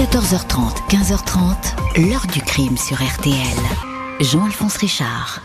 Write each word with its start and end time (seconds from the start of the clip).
14h30, 0.00 0.88
15h30, 0.88 2.08
l'heure 2.08 2.26
du 2.32 2.40
crime 2.40 2.78
sur 2.78 2.96
RTL. 2.96 3.34
Jean-Alphonse 4.20 4.78
Richard. 4.78 5.42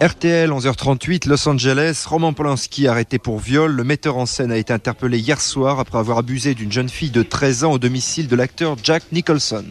RTL 0.00 0.50
11h38, 0.50 1.28
Los 1.28 1.48
Angeles, 1.48 2.04
Roman 2.08 2.32
Polanski 2.32 2.88
arrêté 2.88 3.20
pour 3.20 3.38
viol. 3.38 3.70
Le 3.70 3.84
metteur 3.84 4.16
en 4.16 4.26
scène 4.26 4.50
a 4.50 4.56
été 4.56 4.72
interpellé 4.72 5.20
hier 5.20 5.40
soir 5.40 5.78
après 5.78 5.98
avoir 5.98 6.18
abusé 6.18 6.56
d'une 6.56 6.72
jeune 6.72 6.88
fille 6.88 7.10
de 7.10 7.22
13 7.22 7.62
ans 7.62 7.72
au 7.74 7.78
domicile 7.78 8.26
de 8.26 8.34
l'acteur 8.34 8.74
Jack 8.82 9.04
Nicholson. 9.12 9.66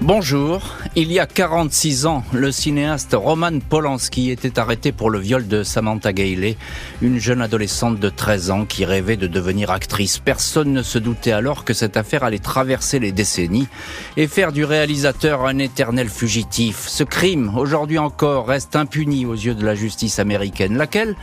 Bonjour. 0.00 0.62
Il 0.94 1.10
y 1.10 1.18
a 1.18 1.24
46 1.24 2.04
ans, 2.04 2.22
le 2.34 2.52
cinéaste 2.52 3.16
Roman 3.18 3.60
Polanski 3.66 4.30
était 4.30 4.58
arrêté 4.58 4.92
pour 4.92 5.08
le 5.08 5.18
viol 5.18 5.48
de 5.48 5.62
Samantha 5.62 6.12
Gailey, 6.12 6.58
une 7.00 7.18
jeune 7.18 7.40
adolescente 7.40 7.98
de 7.98 8.10
13 8.10 8.50
ans 8.50 8.64
qui 8.66 8.84
rêvait 8.84 9.16
de 9.16 9.26
devenir 9.26 9.70
actrice. 9.70 10.18
Personne 10.18 10.70
ne 10.70 10.82
se 10.82 10.98
doutait 10.98 11.32
alors 11.32 11.64
que 11.64 11.72
cette 11.72 11.96
affaire 11.96 12.24
allait 12.24 12.38
traverser 12.38 12.98
les 12.98 13.10
décennies 13.10 13.68
et 14.18 14.26
faire 14.26 14.52
du 14.52 14.66
réalisateur 14.66 15.46
un 15.46 15.56
éternel 15.56 16.10
fugitif. 16.10 16.86
Ce 16.86 17.04
crime, 17.04 17.56
aujourd'hui 17.56 17.96
encore, 17.96 18.46
reste 18.46 18.76
impuni 18.76 19.24
aux 19.24 19.32
yeux 19.32 19.54
de 19.54 19.64
la 19.64 19.74
justice 19.74 20.18
américaine, 20.18 20.76
laquelle 20.76 21.16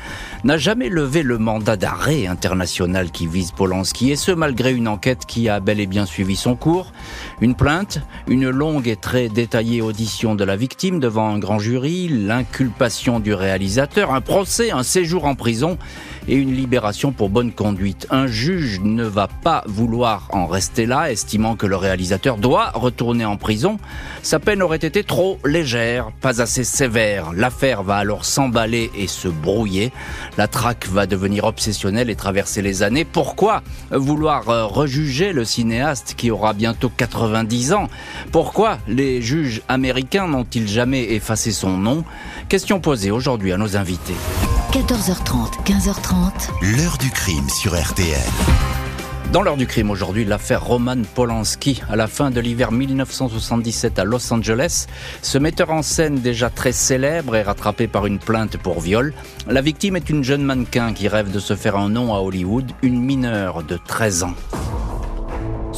n'a 0.43 0.57
jamais 0.57 0.89
levé 0.89 1.21
le 1.21 1.37
mandat 1.37 1.77
d'arrêt 1.77 2.25
international 2.25 3.11
qui 3.11 3.27
vise 3.27 3.51
Polanski, 3.51 4.09
et 4.09 4.15
ce 4.15 4.31
malgré 4.31 4.73
une 4.73 4.87
enquête 4.87 5.27
qui 5.27 5.47
a 5.47 5.59
bel 5.59 5.79
et 5.79 5.85
bien 5.85 6.07
suivi 6.07 6.35
son 6.35 6.55
cours, 6.55 6.91
une 7.39 7.53
plainte, 7.53 7.99
une 8.27 8.49
longue 8.49 8.87
et 8.87 8.95
très 8.95 9.29
détaillée 9.29 9.58
audition 9.81 10.35
de 10.35 10.43
la 10.45 10.55
victime 10.55 10.99
devant 10.99 11.29
un 11.29 11.37
grand 11.37 11.59
jury, 11.59 12.07
l'inculpation 12.07 13.19
du 13.19 13.33
réalisateur, 13.33 14.13
un 14.13 14.21
procès, 14.21 14.71
un 14.71 14.83
séjour 14.83 15.25
en 15.25 15.35
prison 15.35 15.77
et 16.27 16.35
une 16.35 16.53
libération 16.53 17.11
pour 17.11 17.29
bonne 17.29 17.51
conduite. 17.51 18.07
Un 18.09 18.27
juge 18.27 18.79
ne 18.81 19.03
va 19.03 19.27
pas 19.27 19.63
vouloir 19.65 20.27
en 20.31 20.47
rester 20.47 20.85
là, 20.85 21.11
estimant 21.11 21.55
que 21.55 21.65
le 21.65 21.75
réalisateur 21.75 22.37
doit 22.37 22.71
retourner 22.73 23.25
en 23.25 23.37
prison. 23.37 23.77
Sa 24.23 24.39
peine 24.39 24.61
aurait 24.61 24.77
été 24.77 25.03
trop 25.03 25.39
légère, 25.45 26.11
pas 26.21 26.41
assez 26.41 26.63
sévère. 26.63 27.31
L'affaire 27.33 27.83
va 27.83 27.97
alors 27.97 28.25
s'emballer 28.25 28.91
et 28.95 29.07
se 29.07 29.27
brouiller. 29.27 29.91
La 30.37 30.47
traque 30.47 30.87
va 30.87 31.05
devenir 31.05 31.45
obsessionnelle 31.45 32.09
et 32.09 32.15
traverser 32.15 32.61
les 32.61 32.83
années. 32.83 33.05
Pourquoi 33.05 33.63
vouloir 33.91 34.49
euh, 34.49 34.65
rejuger 34.65 35.33
le 35.33 35.45
cinéaste 35.45 36.15
qui 36.17 36.31
aura 36.31 36.53
bientôt 36.53 36.91
90 36.95 37.73
ans? 37.73 37.87
Pourquoi 38.31 38.77
les 38.87 39.21
juges 39.21 39.61
américains 39.67 40.27
n'ont-ils 40.27 40.67
jamais 40.67 41.13
effacé 41.13 41.51
son 41.51 41.77
nom? 41.77 42.03
Question 42.47 42.79
posée 42.79 43.11
aujourd'hui 43.11 43.51
à 43.51 43.57
nos 43.57 43.77
invités. 43.77 44.15
14h30, 44.71 45.63
15h30. 45.65 46.77
L'heure 46.77 46.99
du 46.99 47.09
crime 47.09 47.49
sur 47.49 47.71
RTL. 47.75 48.21
Dans 49.33 49.41
l'heure 49.41 49.57
du 49.57 49.65
crime 49.65 49.89
aujourd'hui, 49.89 50.25
l'affaire 50.25 50.63
Roman 50.63 51.01
Polanski. 51.15 51.81
À 51.89 51.95
la 51.95 52.05
fin 52.05 52.29
de 52.29 52.39
l'hiver 52.39 52.71
1977 52.71 53.97
à 53.97 54.03
Los 54.03 54.31
Angeles, 54.31 54.85
ce 55.23 55.39
metteur 55.39 55.71
en 55.71 55.81
scène 55.81 56.19
déjà 56.19 56.51
très 56.51 56.71
célèbre 56.71 57.35
est 57.35 57.41
rattrapé 57.41 57.87
par 57.87 58.05
une 58.05 58.19
plainte 58.19 58.57
pour 58.57 58.79
viol. 58.79 59.15
La 59.47 59.61
victime 59.61 59.95
est 59.95 60.07
une 60.11 60.23
jeune 60.23 60.43
mannequin 60.43 60.93
qui 60.93 61.07
rêve 61.07 61.31
de 61.31 61.39
se 61.39 61.55
faire 61.55 61.75
un 61.75 61.89
nom 61.89 62.13
à 62.13 62.19
Hollywood, 62.19 62.71
une 62.83 63.01
mineure 63.01 63.63
de 63.63 63.75
13 63.75 64.23
ans. 64.23 64.35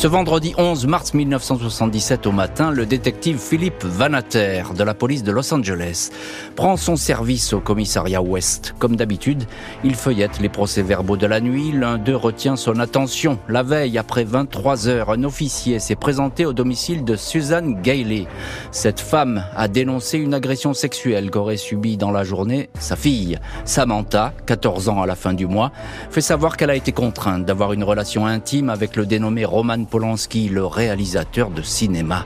Ce 0.01 0.07
vendredi 0.07 0.55
11 0.57 0.87
mars 0.87 1.13
1977 1.13 2.25
au 2.25 2.31
matin, 2.31 2.71
le 2.71 2.87
détective 2.87 3.37
Philippe 3.37 3.83
Vanater 3.83 4.63
de 4.75 4.83
la 4.83 4.95
police 4.95 5.21
de 5.21 5.31
Los 5.31 5.53
Angeles 5.53 6.09
prend 6.55 6.75
son 6.75 6.95
service 6.95 7.53
au 7.53 7.59
commissariat 7.59 8.19
Ouest. 8.19 8.73
Comme 8.79 8.95
d'habitude, 8.95 9.43
il 9.83 9.93
feuillette 9.93 10.39
les 10.39 10.49
procès-verbaux 10.49 11.17
de 11.17 11.27
la 11.27 11.39
nuit. 11.39 11.71
L'un 11.71 11.99
d'eux 11.99 12.15
retient 12.15 12.55
son 12.55 12.79
attention. 12.79 13.37
La 13.47 13.61
veille, 13.61 13.99
après 13.99 14.23
23 14.23 14.87
heures, 14.87 15.11
un 15.11 15.23
officier 15.23 15.77
s'est 15.77 15.95
présenté 15.95 16.47
au 16.47 16.53
domicile 16.53 17.05
de 17.05 17.15
Suzanne 17.15 17.79
Gailey. 17.83 18.25
Cette 18.71 19.01
femme 19.01 19.45
a 19.55 19.67
dénoncé 19.67 20.17
une 20.17 20.33
agression 20.33 20.73
sexuelle 20.73 21.29
qu'aurait 21.29 21.57
subie 21.57 21.97
dans 21.97 22.09
la 22.09 22.23
journée 22.23 22.71
sa 22.79 22.95
fille. 22.95 23.37
Samantha, 23.65 24.33
14 24.47 24.89
ans 24.89 25.03
à 25.03 25.05
la 25.05 25.15
fin 25.15 25.35
du 25.35 25.45
mois, 25.45 25.71
fait 26.09 26.21
savoir 26.21 26.57
qu'elle 26.57 26.71
a 26.71 26.75
été 26.75 26.91
contrainte 26.91 27.45
d'avoir 27.45 27.73
une 27.73 27.83
relation 27.83 28.25
intime 28.25 28.71
avec 28.71 28.95
le 28.95 29.05
dénommé 29.05 29.45
Roman 29.45 29.85
Polanski, 29.91 30.49
le 30.49 30.65
réalisateur 30.65 31.51
de 31.51 31.61
cinéma. 31.61 32.25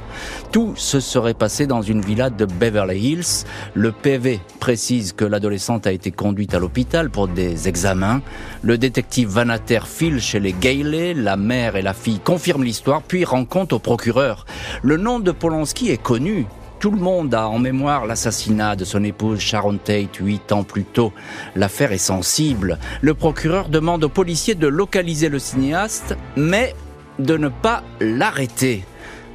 Tout 0.53 0.73
se 0.77 1.01
serait 1.01 1.33
passé 1.33 1.67
dans 1.67 1.81
une 1.81 1.99
villa 1.99 2.29
de 2.29 2.45
Beverly 2.45 2.99
Hills. 2.99 3.45
Le 3.73 3.91
PV 3.91 4.39
précise 4.61 5.11
que 5.11 5.25
l'adolescente 5.25 5.87
a 5.87 5.91
été 5.91 6.11
conduite 6.11 6.53
à 6.53 6.59
l'hôpital 6.59 7.09
pour 7.09 7.27
des 7.27 7.67
examens. 7.67 8.21
Le 8.61 8.77
détective 8.77 9.27
Vanater 9.29 9.81
file 9.85 10.21
chez 10.21 10.39
les 10.39 10.53
Gailey, 10.53 11.13
la 11.13 11.35
mère 11.35 11.75
et 11.75 11.81
la 11.81 11.93
fille 11.93 12.19
confirment 12.19 12.63
l'histoire, 12.63 13.01
puis 13.01 13.25
rencontrent 13.25 13.75
au 13.75 13.79
procureur. 13.79 14.45
Le 14.83 14.95
nom 14.95 15.19
de 15.19 15.31
Polanski 15.31 15.89
est 15.89 16.01
connu. 16.01 16.45
Tout 16.79 16.91
le 16.91 16.97
monde 16.97 17.33
a 17.33 17.47
en 17.47 17.57
mémoire 17.57 18.05
l'assassinat 18.05 18.75
de 18.75 18.85
son 18.85 19.03
épouse 19.03 19.39
Sharon 19.39 19.77
Tate 19.77 20.17
huit 20.17 20.51
ans 20.51 20.63
plus 20.63 20.83
tôt. 20.83 21.13
L'affaire 21.55 21.91
est 21.91 21.97
sensible. 21.97 22.77
Le 23.01 23.13
procureur 23.13 23.69
demande 23.69 24.03
aux 24.03 24.09
policiers 24.09 24.55
de 24.55 24.67
localiser 24.67 25.29
le 25.29 25.39
cinéaste, 25.39 26.15
mais 26.35 26.75
de 27.19 27.37
ne 27.37 27.49
pas 27.49 27.83
l'arrêter. 27.99 28.83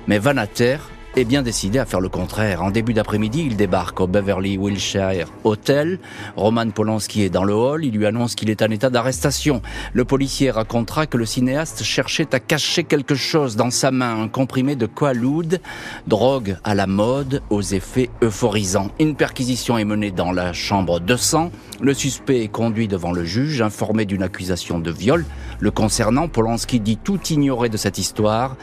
Mais 0.06 0.18
Vanater 0.18 0.78
est 1.16 1.25
bien 1.25 1.43
décidé 1.43 1.78
à 1.78 1.87
faire 1.87 2.00
le 2.00 2.09
contraire. 2.09 2.62
En 2.62 2.71
début 2.71 2.94
d'après-midi, 2.94 3.44
il 3.47 3.56
débarque 3.56 4.00
au 4.00 4.06
Beverly 4.06 4.56
Wilshire 4.56 5.26
Hotel. 5.44 5.98
Roman 6.37 6.71
Polanski 6.71 7.22
est 7.22 7.31
dans 7.31 7.44
le 7.44 7.54
hall. 7.54 7.84
Il 7.84 7.94
lui 7.94 8.06
annonce 8.06 8.34
qu'il 8.34 8.48
est 8.48 8.62
en 8.62 8.71
état 8.71 8.91
d'arrestation. 8.91 9.60
Le 9.93 10.04
policier 10.04 10.50
racontera 10.50 11.06
que 11.06 11.16
le 11.16 11.26
cinéaste 11.26 11.82
cherchait 11.82 12.32
à 12.34 12.38
cacher 12.38 12.84
quelque 12.84 13.16
chose 13.16 13.56
dans 13.56 13.71
sa 13.71 13.91
main, 13.91 14.22
un 14.22 14.28
comprimé 14.28 14.76
de 14.76 14.87
Quaalude, 14.87 15.60
drogue 16.06 16.56
à 16.62 16.75
la 16.75 16.87
mode, 16.87 17.42
aux 17.50 17.62
effets 17.62 18.10
euphorisants. 18.22 18.91
Une 19.00 19.16
perquisition 19.16 19.78
est 19.78 19.84
menée 19.84 20.12
dans 20.12 20.32
la 20.32 20.53
chambre 20.53 21.00
200. 21.00 21.50
Le 21.81 21.94
suspect 21.94 22.42
est 22.42 22.48
conduit 22.48 22.88
devant 22.88 23.12
le 23.12 23.25
juge, 23.25 23.62
informé 23.62 24.04
d'une 24.04 24.22
accusation 24.22 24.78
de 24.78 24.91
viol. 24.91 25.25
Le 25.59 25.71
concernant, 25.71 26.28
Polanski 26.28 26.78
dit 26.78 26.97
tout 26.97 27.21
ignorer 27.31 27.69
de 27.69 27.77
cette 27.77 27.98
histoire. 27.98 28.56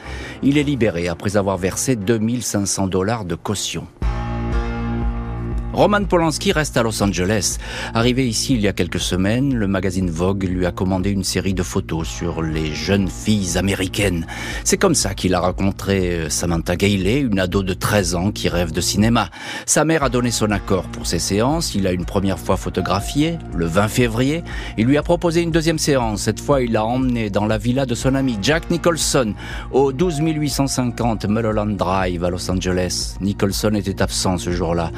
Il 0.43 0.57
est 0.57 0.63
libéré 0.63 1.07
après 1.07 1.35
avoir 1.35 1.57
versé 1.57 1.95
2500 2.41 2.87
dollars 2.87 3.25
de 3.25 3.35
caution. 3.35 3.87
Roman 5.77 6.05
Polanski 6.05 6.53
reste 6.53 6.75
à 6.77 6.81
Los 6.81 7.03
Angeles. 7.03 7.59
Arrivé 7.93 8.27
ici 8.27 8.55
il 8.55 8.61
y 8.61 8.67
a 8.67 8.73
quelques 8.73 8.99
semaines, 8.99 9.53
le 9.53 9.67
magazine 9.67 10.09
Vogue 10.09 10.45
lui 10.45 10.65
a 10.65 10.71
commandé 10.71 11.11
une 11.11 11.23
série 11.23 11.53
de 11.53 11.61
photos 11.61 12.07
sur 12.07 12.41
les 12.41 12.73
jeunes 12.73 13.07
filles 13.07 13.59
américaines. 13.59 14.25
C'est 14.63 14.79
comme 14.79 14.95
ça 14.95 15.13
qu'il 15.13 15.35
a 15.35 15.39
rencontré 15.39 16.15
euh, 16.15 16.29
Samantha 16.31 16.75
Gailey, 16.75 17.19
une 17.19 17.37
ado 17.37 17.61
de 17.61 17.75
13 17.75 18.15
ans 18.15 18.31
qui 18.31 18.49
rêve 18.49 18.71
de 18.71 18.81
cinéma. 18.81 19.29
Sa 19.67 19.85
mère 19.85 20.01
a 20.01 20.09
donné 20.09 20.31
son 20.31 20.49
accord 20.49 20.85
pour 20.85 21.05
ces 21.05 21.19
séances. 21.19 21.75
Il 21.75 21.85
a 21.85 21.91
une 21.91 22.05
première 22.05 22.39
fois 22.39 22.57
photographié, 22.57 23.37
le 23.55 23.67
20 23.67 23.87
février. 23.87 24.43
Il 24.79 24.87
lui 24.87 24.97
a 24.97 25.03
proposé 25.03 25.43
une 25.43 25.51
deuxième 25.51 25.77
séance. 25.77 26.23
Cette 26.23 26.39
fois, 26.39 26.63
il 26.63 26.71
l'a 26.71 26.85
emmené 26.85 27.29
dans 27.29 27.45
la 27.45 27.59
villa 27.59 27.85
de 27.85 27.93
son 27.93 28.15
ami 28.15 28.39
Jack 28.41 28.71
Nicholson, 28.71 29.35
au 29.71 29.91
12 29.91 30.21
850 30.21 31.25
Mulholland 31.25 31.77
Drive 31.77 32.23
à 32.23 32.31
Los 32.31 32.49
Angeles. 32.49 33.17
Nicholson 33.21 33.75
était 33.75 34.01
absent 34.01 34.39
ce 34.39 34.49
jour-là. 34.49 34.91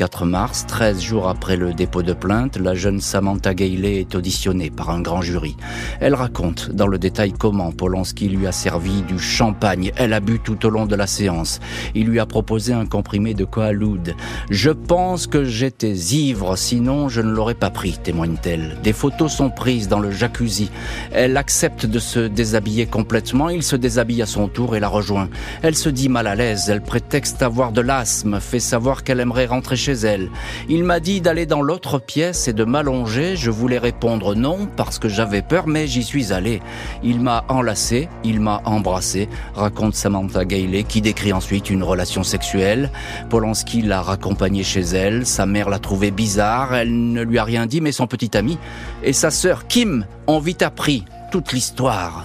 4 0.00 0.24
mars, 0.24 0.64
13 0.66 0.98
jours 0.98 1.28
après 1.28 1.56
le 1.56 1.74
dépôt 1.74 2.02
de 2.02 2.14
plainte, 2.14 2.56
la 2.56 2.74
jeune 2.74 3.02
Samantha 3.02 3.52
Gailey 3.52 4.00
est 4.00 4.14
auditionnée 4.14 4.70
par 4.70 4.88
un 4.88 5.02
grand 5.02 5.20
jury. 5.20 5.58
Elle 6.00 6.14
raconte 6.14 6.70
dans 6.70 6.86
le 6.86 6.98
détail 6.98 7.34
comment 7.38 7.70
Polanski 7.70 8.30
lui 8.30 8.46
a 8.46 8.52
servi 8.52 9.02
du 9.02 9.18
champagne. 9.18 9.92
Elle 9.96 10.14
a 10.14 10.20
bu 10.20 10.38
tout 10.38 10.64
au 10.64 10.70
long 10.70 10.86
de 10.86 10.96
la 10.96 11.06
séance. 11.06 11.60
Il 11.94 12.06
lui 12.06 12.18
a 12.18 12.24
proposé 12.24 12.72
un 12.72 12.86
comprimé 12.86 13.34
de 13.34 13.44
Coaloud. 13.44 14.14
Je 14.48 14.70
pense 14.70 15.26
que 15.26 15.44
j'étais 15.44 15.92
ivre, 15.92 16.56
sinon 16.56 17.10
je 17.10 17.20
ne 17.20 17.30
l'aurais 17.30 17.52
pas 17.52 17.68
pris, 17.68 17.98
témoigne-t-elle. 18.02 18.78
Des 18.82 18.94
photos 18.94 19.30
sont 19.30 19.50
prises 19.50 19.88
dans 19.88 20.00
le 20.00 20.10
jacuzzi. 20.10 20.70
Elle 21.12 21.36
accepte 21.36 21.84
de 21.84 21.98
se 21.98 22.20
déshabiller 22.20 22.86
complètement. 22.86 23.50
Il 23.50 23.62
se 23.62 23.76
déshabille 23.76 24.22
à 24.22 24.26
son 24.26 24.48
tour 24.48 24.76
et 24.76 24.80
la 24.80 24.88
rejoint. 24.88 25.28
Elle 25.60 25.76
se 25.76 25.90
dit 25.90 26.08
mal 26.08 26.26
à 26.26 26.36
l'aise. 26.36 26.70
Elle 26.70 26.80
prétexte 26.80 27.42
avoir 27.42 27.72
de 27.72 27.82
l'asthme, 27.82 28.40
fait 28.40 28.60
savoir 28.60 29.04
qu'elle 29.04 29.20
aimerait 29.20 29.44
rentrer 29.44 29.76
chez 29.76 29.89
elle. 29.92 30.30
Il 30.68 30.84
m'a 30.84 31.00
dit 31.00 31.20
d'aller 31.20 31.46
dans 31.46 31.62
l'autre 31.62 31.98
pièce 31.98 32.48
et 32.48 32.52
de 32.52 32.64
m'allonger. 32.64 33.36
Je 33.36 33.50
voulais 33.50 33.78
répondre 33.78 34.34
non 34.34 34.68
parce 34.76 34.98
que 34.98 35.08
j'avais 35.08 35.42
peur, 35.42 35.66
mais 35.66 35.86
j'y 35.86 36.02
suis 36.02 36.32
allé. 36.32 36.60
Il 37.02 37.20
m'a 37.20 37.44
enlacé, 37.48 38.08
il 38.24 38.40
m'a 38.40 38.62
embrassé, 38.64 39.28
raconte 39.54 39.94
Samantha 39.94 40.44
Gailey, 40.44 40.84
qui 40.84 41.00
décrit 41.00 41.32
ensuite 41.32 41.70
une 41.70 41.82
relation 41.82 42.22
sexuelle. 42.22 42.90
Polanski 43.28 43.82
l'a 43.82 44.02
raccompagnée 44.02 44.64
chez 44.64 44.80
elle. 44.80 45.26
Sa 45.26 45.46
mère 45.46 45.68
l'a 45.68 45.78
trouvé 45.78 46.10
bizarre. 46.10 46.74
Elle 46.74 47.12
ne 47.12 47.22
lui 47.22 47.38
a 47.38 47.44
rien 47.44 47.66
dit, 47.66 47.80
mais 47.80 47.92
son 47.92 48.06
petit 48.06 48.36
ami 48.36 48.58
et 49.02 49.12
sa 49.12 49.30
sœur 49.30 49.66
Kim 49.66 50.06
ont 50.26 50.40
vite 50.40 50.62
appris 50.62 51.04
toute 51.30 51.52
l'histoire. 51.52 52.24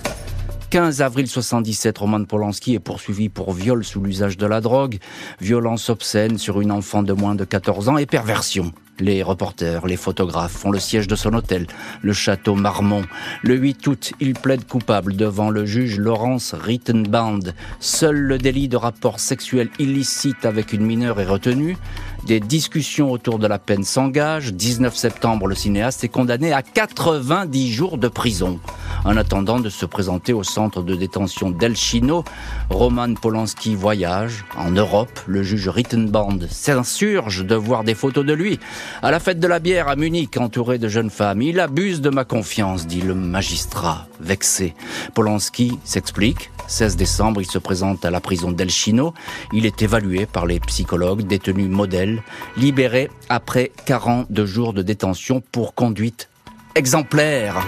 15 0.75 1.01
avril 1.01 1.25
77, 1.25 2.00
Roman 2.00 2.25
Polanski 2.25 2.74
est 2.74 2.80
poursuivi 2.80 3.30
pour 3.30 3.54
viol 3.54 3.86
sous 3.86 4.01
l'usage 4.01 4.36
de 4.36 4.45
la 4.45 4.60
drogue, 4.60 4.98
violence 5.39 5.89
obscène 5.89 6.38
sur 6.38 6.60
une 6.60 6.69
enfant 6.69 7.01
de 7.01 7.13
moins 7.13 7.33
de 7.33 7.45
14 7.45 7.88
ans 7.88 7.98
et 7.98 8.06
perversion. 8.06 8.74
Les 9.00 9.24
reporters, 9.24 9.88
les 9.88 9.95
photographes 9.95 10.51
font 10.51 10.72
le 10.72 10.80
siège 10.80 11.07
de 11.07 11.16
son 11.16 11.33
hôtel, 11.33 11.68
le 12.01 12.12
château 12.12 12.56
Marmont. 12.56 13.06
Le 13.42 13.56
8 13.56 13.88
août, 13.88 14.12
il 14.19 14.33
plaide 14.33 14.68
coupable 14.68 15.16
devant 15.16 15.50
le 15.50 15.66
juge 15.66 15.98
Laurence 15.98 16.54
Rittenband. 16.54 17.39
Seul 17.80 18.18
le 18.18 18.38
délit 18.38 18.68
de 18.68 18.75
rapport 18.75 19.22
sexuel 19.22 19.69
illicite 19.80 20.45
avec 20.45 20.74
une 20.74 20.86
mineure 20.86 21.22
est 21.22 21.25
retenu. 21.25 21.77
Des 22.25 22.39
discussions 22.39 23.12
autour 23.12 23.38
de 23.38 23.45
la 23.45 23.60
peine 23.60 23.83
s'engagent. 23.83 24.51
19 24.51 24.95
septembre, 24.95 25.45
le 25.45 25.54
cinéaste 25.54 26.04
est 26.04 26.10
condamné 26.10 26.54
à 26.54 26.63
90 26.63 27.72
jours 27.72 28.00
de 28.00 28.07
prison. 28.07 28.60
En 29.04 29.16
attendant 29.16 29.60
de 29.60 29.69
se 29.69 29.86
présenter 29.86 30.33
au 30.33 30.42
centre 30.42 30.81
de 30.81 30.95
détention 30.95 31.51
d'El 31.51 31.75
Chino, 31.75 32.24
Roman 32.72 33.13
Polanski 33.13 33.75
voyage 33.75 34.44
en 34.57 34.72
Europe. 34.72 35.19
Le 35.27 35.44
juge 35.44 35.69
Rittenband 35.69 36.39
s'insurge 36.50 37.45
de 37.45 37.54
voir 37.54 37.83
des 37.83 37.94
photos 37.94 38.25
de 38.25 38.33
lui 38.33 38.60
à 39.04 39.12
la 39.12 39.19
fête 39.19 39.39
de 39.39 39.48
la 39.48 39.60
bière 39.60 39.88
à 39.88 39.95
Munich, 39.95 40.36
entouré 40.38 40.80
de 40.80 40.88
jeunes 40.88 41.12
femmes. 41.12 41.44
Il 41.44 41.60
abuse 41.60 42.01
de 42.01 42.10
ma 42.10 42.25
confiance, 42.25 42.88
dit 42.88 43.01
le 43.01 43.13
magistrat, 43.13 44.07
vexé. 44.19 44.74
Polanski 45.13 45.77
s'explique. 45.83 46.50
16 46.68 46.95
décembre, 46.95 47.42
il 47.42 47.45
se 47.45 47.60
présente 47.60 48.06
à 48.06 48.12
la 48.12 48.19
prison 48.19 48.51
d'El 48.51 48.69
Chino. 48.69 49.13
Il 49.54 49.66
est 49.66 49.81
évalué 49.81 50.25
par 50.25 50.45
les 50.45 50.60
psychologues, 50.60 51.22
détenu 51.22 51.68
modèle, 51.68 52.14
libéré 52.57 53.09
après 53.29 53.71
42 53.85 54.45
jours 54.45 54.73
de 54.73 54.81
détention 54.81 55.41
pour 55.51 55.75
conduite 55.75 56.29
exemplaire. 56.75 57.65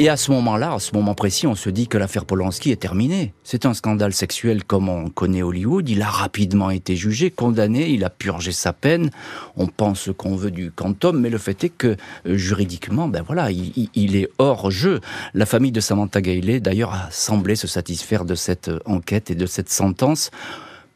Et 0.00 0.08
à 0.08 0.16
ce 0.16 0.30
moment-là, 0.30 0.74
à 0.74 0.78
ce 0.78 0.94
moment 0.94 1.16
précis, 1.16 1.48
on 1.48 1.56
se 1.56 1.70
dit 1.70 1.88
que 1.88 1.98
l'affaire 1.98 2.24
Polanski 2.24 2.70
est 2.70 2.80
terminée. 2.80 3.34
C'est 3.42 3.66
un 3.66 3.74
scandale 3.74 4.12
sexuel 4.12 4.62
comme 4.62 4.88
on 4.88 5.10
connaît 5.10 5.42
Hollywood. 5.42 5.88
Il 5.88 6.02
a 6.02 6.08
rapidement 6.08 6.70
été 6.70 6.94
jugé, 6.94 7.32
condamné, 7.32 7.90
il 7.90 8.04
a 8.04 8.10
purgé 8.10 8.52
sa 8.52 8.72
peine. 8.72 9.10
On 9.56 9.66
pense 9.66 10.02
ce 10.02 10.12
qu'on 10.12 10.36
veut 10.36 10.52
du 10.52 10.70
quantum, 10.70 11.18
mais 11.18 11.30
le 11.30 11.38
fait 11.38 11.64
est 11.64 11.68
que 11.70 11.96
euh, 12.26 12.36
juridiquement, 12.36 13.08
ben 13.08 13.24
voilà, 13.26 13.50
il, 13.50 13.90
il, 13.92 14.14
est 14.14 14.28
hors 14.38 14.70
jeu. 14.70 15.00
La 15.34 15.46
famille 15.46 15.72
de 15.72 15.80
Samantha 15.80 16.20
Gailey, 16.20 16.60
d'ailleurs, 16.60 16.94
a 16.94 17.08
semblé 17.10 17.56
se 17.56 17.66
satisfaire 17.66 18.24
de 18.24 18.36
cette 18.36 18.68
euh, 18.68 18.78
enquête 18.86 19.32
et 19.32 19.34
de 19.34 19.46
cette 19.46 19.68
sentence. 19.68 20.30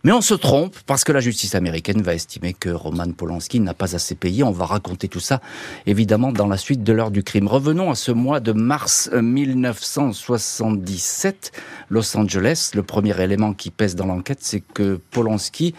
Mais 0.05 0.11
on 0.11 0.21
se 0.21 0.35
trompe 0.35 0.75
parce 0.87 1.05
que 1.05 1.13
la 1.13 1.21
justice 1.21 1.55
américaine 1.55 2.03
va 2.03 2.15
estimer 2.15 2.55
que 2.55 2.71
Roman 2.71 3.13
Polanski 3.13 3.61
n'a 3.61 3.73
pas 3.73 3.95
assez 3.95 4.17
payé. 4.17 4.43
On 4.43 4.51
va 4.51 4.67
raconter 4.67 5.07
tout 5.07 5.21
ça, 5.21 5.41
évidemment, 5.87 6.33
dans 6.33 6.49
la 6.49 6.57
suite 6.57 6.83
de 6.83 6.93
l'heure 6.93 7.13
du 7.13 7.23
crime. 7.23 7.47
Revenons 7.47 7.89
à 7.89 7.95
ce 7.95 8.11
mois 8.11 8.41
de 8.41 8.51
mars 8.51 9.09
1977, 9.13 11.53
Los 11.89 12.17
Angeles. 12.17 12.73
Le 12.75 12.83
premier 12.83 13.23
élément 13.23 13.55
qui 13.55 13.71
pèse 13.71 13.95
dans 13.95 14.07
l'enquête, 14.07 14.41
c'est 14.41 14.61
que 14.61 14.99
Polanski 15.13 15.73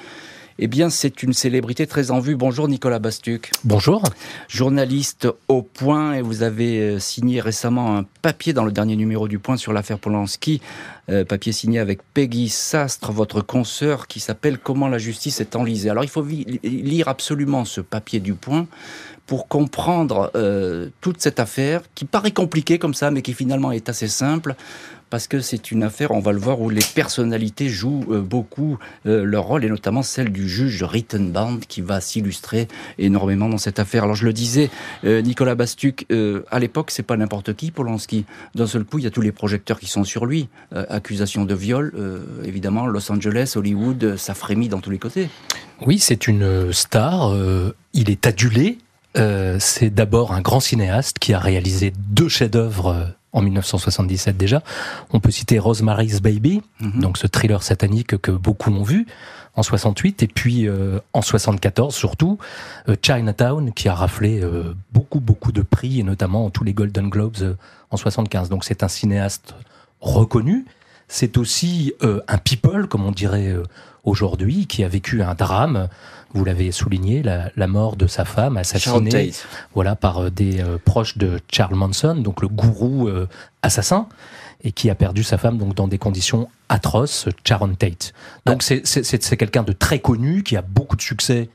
eh 0.59 0.67
bien, 0.67 0.89
c'est 0.89 1.23
une 1.23 1.33
célébrité 1.33 1.87
très 1.87 2.11
en 2.11 2.19
vue. 2.19 2.35
Bonjour 2.35 2.67
Nicolas 2.67 2.99
Bastuc. 2.99 3.51
Bonjour. 3.63 4.03
Journaliste 4.47 5.27
au 5.47 5.61
Point, 5.63 6.13
et 6.13 6.21
vous 6.21 6.43
avez 6.43 6.79
euh, 6.79 6.99
signé 6.99 7.41
récemment 7.41 7.97
un 7.97 8.05
papier 8.21 8.53
dans 8.53 8.63
le 8.63 8.71
dernier 8.71 8.95
numéro 8.95 9.27
du 9.27 9.39
Point 9.39 9.57
sur 9.57 9.73
l'affaire 9.73 9.97
Polanski, 9.99 10.61
euh, 11.09 11.25
papier 11.25 11.51
signé 11.51 11.79
avec 11.79 12.01
Peggy 12.13 12.49
Sastre, 12.49 13.11
votre 13.11 13.41
consoeur, 13.41 14.07
qui 14.07 14.19
s'appelle 14.19 14.59
Comment 14.59 14.87
la 14.87 14.99
justice 14.99 15.41
est 15.41 15.55
enlisée. 15.55 15.89
Alors, 15.89 16.03
il 16.03 16.09
faut 16.09 16.25
lire 16.63 17.07
absolument 17.07 17.65
ce 17.65 17.81
papier 17.81 18.19
du 18.19 18.33
Point 18.35 18.67
pour 19.25 19.47
comprendre 19.47 20.31
euh, 20.35 20.89
toute 21.01 21.21
cette 21.21 21.39
affaire 21.39 21.81
qui 21.95 22.05
paraît 22.05 22.31
compliquée 22.31 22.77
comme 22.77 22.93
ça, 22.93 23.09
mais 23.09 23.21
qui 23.21 23.33
finalement 23.33 23.71
est 23.71 23.89
assez 23.89 24.07
simple 24.07 24.55
parce 25.13 25.27
que 25.27 25.41
c'est 25.41 25.69
une 25.69 25.83
affaire, 25.83 26.09
on 26.09 26.21
va 26.21 26.31
le 26.31 26.39
voir, 26.39 26.59
où 26.59 26.71
les 26.71 26.81
personnalités 26.95 27.69
jouent 27.69 28.03
euh, 28.09 28.19
beaucoup 28.19 28.79
euh, 29.05 29.23
leur 29.23 29.43
rôle, 29.43 29.63
et 29.63 29.69
notamment 29.69 30.01
celle 30.01 30.31
du 30.31 30.49
juge 30.49 30.81
Rittenband, 30.81 31.59
qui 31.67 31.81
va 31.81 32.01
s'illustrer 32.01 32.67
énormément 32.97 33.47
dans 33.47 33.59
cette 33.59 33.77
affaire. 33.77 34.05
Alors 34.05 34.15
je 34.15 34.25
le 34.25 34.33
disais, 34.33 34.71
euh, 35.05 35.21
Nicolas 35.21 35.53
Bastuc, 35.53 36.07
à 36.49 36.57
l'époque, 36.57 36.89
c'est 36.89 37.03
pas 37.03 37.15
n'importe 37.15 37.53
qui, 37.53 37.69
Polanski. 37.69 38.25
D'un 38.55 38.65
seul 38.65 38.85
coup, 38.85 38.97
il 38.97 39.03
y 39.03 39.07
a 39.07 39.11
tous 39.11 39.21
les 39.21 39.31
projecteurs 39.31 39.79
qui 39.79 39.85
sont 39.85 40.03
sur 40.03 40.25
lui. 40.25 40.49
accusation 40.71 41.45
de 41.45 41.53
viol, 41.53 41.93
évidemment, 42.43 42.87
Los 42.87 43.11
Angeles, 43.11 43.53
Hollywood, 43.55 44.15
ça 44.17 44.33
frémit 44.33 44.67
dans 44.67 44.79
tous 44.79 44.89
les 44.89 44.97
côtés. 44.97 45.29
Oui, 45.85 45.99
c'est 45.99 46.27
une 46.27 46.73
star. 46.73 47.35
il 47.93 48.09
est 48.09 48.25
adulé. 48.25 48.79
c'est 49.59 49.91
d'abord 49.91 50.33
un 50.33 50.41
grand 50.41 50.59
cinéaste 50.59 51.19
qui 51.19 51.33
a 51.33 51.39
réalisé 51.39 51.93
deux 52.09 52.29
chefs-d'œuvre 52.29 53.13
en 53.33 53.41
1977 53.41 54.37
déjà. 54.37 54.63
On 55.11 55.19
peut 55.19 55.31
citer 55.31 55.59
Rosemary's 55.59 56.21
Baby, 56.21 56.61
mhm. 56.79 57.01
donc 57.01 57.17
ce 57.17 57.27
thriller 57.27 57.61
satanique 57.63 58.17
que 58.17 58.31
beaucoup 58.31 58.71
ont 58.71 58.83
vu 58.83 59.07
en 59.55 59.63
68, 59.63 60.23
et 60.23 60.27
puis 60.27 60.67
euh, 60.67 60.99
en 61.13 61.21
74 61.21 61.93
surtout, 61.93 62.39
euh, 62.89 62.95
Chinatown 63.01 63.71
qui 63.73 63.87
a 63.87 63.93
raflé 63.93 64.41
euh, 64.41 64.75
beaucoup 64.91 65.19
beaucoup 65.19 65.51
de 65.51 65.61
prix, 65.61 65.99
et 65.99 66.03
notamment 66.03 66.49
tous 66.49 66.63
les 66.63 66.73
Golden 66.73 67.09
Globes 67.09 67.55
en 67.91 67.97
75. 67.97 68.49
Donc 68.49 68.65
c'est 68.65 68.83
un 68.83 68.87
cinéaste 68.87 69.55
reconnu. 70.01 70.65
C'est 71.07 71.37
aussi 71.37 71.93
un 72.01 72.37
people, 72.39 72.87
comme 72.87 73.05
on 73.05 73.11
dirait 73.11 73.53
aujourd'hui, 74.03 74.67
qui 74.67 74.83
a 74.83 74.87
vécu 74.87 75.21
un 75.21 75.33
drame 75.33 75.87
vous 76.33 76.45
l'avez 76.45 76.71
souligné, 76.71 77.23
la, 77.23 77.67
mort 77.67 77.95
de 77.95 78.07
sa 78.07 78.25
femme 78.25 78.57
assassinée 78.57 79.31
voilà, 79.73 79.95
par 79.95 80.23
euh, 80.23 80.29
des 80.29 80.61
euh, 80.61 80.77
proches 80.83 81.17
de 81.17 81.39
Charles 81.51 81.75
Manson, 81.75 82.15
donc 82.15 82.41
le 82.41 82.47
gourou 82.47 83.07
euh, 83.07 83.27
assassin, 83.61 84.07
et 84.63 84.71
qui 84.71 84.89
a 84.89 84.95
perdu 84.95 85.23
sa 85.23 85.37
femme 85.37 85.57
donc 85.57 85.75
dans 85.75 85.87
des 85.87 85.97
conditions 85.97 86.49
atroces, 86.69 87.27
Sharon 87.47 87.75
Tate. 87.75 88.13
Donc 88.45 88.63
ah. 88.69 88.75
c'est 88.83 89.37
quelqu'un 89.37 89.63
de 89.63 89.73
très 89.73 89.99
connu, 89.99 90.43
qui 90.43 90.57
a 90.57 90.61
beaucoup 90.61 90.95
de 90.95 91.01
succès 91.01 91.49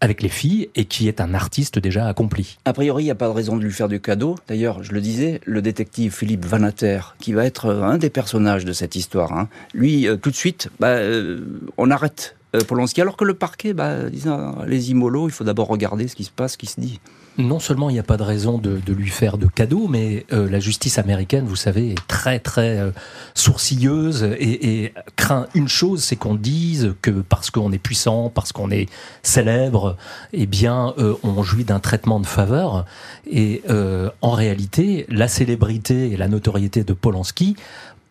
avec 0.00 0.22
les 0.22 0.28
filles 0.28 0.68
et 0.74 0.84
qui 0.84 1.08
est 1.08 1.20
un 1.20 1.34
artiste 1.34 1.78
déjà 1.78 2.06
accompli. 2.06 2.58
A 2.64 2.72
priori, 2.72 3.04
il 3.04 3.06
n'y 3.06 3.10
a 3.10 3.16
pas 3.16 3.28
de 3.28 3.32
raison 3.32 3.56
de 3.56 3.64
lui 3.64 3.72
faire 3.72 3.88
du 3.88 4.00
cadeau. 4.00 4.36
D'ailleurs, 4.46 4.82
je 4.82 4.92
le 4.92 5.00
disais, 5.00 5.40
le 5.44 5.62
détective 5.62 6.14
Philippe 6.14 6.44
Vanater, 6.44 7.00
qui 7.18 7.32
va 7.32 7.44
être 7.44 7.70
un 7.70 7.98
des 7.98 8.10
personnages 8.10 8.64
de 8.64 8.72
cette 8.72 8.96
histoire, 8.96 9.32
hein, 9.32 9.48
lui, 9.74 10.08
tout 10.22 10.30
de 10.30 10.36
suite, 10.36 10.70
bah, 10.78 10.98
on 11.76 11.90
arrête 11.90 12.36
euh, 12.54 12.60
Polanski, 12.60 13.00
alors 13.00 13.16
que 13.16 13.24
le 13.24 13.34
parquet, 13.34 13.74
bah, 13.74 14.08
disons, 14.08 14.56
les 14.66 14.90
immolos, 14.90 15.28
il 15.28 15.32
faut 15.32 15.44
d'abord 15.44 15.68
regarder 15.68 16.08
ce 16.08 16.16
qui 16.16 16.24
se 16.24 16.30
passe, 16.30 16.52
ce 16.52 16.58
qui 16.58 16.66
se 16.66 16.80
dit. 16.80 17.00
Non 17.38 17.60
seulement 17.60 17.88
il 17.88 17.92
n'y 17.92 17.98
a 18.00 18.04
pas 18.04 18.16
de 18.16 18.24
raison 18.24 18.58
de, 18.58 18.80
lui 18.88 19.10
faire 19.10 19.38
de 19.38 19.46
cadeaux, 19.46 19.86
mais 19.88 20.26
euh, 20.32 20.50
la 20.50 20.58
justice 20.58 20.98
américaine, 20.98 21.44
vous 21.46 21.56
savez, 21.56 21.92
est 21.92 22.06
très 22.08 22.40
très 22.40 22.78
euh, 22.78 22.90
sourcilleuse 23.34 24.24
et, 24.40 24.92
craint 25.14 25.46
une 25.54 25.68
chose, 25.68 26.02
c'est 26.02 26.16
qu'on 26.16 26.34
dise 26.34 26.94
que 27.00 27.10
parce 27.10 27.50
qu'on 27.50 27.70
est 27.70 27.78
puissant, 27.78 28.28
parce 28.28 28.50
qu'on 28.50 28.72
est 28.72 28.88
célèbre, 29.22 29.96
eh 30.32 30.46
bien, 30.46 30.94
on 31.22 31.42
jouit 31.44 31.64
d'un 31.64 31.78
traitement 31.78 32.18
de 32.18 32.26
faveur. 32.26 32.84
Et 33.30 33.62
en 34.20 34.30
réalité, 34.30 35.06
la 35.08 35.28
célébrité 35.28 36.10
et 36.10 36.16
la 36.16 36.28
notoriété 36.28 36.82
de 36.82 36.92
Polanski 36.92 37.56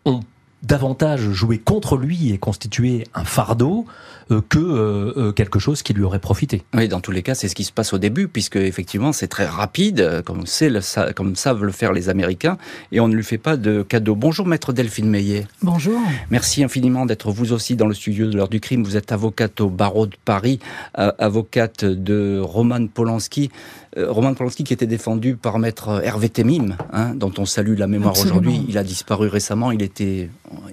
ont 0.06 0.22
davantage 0.64 1.32
joué 1.32 1.60
contre 1.60 1.98
lui 1.98 2.32
et 2.32 2.38
constitué 2.38 3.06
un 3.14 3.24
fardeau 3.24 3.86
euh, 3.86 3.92
que 4.28 4.58
euh, 4.58 5.14
euh, 5.18 5.32
quelque 5.32 5.60
chose 5.60 5.82
qui 5.82 5.94
lui 5.94 6.04
aurait 6.04 6.20
profité. 6.20 6.64
Oui, 6.74 6.88
dans 6.88 7.00
tous 7.00 7.12
les 7.12 7.24
cas, 7.24 7.36
c'est 7.36 7.48
ce 7.48 7.56
qui 7.56 7.64
se 7.64 7.72
passe 7.72 7.94
au 7.94 7.98
début, 7.98 8.28
puisque 8.28 8.58
effectivement, 8.58 9.14
c'est 9.14 9.28
très 9.28 9.46
rapide, 9.46 10.22
comme, 10.26 10.44
le, 10.44 11.14
comme 11.14 11.36
savent 11.36 11.64
le 11.64 11.72
faire 11.72 11.94
les 11.94 12.10
Américains, 12.10 12.58
et 12.92 13.00
on 13.00 13.08
ne 13.08 13.16
lui 13.16 13.24
fait 13.24 13.38
pas 13.38 13.58
de 13.58 13.84
cadeau. 13.84 14.16
Bonjour, 14.16 14.46
maître 14.48 14.74
Delphine 14.74 15.10
Meillet. 15.10 15.48
Bonjour. 15.62 16.00
Merci 16.30 16.64
infiniment 16.64 17.06
d'être 17.06 17.32
vous 17.32 17.54
aussi 17.54 17.76
dans 17.76 17.88
le 17.88 17.94
studio 17.94 18.28
de 18.28 18.36
l'heure 18.36 18.50
du 18.50 18.60
crime. 18.60 18.84
Vous 18.84 18.98
êtes 18.98 19.12
avocate 19.12 19.62
au 19.62 19.70
barreau 19.70 20.08
de 20.08 20.16
Paris, 20.26 20.60
avocate 20.94 21.86
de 21.86 22.40
Roman 22.40 22.88
Polanski. 22.88 23.50
Roman 23.98 24.36
Polanski 24.36 24.64
qui 24.64 24.74
était 24.74 24.86
défendu 24.86 25.36
par 25.36 25.58
maître 25.58 26.02
Hervé 26.04 26.30
Temim, 26.30 26.76
hein, 26.94 27.16
dont 27.16 27.32
on 27.38 27.46
salue 27.46 27.78
la 27.78 27.88
mémoire 27.88 28.20
aujourd'hui. 28.20 28.64
Il 28.68 28.78
a 28.78 28.84
disparu 28.84 29.28
récemment, 29.28 29.72
il 29.72 29.82
était 29.82 30.30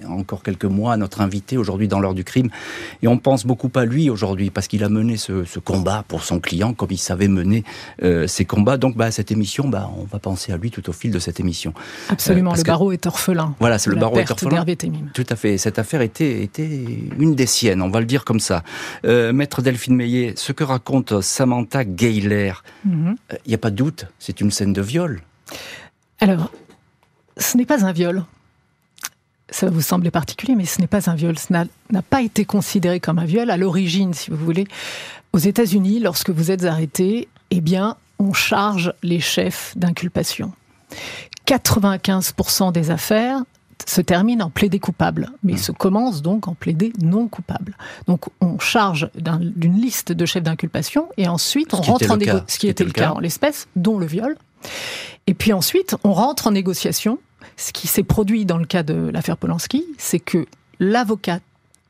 encore 0.07 0.43
quelques 0.43 0.65
mois 0.65 0.95
notre 0.97 1.21
invité 1.21 1.57
aujourd'hui 1.57 1.87
dans 1.87 1.99
l'heure 1.99 2.13
du 2.13 2.23
crime. 2.23 2.49
Et 3.01 3.07
on 3.07 3.17
pense 3.17 3.44
beaucoup 3.45 3.71
à 3.75 3.85
lui 3.85 4.09
aujourd'hui 4.09 4.49
parce 4.49 4.67
qu'il 4.67 4.83
a 4.83 4.89
mené 4.89 5.17
ce, 5.17 5.59
combat 5.59 6.03
pour 6.07 6.23
son 6.23 6.39
client 6.39 6.73
comme 6.73 6.89
il 6.91 6.97
savait 6.97 7.27
mener 7.27 7.63
euh, 8.03 8.27
ses 8.27 8.45
combats. 8.45 8.77
Donc 8.77 8.95
bah, 8.97 9.11
cette 9.11 9.31
émission, 9.31 9.67
bah, 9.67 9.89
on 9.97 10.03
va 10.03 10.19
penser 10.19 10.51
à 10.51 10.57
lui 10.57 10.71
tout 10.71 10.87
au 10.89 10.93
fil 10.93 11.11
de 11.11 11.19
cette 11.19 11.39
émission. 11.39 11.73
Absolument, 12.09 12.53
euh, 12.53 12.57
le 12.57 12.63
barreau 12.63 12.91
est 12.91 13.05
orphelin. 13.05 13.55
Voilà, 13.59 13.79
c'est 13.79 13.89
le 13.89 13.95
barreau 13.95 14.17
est 14.17 14.29
orphelin. 14.29 14.65
Tout 15.13 15.25
à 15.29 15.35
fait. 15.35 15.57
Cette 15.57 15.79
affaire 15.79 16.01
était, 16.01 16.43
était 16.43 16.85
une 17.19 17.35
des 17.35 17.45
siennes, 17.45 17.81
on 17.81 17.89
va 17.89 17.99
le 17.99 18.05
dire 18.05 18.25
comme 18.25 18.39
ça. 18.39 18.63
Euh, 19.05 19.33
Maître 19.33 19.61
Delphine 19.61 19.95
Meillet, 19.95 20.33
ce 20.35 20.51
que 20.51 20.63
raconte 20.63 21.21
Samantha 21.21 21.85
Gayler, 21.85 22.53
il 22.85 23.15
n'y 23.47 23.53
a 23.53 23.57
pas 23.57 23.71
de 23.71 23.75
doute, 23.75 24.07
c'est 24.19 24.41
une 24.41 24.51
scène 24.51 24.73
de 24.73 24.81
viol. 24.81 25.21
Alors, 26.19 26.51
ce 27.37 27.57
n'est 27.57 27.65
pas 27.65 27.85
un 27.85 27.91
viol 27.91 28.23
ça 29.49 29.67
va 29.67 29.71
vous 29.71 29.81
sembler 29.81 30.11
particulier, 30.11 30.55
mais 30.55 30.65
ce 30.65 30.81
n'est 30.81 30.87
pas 30.87 31.09
un 31.09 31.15
viol. 31.15 31.37
Ce 31.37 31.53
n'a 31.53 31.65
pas 32.09 32.21
été 32.21 32.45
considéré 32.45 32.99
comme 32.99 33.19
un 33.19 33.25
viol 33.25 33.49
à 33.51 33.57
l'origine, 33.57 34.13
si 34.13 34.31
vous 34.31 34.37
voulez. 34.37 34.65
Aux 35.33 35.37
États-Unis, 35.37 35.99
lorsque 35.99 36.29
vous 36.31 36.49
êtes 36.51 36.65
arrêté, 36.65 37.27
eh 37.51 37.61
bien, 37.61 37.95
on 38.19 38.33
charge 38.33 38.93
les 39.03 39.19
chefs 39.19 39.73
d'inculpation. 39.77 40.51
95% 41.47 42.71
des 42.71 42.89
affaires 42.91 43.43
se 43.85 44.01
termine 44.01 44.41
en 44.41 44.49
plaidé 44.49 44.79
coupable, 44.79 45.29
mais 45.43 45.53
Mmh. 45.53 45.57
se 45.57 45.71
commence 45.71 46.21
donc 46.23 46.47
en 46.47 46.55
plaidé 46.55 46.91
non 47.01 47.27
coupable. 47.27 47.77
Donc 48.07 48.25
on 48.41 48.57
charge 48.57 49.09
d'un- 49.15 49.39
d'une 49.39 49.79
liste 49.79 50.11
de 50.11 50.25
chefs 50.25 50.41
d'inculpation 50.43 51.07
et 51.17 51.27
ensuite 51.27 51.73
on 51.73 51.81
rentre 51.81 52.09
en 52.09 52.17
négociation, 52.17 52.45
ce 52.47 52.57
qui 52.59 52.67
était 52.67 52.83
le 52.83 52.91
cas 52.91 53.11
en 53.11 53.19
l'espèce, 53.19 53.67
dont 53.75 53.99
le 53.99 54.07
viol. 54.07 54.35
Et 55.27 55.33
puis 55.35 55.53
ensuite 55.53 55.95
on 56.03 56.13
rentre 56.13 56.47
en 56.47 56.51
négociation. 56.51 57.19
Ce 57.57 57.71
qui 57.71 57.87
s'est 57.87 58.03
produit 58.03 58.45
dans 58.45 58.57
le 58.57 58.65
cas 58.65 58.83
de 58.83 59.09
l'affaire 59.13 59.37
Polanski, 59.37 59.85
c'est 59.97 60.19
que 60.19 60.45
l'avocat 60.79 61.39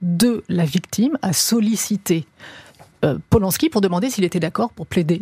de 0.02 0.44
la 0.50 0.66
victime 0.66 1.18
a 1.22 1.34
sollicité 1.34 2.26
euh, 3.04 3.18
Polanski 3.30 3.70
pour 3.70 3.82
demander 3.82 4.10
s'il 4.10 4.24
était 4.24 4.40
d'accord 4.40 4.72
pour 4.72 4.88
plaider 4.88 5.22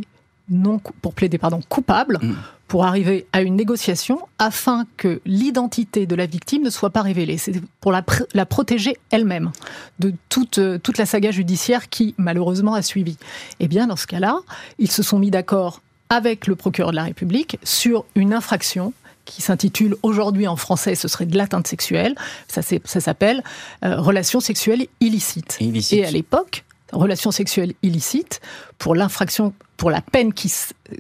non 0.50 0.82
pour 1.02 1.14
plaider 1.14 1.38
pardon 1.38 1.62
coupable 1.70 2.20
Mm. 2.22 2.34
pour 2.68 2.84
arriver 2.86 3.26
à 3.32 3.42
une 3.42 3.56
négociation 3.56 4.20
afin 4.40 4.86
que 4.98 5.22
l'identité 5.26 6.06
de 6.06 6.16
la 6.16 6.26
victime 6.26 6.64
ne 6.64 6.70
soit 6.70 6.90
pas 6.90 7.02
révélée. 7.02 7.38
C'est 7.38 7.62
pour 7.80 7.92
la, 7.94 8.02
pr- 8.02 8.26
la 8.34 8.46
protéger 8.46 8.98
elle-même 9.12 9.52
de 10.00 10.14
toute, 10.28 10.58
euh, 10.58 10.78
toute 10.80 10.98
la 10.98 11.06
saga 11.06 11.32
judiciaire 11.32 11.88
qui 11.90 12.14
malheureusement 12.18 12.74
a 12.74 12.82
suivi. 12.82 13.18
Eh 13.62 13.68
bien, 13.70 13.88
dans 13.88 13.96
ce 13.96 14.08
cas-là, 14.08 14.40
ils 14.80 14.92
se 14.92 15.02
sont 15.04 15.18
mis 15.20 15.32
d'accord 15.32 15.82
avec 16.10 16.46
le 16.48 16.56
procureur 16.56 16.92
de 16.92 16.96
la 16.98 17.04
République 17.04 17.58
sur 17.64 18.04
une 18.16 18.34
infraction 18.34 18.92
qui 19.26 19.42
s'intitule 19.42 19.96
aujourd'hui 20.04 20.48
en 20.48 20.56
français, 20.56 20.96
ce 20.96 21.08
serait 21.08 21.26
de 21.26 21.38
l'atteinte 21.38 21.68
sexuelle. 21.68 22.16
Ça, 22.48 22.62
ça 22.62 23.00
s'appelle 23.00 23.44
euh, 23.86 24.00
relation 24.00 24.40
sexuelle 24.40 24.88
illicite. 25.00 25.58
Illicite. 25.60 26.00
Et 26.00 26.06
à 26.06 26.12
l'époque, 26.12 26.64
relation 26.92 27.32
sexuelle 27.32 27.74
illicite, 27.84 28.42
pour 28.78 28.96
l'infraction, 28.96 29.54
pour 29.78 29.90
la 29.90 30.02
peine 30.02 30.32
qui 30.34 30.52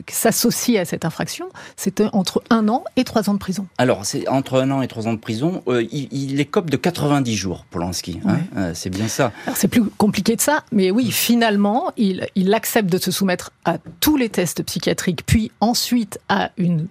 s'associe 0.10 0.77
à 0.80 0.86
cette 0.86 1.06
infraction, 1.06 1.48
c'était 1.75 2.08
entre 2.13 2.42
un 2.50 2.68
an 2.68 2.84
et 2.96 3.03
trois 3.03 3.30
ans 3.30 3.34
de 3.34 3.39
prison. 3.39 3.68
Alors, 3.77 4.06
c'est 4.06 4.27
entre 4.27 4.60
un 4.62 4.72
an 4.72 4.82
et 4.82 4.88
trois 4.88 5.08
ans 5.08 5.13
de 5.13 5.20
prison. 5.20 5.62
euh, 5.68 5.84
il, 5.92 6.08
il 6.12 6.39
écope 6.39 6.70
de 6.70 6.77
90 6.77 7.36
jours, 7.36 7.65
Polanski. 7.70 8.20
hein. 8.25 8.39
Euh, 8.58 8.72
c'est 8.74 8.89
bien 8.89 9.08
ça. 9.08 9.32
C'est 9.56 9.68
plus 9.68 9.84
compliqué 9.86 10.36
de 10.36 10.42
ça, 10.42 10.63
mais 10.72 10.92
oui, 10.92 11.12
finalement, 11.12 11.92
il, 11.98 12.27
il 12.36 12.53
accepte 12.53 12.89
de 12.89 12.98
se 12.98 13.12
soumettre 13.12 13.51
à 13.63 13.77
tous 14.00 14.18
les 14.18 14.30
tests 14.30 14.63
psychiatriques, 14.63 15.24
puis 15.25 15.51
ensuite 15.62 16.20
à 16.30 16.51
une 16.58 16.88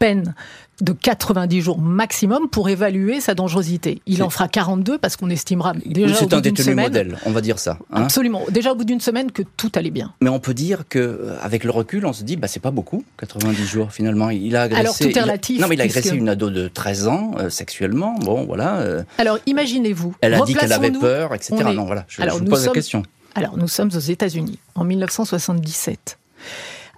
peine 0.00 0.34
de 0.80 0.92
90 0.92 1.60
jours 1.60 1.78
maximum 1.78 2.48
pour 2.48 2.70
évaluer 2.70 3.20
sa 3.20 3.34
dangerosité. 3.34 4.00
Il 4.06 4.22
en 4.22 4.30
fera 4.30 4.48
42 4.48 4.96
parce 4.98 5.14
qu'on 5.16 5.28
estimera 5.28 5.74
déjà 5.84 6.14
au 6.14 6.18
C'est 6.18 6.32
un 6.34 6.40
détenu 6.40 6.64
semaine. 6.64 6.86
modèle, 6.86 7.18
on 7.26 7.30
va 7.32 7.42
dire 7.42 7.58
ça. 7.58 7.78
hein. 7.92 8.04
Absolument. 8.04 8.42
Déjà 8.50 8.72
au 8.72 8.74
bout 8.76 8.84
d'une 8.84 8.98
semaine 9.00 9.30
que 9.30 9.42
tout 9.58 9.70
allait 9.74 9.90
bien. 9.90 10.14
Mais 10.22 10.30
on 10.30 10.40
peut 10.40 10.54
dire 10.54 10.84
que, 10.88 10.98
euh, 10.98 11.36
avec 11.42 11.64
le 11.64 11.70
recul, 11.70 12.06
on 12.06 12.14
se 12.14 12.24
dit, 12.24 12.36
bah, 12.36 12.48
c'est 12.48 12.60
pas 12.60 12.70
beaucoup, 12.70 13.04
90 13.18 13.66
jours 13.66 13.92
finalement. 13.92 14.30
Il 14.30 14.56
a 14.56 14.62
agressé. 14.62 14.80
Alors, 14.80 14.96
tout 14.96 15.04
est 15.04 15.10
il 15.10 15.18
a- 15.18 15.22
relatif, 15.22 15.60
Non, 15.60 15.68
mais 15.68 15.74
il 15.74 15.80
a 15.82 15.84
agressé 15.84 16.16
une 16.16 16.30
ado 16.30 16.48
de 16.48 16.68
13 16.68 17.06
ans 17.06 17.32
euh, 17.38 17.50
sexuellement. 17.50 18.14
Bon, 18.20 18.46
voilà. 18.46 18.78
euh, 18.78 19.02
Alors 19.18 19.38
imaginez-vous. 19.44 20.14
elle 20.22 20.32
a 20.32 20.40
dit 20.40 20.54
qu'elle 20.54 20.72
avait 20.72 20.90
peur, 20.92 21.34
etc. 21.34 21.56
est- 21.60 21.74
Non, 21.74 21.84
voilà. 21.84 22.06
Je, 22.08 22.22
Alors, 22.22 22.38
je 22.38 22.42
vous 22.42 22.48
pose 22.48 22.64
la 22.66 22.72
question. 22.72 23.02
Alors, 23.34 23.58
nous 23.58 23.68
sommes 23.68 23.90
aux 23.94 23.98
États-Unis, 24.00 24.58
en 24.74 24.84
1977. 24.84 26.18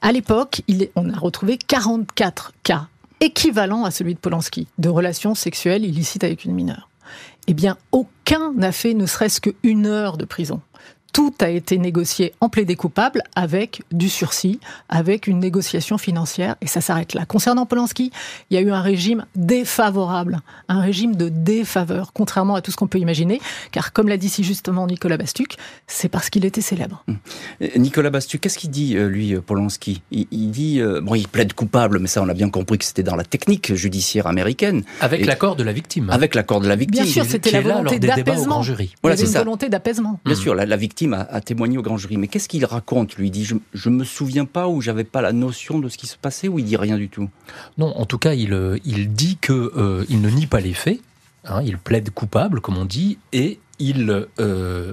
À 0.02 0.12
l'époque, 0.12 0.62
on 0.96 1.10
a 1.10 1.16
retrouvé 1.18 1.58
44 1.58 2.52
cas 2.62 2.86
équivalents 3.22 3.84
à 3.84 3.90
celui 3.90 4.14
de 4.14 4.18
Polanski, 4.18 4.66
de 4.78 4.88
relations 4.88 5.34
sexuelles 5.34 5.84
illicites 5.84 6.24
avec 6.24 6.44
une 6.44 6.52
mineure. 6.52 6.88
Eh 7.46 7.54
bien, 7.54 7.78
aucun 7.92 8.52
n'a 8.52 8.72
fait 8.72 8.94
ne 8.94 9.06
serait-ce 9.06 9.40
qu'une 9.40 9.86
heure 9.86 10.16
de 10.16 10.24
prison. 10.24 10.60
Tout 11.12 11.34
a 11.40 11.48
été 11.50 11.76
négocié 11.76 12.32
en 12.40 12.48
plaidé 12.48 12.74
coupable 12.74 13.22
avec 13.36 13.82
du 13.92 14.08
sursis, 14.08 14.60
avec 14.88 15.26
une 15.26 15.38
négociation 15.40 15.98
financière, 15.98 16.56
et 16.62 16.66
ça 16.66 16.80
s'arrête 16.80 17.12
là. 17.12 17.26
Concernant 17.26 17.66
Polanski, 17.66 18.10
il 18.50 18.54
y 18.54 18.56
a 18.56 18.62
eu 18.62 18.70
un 18.70 18.80
régime 18.80 19.26
défavorable, 19.36 20.40
un 20.68 20.80
régime 20.80 21.14
de 21.14 21.28
défaveur, 21.28 22.12
contrairement 22.14 22.54
à 22.54 22.62
tout 22.62 22.70
ce 22.70 22.76
qu'on 22.76 22.86
peut 22.86 22.98
imaginer, 22.98 23.40
car 23.72 23.92
comme 23.92 24.08
l'a 24.08 24.16
dit 24.16 24.30
si 24.30 24.42
justement 24.42 24.86
Nicolas 24.86 25.16
Bastuc, 25.18 25.56
c'est 25.86 26.08
parce 26.08 26.30
qu'il 26.30 26.44
était 26.46 26.60
célèbre. 26.62 27.04
Euh, 27.60 27.68
Nicolas 27.76 28.10
Bastu, 28.10 28.38
qu'est-ce 28.38 28.58
qu'il 28.58 28.70
dit, 28.70 28.96
euh, 28.96 29.06
lui, 29.08 29.34
euh, 29.34 29.40
Polanski? 29.42 30.02
Il, 30.12 30.26
il 30.30 30.50
dit, 30.50 30.80
euh, 30.80 31.00
bon, 31.02 31.14
il 31.14 31.28
plaide 31.28 31.52
coupable, 31.52 31.98
mais 31.98 32.08
ça, 32.08 32.22
on 32.22 32.28
a 32.28 32.34
bien 32.34 32.48
compris 32.48 32.78
que 32.78 32.84
c'était 32.86 33.02
dans 33.02 33.16
la 33.16 33.24
technique 33.24 33.74
judiciaire 33.74 34.26
américaine, 34.26 34.82
Avec 35.00 35.20
Et- 35.20 35.24
l'accord 35.24 35.56
de 35.56 35.62
la 35.62 35.72
victime. 35.72 36.08
avec 36.10 36.34
l'accord 36.34 36.60
de 36.60 36.68
la 36.68 36.76
victime. 36.76 37.04
Bien 37.04 37.12
sûr, 37.12 37.24
c'était 37.26 37.50
qui 37.50 37.54
la 37.54 37.60
est 37.60 37.64
là 37.64 37.74
volonté 37.76 37.98
d'apaisement. 37.98 38.62
Voilà, 38.62 38.76
il 38.78 38.88
y 39.04 39.04
avait 39.04 39.16
c'est 39.16 39.26
une 39.26 39.44
volonté 39.44 39.68
d'apaisement. 39.68 40.20
Bien 40.24 40.34
Mhm. 40.34 40.40
sûr, 40.40 40.54
la, 40.54 40.64
la 40.66 40.76
victime 40.76 41.01
a, 41.12 41.20
a 41.20 41.40
témoigné 41.40 41.78
au 41.78 41.82
grand 41.82 41.96
jury. 41.98 42.16
Mais 42.16 42.28
qu'est-ce 42.28 42.48
qu'il 42.48 42.64
raconte, 42.64 43.16
lui? 43.16 43.28
Il 43.28 43.30
dit 43.30 43.44
je, 43.44 43.56
je 43.74 43.88
me 43.90 44.04
souviens 44.04 44.44
pas 44.44 44.68
ou 44.68 44.80
j'avais 44.80 45.04
pas 45.04 45.20
la 45.20 45.32
notion 45.32 45.78
de 45.78 45.88
ce 45.88 45.98
qui 45.98 46.06
se 46.06 46.16
passait 46.16 46.48
ou 46.48 46.58
il 46.58 46.64
dit 46.64 46.76
rien 46.76 46.96
du 46.96 47.08
tout? 47.08 47.28
Non, 47.78 47.92
en 47.96 48.06
tout 48.06 48.18
cas, 48.18 48.34
il, 48.34 48.52
euh, 48.52 48.78
il 48.84 49.12
dit 49.12 49.38
que 49.40 49.52
euh, 49.76 50.04
il 50.08 50.20
ne 50.20 50.30
nie 50.30 50.46
pas 50.46 50.60
les 50.60 50.74
faits. 50.74 51.00
hein, 51.44 51.60
il 51.64 51.76
plaide 51.78 52.10
coupable, 52.10 52.60
comme 52.60 52.78
on 52.78 52.84
dit, 52.84 53.18
et 53.32 53.58
il 53.78 54.08
euh, 54.10 54.92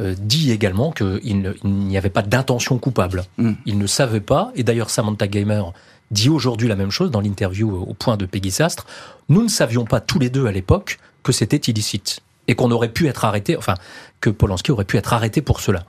euh, 0.00 0.14
dit 0.18 0.50
également 0.50 0.90
qu'il 0.92 1.40
ne- 1.40 1.54
il 1.64 1.70
n'y 1.70 1.96
avait 1.96 2.10
pas 2.10 2.22
d'intention 2.22 2.78
coupable. 2.78 3.24
Mm. 3.36 3.52
Il 3.66 3.78
ne 3.78 3.86
savait 3.86 4.20
pas, 4.20 4.50
et 4.56 4.62
d'ailleurs 4.64 4.90
Samantha 4.90 5.28
Gamer 5.28 5.72
dit 6.10 6.28
aujourd'hui 6.30 6.68
la 6.68 6.76
même 6.76 6.90
chose 6.90 7.10
dans 7.10 7.20
l'interview 7.20 7.70
au 7.76 7.94
point 7.94 8.16
de 8.16 8.26
Peggy 8.26 8.50
Sastre. 8.50 8.86
Nous 9.28 9.42
ne 9.42 9.48
savions 9.48 9.84
pas 9.84 10.00
tous 10.00 10.18
les 10.18 10.30
deux 10.30 10.46
à 10.46 10.52
l'époque 10.52 10.98
que 11.22 11.32
c'était 11.32 11.58
illicite 11.70 12.20
et 12.48 12.54
qu'on 12.54 12.70
aurait 12.70 12.92
pu 12.92 13.06
être 13.06 13.24
arrêté, 13.24 13.56
enfin 13.56 13.74
que 14.20 14.30
Polanski 14.30 14.72
aurait 14.72 14.84
pu 14.84 14.96
être 14.96 15.12
arrêté 15.12 15.42
pour 15.42 15.60
cela. 15.60 15.84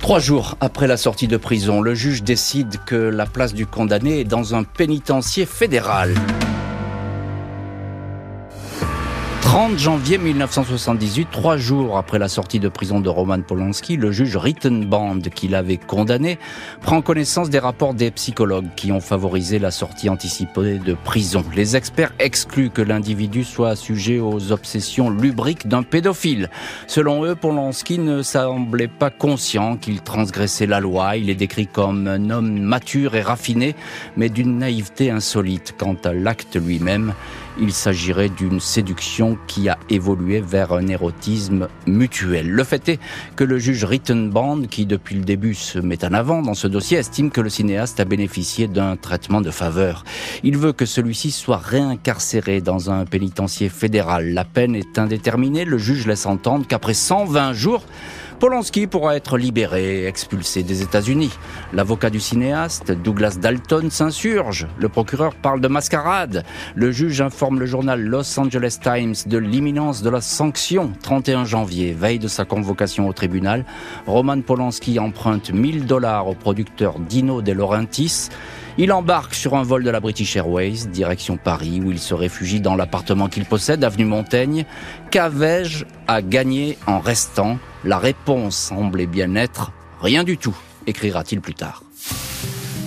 Trois 0.00 0.18
jours 0.18 0.56
après 0.60 0.88
la 0.88 0.96
sortie 0.96 1.28
de 1.28 1.36
prison, 1.36 1.80
le 1.80 1.94
juge 1.94 2.24
décide 2.24 2.78
que 2.86 2.96
la 2.96 3.26
place 3.26 3.54
du 3.54 3.66
condamné 3.66 4.18
est 4.20 4.24
dans 4.24 4.56
un 4.56 4.64
pénitencier 4.64 5.46
fédéral. 5.46 6.14
30 9.52 9.78
janvier 9.78 10.16
1978, 10.16 11.28
trois 11.30 11.58
jours 11.58 11.98
après 11.98 12.18
la 12.18 12.28
sortie 12.28 12.58
de 12.58 12.70
prison 12.70 13.00
de 13.00 13.10
Roman 13.10 13.42
Polanski, 13.42 13.98
le 13.98 14.10
juge 14.10 14.38
Rittenband, 14.38 15.20
qui 15.34 15.46
l'avait 15.46 15.76
condamné, 15.76 16.38
prend 16.80 17.02
connaissance 17.02 17.50
des 17.50 17.58
rapports 17.58 17.92
des 17.92 18.10
psychologues 18.12 18.68
qui 18.76 18.92
ont 18.92 19.02
favorisé 19.02 19.58
la 19.58 19.70
sortie 19.70 20.08
anticipée 20.08 20.78
de 20.78 20.94
prison. 20.94 21.44
Les 21.54 21.76
experts 21.76 22.14
excluent 22.18 22.70
que 22.70 22.80
l'individu 22.80 23.44
soit 23.44 23.76
sujet 23.76 24.20
aux 24.20 24.52
obsessions 24.52 25.10
lubriques 25.10 25.68
d'un 25.68 25.82
pédophile. 25.82 26.48
Selon 26.86 27.26
eux, 27.26 27.34
Polanski 27.34 27.98
ne 27.98 28.22
semblait 28.22 28.88
pas 28.88 29.10
conscient 29.10 29.76
qu'il 29.76 30.00
transgressait 30.00 30.64
la 30.64 30.80
loi. 30.80 31.18
Il 31.18 31.28
est 31.28 31.34
décrit 31.34 31.66
comme 31.66 32.08
un 32.08 32.30
homme 32.30 32.58
mature 32.58 33.16
et 33.16 33.22
raffiné, 33.22 33.76
mais 34.16 34.30
d'une 34.30 34.56
naïveté 34.56 35.10
insolite. 35.10 35.74
Quant 35.76 35.96
à 36.04 36.14
l'acte 36.14 36.56
lui-même, 36.56 37.12
il 37.60 37.72
s'agirait 37.72 38.28
d'une 38.28 38.60
séduction 38.60 39.36
qui 39.46 39.68
a 39.68 39.78
évolué 39.90 40.40
vers 40.40 40.72
un 40.72 40.86
érotisme 40.86 41.68
mutuel. 41.86 42.50
Le 42.50 42.64
fait 42.64 42.88
est 42.88 43.00
que 43.36 43.44
le 43.44 43.58
juge 43.58 43.84
Rittenband, 43.84 44.62
qui 44.62 44.86
depuis 44.86 45.16
le 45.16 45.24
début 45.24 45.54
se 45.54 45.78
met 45.78 46.04
en 46.04 46.12
avant 46.12 46.42
dans 46.42 46.54
ce 46.54 46.66
dossier, 46.66 46.98
estime 46.98 47.30
que 47.30 47.40
le 47.40 47.50
cinéaste 47.50 48.00
a 48.00 48.04
bénéficié 48.04 48.68
d'un 48.68 48.96
traitement 48.96 49.40
de 49.40 49.50
faveur. 49.50 50.04
Il 50.42 50.56
veut 50.56 50.72
que 50.72 50.86
celui-ci 50.86 51.30
soit 51.30 51.58
réincarcéré 51.58 52.60
dans 52.60 52.90
un 52.90 53.04
pénitencier 53.04 53.68
fédéral. 53.68 54.32
La 54.32 54.44
peine 54.44 54.74
est 54.74 54.98
indéterminée. 54.98 55.64
Le 55.64 55.78
juge 55.78 56.06
laisse 56.06 56.26
entendre 56.26 56.66
qu'après 56.66 56.94
120 56.94 57.52
jours, 57.52 57.84
Polanski 58.42 58.88
pourra 58.88 59.14
être 59.14 59.38
libéré 59.38 60.04
expulsé 60.06 60.64
des 60.64 60.82
États-Unis. 60.82 61.30
L'avocat 61.72 62.10
du 62.10 62.18
cinéaste, 62.18 62.90
Douglas 62.90 63.36
Dalton, 63.40 63.88
s'insurge. 63.88 64.66
Le 64.80 64.88
procureur 64.88 65.36
parle 65.36 65.60
de 65.60 65.68
mascarade. 65.68 66.44
Le 66.74 66.90
juge 66.90 67.20
informe 67.20 67.60
le 67.60 67.66
journal 67.66 68.02
Los 68.02 68.40
Angeles 68.40 68.78
Times 68.82 69.14
de 69.26 69.38
l'imminence 69.38 70.02
de 70.02 70.10
la 70.10 70.20
sanction. 70.20 70.90
31 71.02 71.44
janvier, 71.44 71.92
veille 71.92 72.18
de 72.18 72.26
sa 72.26 72.44
convocation 72.44 73.06
au 73.06 73.12
tribunal, 73.12 73.64
Roman 74.08 74.40
Polanski 74.40 74.98
emprunte 74.98 75.52
1000 75.52 75.86
dollars 75.86 76.26
au 76.26 76.34
producteur 76.34 76.98
Dino 76.98 77.42
De 77.42 77.52
Laurentiis. 77.52 78.28
Il 78.78 78.90
embarque 78.92 79.34
sur 79.34 79.54
un 79.54 79.62
vol 79.62 79.84
de 79.84 79.90
la 79.90 80.00
British 80.00 80.34
Airways, 80.36 80.86
direction 80.86 81.36
Paris, 81.36 81.80
où 81.84 81.90
il 81.90 81.98
se 81.98 82.14
réfugie 82.14 82.60
dans 82.60 82.74
l'appartement 82.74 83.28
qu'il 83.28 83.44
possède, 83.44 83.84
avenue 83.84 84.06
Montaigne. 84.06 84.64
Qu'avais-je 85.10 85.84
à 86.08 86.22
gagner 86.22 86.78
en 86.86 86.98
restant? 86.98 87.58
La 87.84 87.98
réponse 87.98 88.56
semblait 88.56 89.06
bien 89.06 89.34
être 89.34 89.72
rien 90.00 90.24
du 90.24 90.36
tout, 90.36 90.56
écrira-t-il 90.86 91.40
plus 91.40 91.54
tard. 91.54 91.82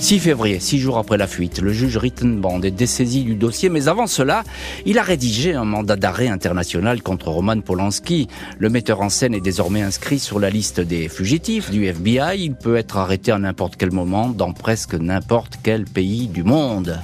6 0.05 0.19
février, 0.19 0.59
six 0.59 0.77
jours 0.77 0.99
après 0.99 1.17
la 1.17 1.25
fuite, 1.25 1.59
le 1.59 1.73
juge 1.73 1.97
Rittenband 1.97 2.61
est 2.61 2.69
dessaisi 2.69 3.23
du 3.23 3.33
dossier, 3.33 3.69
mais 3.69 3.87
avant 3.87 4.05
cela, 4.05 4.43
il 4.85 4.99
a 4.99 5.01
rédigé 5.01 5.55
un 5.55 5.63
mandat 5.63 5.95
d'arrêt 5.95 6.27
international 6.27 7.01
contre 7.01 7.29
Roman 7.29 7.59
Polanski. 7.59 8.27
Le 8.59 8.69
metteur 8.69 9.01
en 9.01 9.09
scène 9.09 9.33
est 9.33 9.41
désormais 9.41 9.81
inscrit 9.81 10.19
sur 10.19 10.39
la 10.39 10.51
liste 10.51 10.79
des 10.79 11.09
fugitifs 11.09 11.71
du 11.71 11.85
FBI. 11.85 12.37
Il 12.37 12.53
peut 12.53 12.75
être 12.75 12.97
arrêté 12.97 13.31
à 13.31 13.39
n'importe 13.39 13.77
quel 13.77 13.91
moment 13.91 14.29
dans 14.29 14.53
presque 14.53 14.93
n'importe 14.93 15.57
quel 15.63 15.85
pays 15.85 16.27
du 16.27 16.43
monde. 16.43 16.99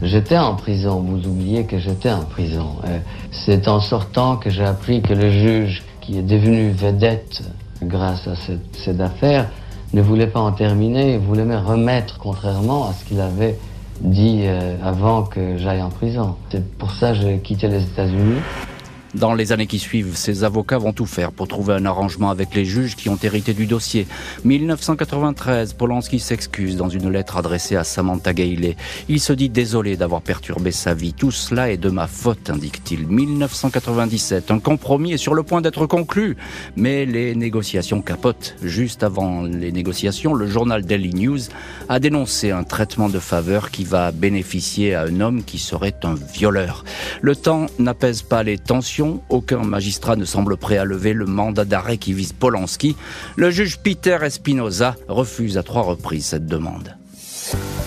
J'étais 0.00 0.38
en 0.38 0.54
prison, 0.54 1.00
vous 1.00 1.28
oubliez 1.28 1.66
que 1.66 1.78
j'étais 1.78 2.10
en 2.10 2.24
prison. 2.24 2.76
Euh, 2.86 2.98
C'est 3.30 3.68
en 3.68 3.80
sortant 3.80 4.38
que 4.38 4.48
j'ai 4.48 4.64
appris 4.64 5.02
que 5.02 5.12
le 5.12 5.30
juge, 5.30 5.82
qui 6.00 6.16
est 6.16 6.22
devenu 6.22 6.70
vedette 6.70 7.42
grâce 7.82 8.26
à 8.26 8.36
cette, 8.36 8.74
cette 8.74 9.02
affaire, 9.02 9.50
ne 9.96 10.02
voulait 10.02 10.26
pas 10.26 10.40
en 10.40 10.52
terminer, 10.52 11.14
il 11.14 11.20
voulait 11.20 11.44
me 11.44 11.56
remettre, 11.56 12.18
contrairement 12.18 12.88
à 12.88 12.92
ce 12.92 13.04
qu'il 13.04 13.20
avait 13.20 13.58
dit 14.00 14.42
euh, 14.42 14.76
avant 14.84 15.22
que 15.22 15.56
j'aille 15.56 15.82
en 15.82 15.88
prison. 15.88 16.36
C'est 16.50 16.76
pour 16.76 16.90
ça 16.90 17.12
que 17.12 17.18
j'ai 17.18 17.38
quitté 17.38 17.66
les 17.66 17.82
États-Unis. 17.82 18.40
Dans 19.14 19.34
les 19.34 19.52
années 19.52 19.66
qui 19.66 19.78
suivent, 19.78 20.16
ses 20.16 20.44
avocats 20.44 20.78
vont 20.78 20.92
tout 20.92 21.06
faire 21.06 21.32
pour 21.32 21.46
trouver 21.48 21.74
un 21.74 21.86
arrangement 21.86 22.30
avec 22.30 22.54
les 22.54 22.64
juges 22.64 22.96
qui 22.96 23.08
ont 23.08 23.18
hérité 23.22 23.54
du 23.54 23.66
dossier. 23.66 24.06
1993, 24.44 25.74
Polanski 25.74 26.18
s'excuse 26.18 26.76
dans 26.76 26.88
une 26.88 27.10
lettre 27.10 27.36
adressée 27.36 27.76
à 27.76 27.84
Samantha 27.84 28.34
Gailey. 28.34 28.76
Il 29.08 29.20
se 29.20 29.32
dit 29.32 29.48
désolé 29.48 29.96
d'avoir 29.96 30.22
perturbé 30.22 30.72
sa 30.72 30.92
vie. 30.92 31.14
Tout 31.14 31.30
cela 31.30 31.70
est 31.70 31.76
de 31.76 31.88
ma 31.88 32.08
faute, 32.08 32.50
indique-t-il. 32.50 33.06
1997, 33.06 34.50
un 34.50 34.58
compromis 34.58 35.12
est 35.12 35.18
sur 35.18 35.34
le 35.34 35.44
point 35.44 35.60
d'être 35.60 35.86
conclu, 35.86 36.36
mais 36.76 37.06
les 37.06 37.34
négociations 37.34 38.02
capotent. 38.02 38.56
Juste 38.62 39.02
avant 39.02 39.42
les 39.42 39.72
négociations, 39.72 40.34
le 40.34 40.46
journal 40.46 40.84
Daily 40.84 41.14
News 41.14 41.40
a 41.88 42.00
dénoncé 42.00 42.50
un 42.50 42.64
traitement 42.64 43.08
de 43.08 43.20
faveur 43.20 43.70
qui 43.70 43.84
va 43.84 44.10
bénéficier 44.10 44.94
à 44.94 45.02
un 45.02 45.20
homme 45.20 45.44
qui 45.44 45.58
serait 45.58 45.94
un 46.02 46.14
violeur. 46.14 46.84
Le 47.22 47.36
temps 47.36 47.66
n'apaise 47.78 48.22
pas 48.22 48.42
les 48.42 48.58
tensions 48.58 48.95
aucun 49.28 49.62
magistrat 49.62 50.16
ne 50.16 50.24
semble 50.24 50.56
prêt 50.56 50.78
à 50.78 50.84
lever 50.84 51.12
le 51.12 51.26
mandat 51.26 51.64
d'arrêt 51.64 51.98
qui 51.98 52.12
vise 52.12 52.32
Polanski. 52.32 52.96
Le 53.36 53.50
juge 53.50 53.78
Peter 53.78 54.18
Espinoza 54.22 54.96
refuse 55.08 55.58
à 55.58 55.62
trois 55.62 55.82
reprises 55.82 56.26
cette 56.26 56.46
demande. 56.46 56.96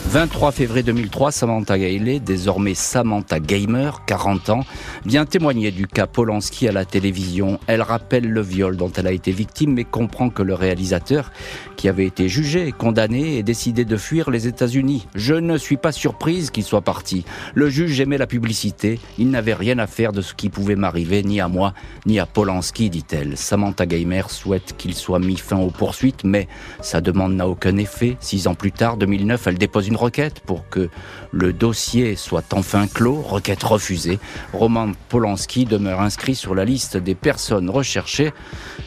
23 0.10 0.52
février 0.52 0.82
2003, 0.82 1.32
Samantha 1.32 1.78
Gailey, 1.78 2.20
désormais 2.20 2.74
Samantha 2.74 3.40
Gamer, 3.40 4.06
40 4.06 4.50
ans, 4.50 4.62
vient 5.06 5.26
témoigner 5.26 5.70
du 5.70 5.86
cas 5.86 6.08
Polanski 6.08 6.68
à 6.68 6.72
la 6.72 6.84
télévision. 6.84 7.60
Elle 7.68 7.84
rappelle 7.84 8.28
le 8.28 8.42
viol 8.42 8.76
dont 8.76 8.92
elle 8.92 9.06
a 9.06 9.12
été 9.12 9.32
victime, 9.32 9.74
mais 9.74 9.84
comprend 9.84 10.32
que 10.32 10.42
le 10.42 10.56
réalisateur, 10.56 11.32
qui 11.76 11.88
avait 11.88 12.08
été 12.08 12.28
jugé 12.28 12.66
et 12.66 12.72
condamné, 12.72 13.38
ait 13.38 13.44
décidé 13.44 13.86
de 13.86 13.98
fuir 13.98 14.32
les 14.32 14.48
États-Unis. 14.48 15.08
Je 15.14 15.36
ne 15.36 15.60
suis 15.60 15.78
pas 15.78 15.92
surprise 15.92 16.50
qu'il 16.50 16.64
soit 16.64 16.82
parti. 16.82 17.24
Le 17.54 17.70
juge 17.70 18.00
aimait 18.00 18.18
la 18.18 18.26
publicité. 18.26 19.00
Il 19.20 19.30
n'avait 19.30 19.54
rien 19.54 19.78
à 19.78 19.86
faire 19.86 20.12
de 20.12 20.22
ce 20.22 20.34
qui 20.34 20.50
pouvait 20.50 20.76
m'arriver, 20.76 21.22
ni 21.22 21.40
à 21.40 21.48
moi, 21.48 21.76
ni 22.08 22.20
à 22.20 22.26
Polanski, 22.26 22.90
dit-elle. 22.90 23.38
Samantha 23.38 23.86
Gamer 23.86 24.32
souhaite 24.32 24.76
qu'il 24.76 24.96
soit 24.96 25.20
mis 25.20 25.38
fin 25.38 25.60
aux 25.60 25.70
poursuites, 25.70 26.24
mais 26.24 26.48
sa 26.82 27.00
demande 27.00 27.36
n'a 27.36 27.48
aucun 27.48 27.78
effet. 27.78 28.18
Six 28.20 28.48
ans 28.48 28.56
plus 28.56 28.72
tard, 28.72 28.98
2009, 28.98 29.46
elle 29.46 29.60
dépose 29.60 29.88
une 29.88 29.99
requête 30.00 30.40
pour 30.40 30.68
que 30.70 30.90
le 31.32 31.54
dossier 31.54 32.16
soit 32.16 32.54
enfin 32.54 32.88
clos, 32.88 33.22
requête 33.22 33.64
refusée. 33.64 34.20
Roman 34.54 34.92
Polanski 35.10 35.66
demeure 35.66 36.02
inscrit 36.02 36.36
sur 36.36 36.56
la 36.56 36.66
liste 36.66 36.98
des 36.98 37.16
personnes 37.16 37.70
recherchées 37.70 38.32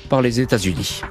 par 0.08 0.22
les 0.22 0.40
États-Unis. 0.40 1.02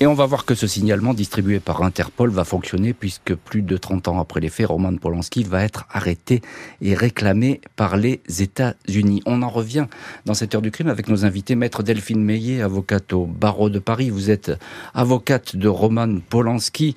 Et 0.00 0.06
on 0.06 0.14
va 0.14 0.26
voir 0.26 0.44
que 0.44 0.56
ce 0.56 0.66
signalement 0.66 1.14
distribué 1.14 1.60
par 1.60 1.82
Interpol 1.82 2.28
va 2.28 2.44
fonctionner 2.44 2.92
puisque 2.92 3.34
plus 3.34 3.62
de 3.62 3.76
30 3.76 4.08
ans 4.08 4.18
après 4.18 4.40
les 4.40 4.50
faits, 4.50 4.66
Roman 4.66 4.94
Polanski 4.96 5.44
va 5.44 5.62
être 5.62 5.86
arrêté 5.88 6.42
et 6.82 6.94
réclamé 6.94 7.60
par 7.76 7.96
les 7.96 8.20
États-Unis. 8.38 9.22
On 9.24 9.42
en 9.42 9.48
revient 9.48 9.86
dans 10.26 10.34
cette 10.34 10.54
heure 10.54 10.62
du 10.62 10.72
crime 10.72 10.88
avec 10.88 11.08
nos 11.08 11.24
invités. 11.24 11.54
Maître 11.54 11.84
Delphine 11.84 12.22
Meillet, 12.22 12.60
avocate 12.60 13.12
au 13.12 13.24
barreau 13.24 13.70
de 13.70 13.78
Paris. 13.78 14.10
Vous 14.10 14.30
êtes 14.30 14.52
avocate 14.94 15.54
de 15.54 15.68
Roman 15.68 16.18
Polanski. 16.28 16.96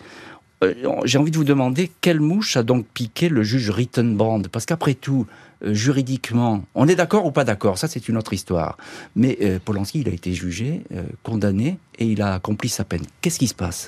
Euh, 0.63 0.73
j'ai 1.05 1.17
envie 1.17 1.31
de 1.31 1.37
vous 1.37 1.43
demander 1.43 1.91
quelle 2.01 2.19
mouche 2.19 2.57
a 2.57 2.63
donc 2.63 2.85
piqué 2.93 3.29
le 3.29 3.43
juge 3.43 3.69
Rittenbrand? 3.69 4.41
Parce 4.51 4.65
qu'après 4.65 4.95
tout, 4.95 5.27
euh, 5.63 5.73
juridiquement, 5.73 6.63
on 6.73 6.87
est 6.87 6.95
d'accord 6.95 7.25
ou 7.25 7.31
pas 7.31 7.43
d'accord? 7.43 7.77
Ça, 7.77 7.87
c'est 7.87 8.09
une 8.09 8.17
autre 8.17 8.33
histoire. 8.33 8.77
Mais 9.15 9.37
euh, 9.41 9.59
Polanski, 9.63 10.01
il 10.01 10.09
a 10.09 10.11
été 10.11 10.33
jugé, 10.33 10.81
condamné, 11.23 11.77
et 11.99 12.05
il 12.05 12.21
a 12.21 12.33
accompli 12.33 12.69
sa 12.69 12.83
peine. 12.83 13.03
Qu'est-ce 13.21 13.39
qui 13.39 13.47
se 13.47 13.55
passe? 13.55 13.87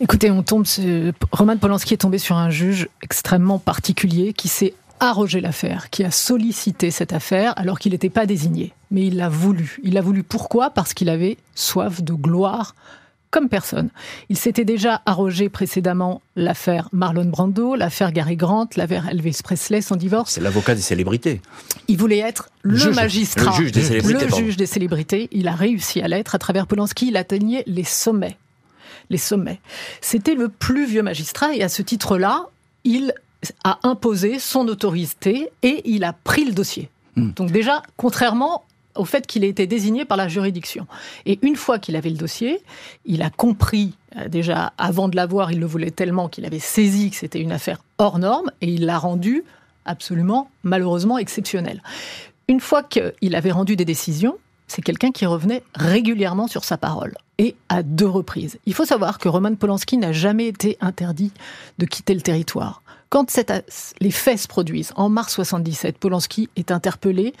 Écoutez, 0.00 0.30
on 0.30 0.44
tombe. 0.44 0.64
Roman 1.32 1.56
Polanski 1.56 1.94
est 1.94 1.98
tombé 1.98 2.18
sur 2.18 2.36
un 2.36 2.50
juge 2.50 2.88
extrêmement 3.02 3.58
particulier 3.58 4.32
qui 4.32 4.46
s'est 4.46 4.74
arrogé 5.00 5.40
l'affaire, 5.40 5.90
qui 5.90 6.04
a 6.04 6.10
sollicité 6.10 6.90
cette 6.90 7.12
affaire 7.12 7.52
alors 7.56 7.78
qu'il 7.80 7.92
n'était 7.92 8.10
pas 8.10 8.26
désigné. 8.26 8.72
Mais 8.92 9.06
il 9.06 9.16
l'a 9.16 9.28
voulu. 9.28 9.78
Il 9.82 9.94
l'a 9.94 10.02
voulu 10.02 10.22
pourquoi? 10.22 10.70
Parce 10.70 10.94
qu'il 10.94 11.08
avait 11.08 11.36
soif 11.56 12.02
de 12.02 12.14
gloire 12.14 12.76
comme 13.30 13.48
personne. 13.48 13.90
Il 14.28 14.36
s'était 14.36 14.64
déjà 14.64 15.02
arrogé 15.06 15.48
précédemment 15.48 16.22
l'affaire 16.36 16.88
Marlon 16.92 17.26
Brando, 17.26 17.74
l'affaire 17.74 18.12
Gary 18.12 18.36
Grant, 18.36 18.68
l'affaire 18.76 19.08
Elvis 19.08 19.40
Presley, 19.42 19.80
son 19.80 19.96
divorce. 19.96 20.32
C'est 20.32 20.40
l'avocat 20.40 20.74
des 20.74 20.80
célébrités. 20.80 21.40
Il 21.88 21.98
voulait 21.98 22.18
être 22.18 22.48
le 22.62 22.92
magistrat, 22.92 23.50
le 23.50 23.64
juge 23.64 23.72
des 23.72 23.82
célébrités. 23.82 24.24
Le 24.24 24.34
juge 24.34 24.56
des 24.56 24.66
célébrités. 24.66 25.28
Il 25.32 25.48
a 25.48 25.54
réussi 25.54 26.00
à 26.00 26.08
l'être. 26.08 26.34
À 26.34 26.38
travers 26.38 26.66
Polanski, 26.66 27.08
il 27.08 27.16
atteignait 27.16 27.64
les 27.66 27.84
sommets. 27.84 28.36
Les 29.10 29.18
sommets. 29.18 29.60
C'était 30.00 30.34
le 30.34 30.48
plus 30.48 30.86
vieux 30.86 31.02
magistrat 31.02 31.54
et 31.54 31.62
à 31.62 31.68
ce 31.68 31.82
titre-là, 31.82 32.46
il 32.84 33.12
a 33.64 33.78
imposé 33.82 34.38
son 34.38 34.66
autorité 34.68 35.50
et 35.62 35.82
il 35.84 36.04
a 36.04 36.12
pris 36.12 36.44
le 36.44 36.52
dossier. 36.52 36.90
Hmm. 37.16 37.30
Donc 37.36 37.50
déjà, 37.50 37.82
contrairement 37.96 38.64
au 38.98 39.04
fait 39.04 39.26
qu'il 39.26 39.44
ait 39.44 39.48
été 39.48 39.66
désigné 39.66 40.04
par 40.04 40.16
la 40.16 40.28
juridiction. 40.28 40.86
Et 41.24 41.38
une 41.42 41.56
fois 41.56 41.78
qu'il 41.78 41.96
avait 41.96 42.10
le 42.10 42.16
dossier, 42.16 42.60
il 43.06 43.22
a 43.22 43.30
compris, 43.30 43.94
euh, 44.16 44.28
déjà 44.28 44.72
avant 44.76 45.08
de 45.08 45.16
l'avoir, 45.16 45.52
il 45.52 45.60
le 45.60 45.66
voulait 45.66 45.90
tellement 45.90 46.28
qu'il 46.28 46.44
avait 46.44 46.58
saisi 46.58 47.10
que 47.10 47.16
c'était 47.16 47.40
une 47.40 47.52
affaire 47.52 47.82
hors 47.98 48.18
norme, 48.18 48.50
et 48.60 48.66
il 48.66 48.84
l'a 48.84 48.98
rendu 48.98 49.44
absolument, 49.84 50.50
malheureusement, 50.64 51.16
exceptionnel. 51.16 51.82
Une 52.48 52.60
fois 52.60 52.82
qu'il 52.82 53.34
avait 53.34 53.52
rendu 53.52 53.76
des 53.76 53.84
décisions, 53.84 54.36
c'est 54.66 54.82
quelqu'un 54.82 55.12
qui 55.12 55.24
revenait 55.24 55.62
régulièrement 55.74 56.46
sur 56.46 56.64
sa 56.64 56.76
parole, 56.76 57.14
et 57.38 57.54
à 57.68 57.82
deux 57.82 58.08
reprises. 58.08 58.58
Il 58.66 58.74
faut 58.74 58.84
savoir 58.84 59.18
que 59.18 59.28
Roman 59.28 59.54
Polanski 59.54 59.96
n'a 59.96 60.12
jamais 60.12 60.46
été 60.46 60.76
interdit 60.80 61.32
de 61.78 61.86
quitter 61.86 62.14
le 62.14 62.20
territoire. 62.20 62.82
Quand 63.10 63.38
les 64.00 64.10
faits 64.10 64.38
se 64.38 64.48
produisent, 64.48 64.92
en 64.96 65.08
mars 65.08 65.34
77, 65.34 65.98
Polanski 65.98 66.50
est 66.56 66.70
interpellé, 66.70 67.32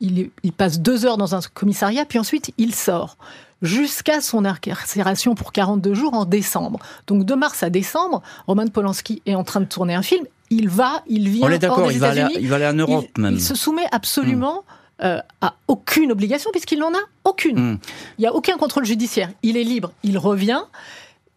il, 0.00 0.30
passe 0.56 0.80
deux 0.80 1.04
heures 1.04 1.16
dans 1.16 1.34
un 1.34 1.40
commissariat, 1.54 2.04
puis 2.04 2.18
ensuite 2.18 2.52
il 2.58 2.74
sort 2.74 3.16
jusqu'à 3.62 4.20
son 4.20 4.44
incarcération 4.44 5.34
pour 5.34 5.52
42 5.52 5.94
jours 5.94 6.14
en 6.14 6.26
décembre. 6.26 6.78
Donc 7.06 7.24
de 7.24 7.34
mars 7.34 7.62
à 7.62 7.70
décembre, 7.70 8.22
Roman 8.46 8.66
Polanski 8.68 9.22
est 9.26 9.34
en 9.34 9.44
train 9.44 9.60
de 9.60 9.66
tourner 9.66 9.94
un 9.94 10.02
film. 10.02 10.24
Il 10.50 10.68
va, 10.68 11.02
il 11.08 11.28
vient. 11.28 11.48
On 11.48 11.50
est 11.50 11.58
d'accord, 11.58 11.90
il, 11.90 11.98
va 11.98 12.10
aller, 12.10 12.26
il 12.38 12.48
va 12.48 12.56
aller 12.56 12.66
en 12.66 12.74
Europe 12.74 13.06
même. 13.18 13.34
Il 13.34 13.42
se 13.42 13.54
soumet 13.54 13.86
absolument. 13.92 14.64
Euh, 15.02 15.20
à 15.42 15.56
aucune 15.68 16.10
obligation 16.10 16.50
puisqu'il 16.50 16.78
n'en 16.78 16.88
a 16.88 17.00
aucune. 17.24 17.72
Hmm. 17.72 17.78
Il 18.16 18.22
n'y 18.22 18.26
a 18.26 18.34
aucun 18.34 18.56
contrôle 18.56 18.86
judiciaire. 18.86 19.28
Il 19.42 19.58
est 19.58 19.62
libre, 19.62 19.92
il 20.02 20.16
revient, 20.16 20.62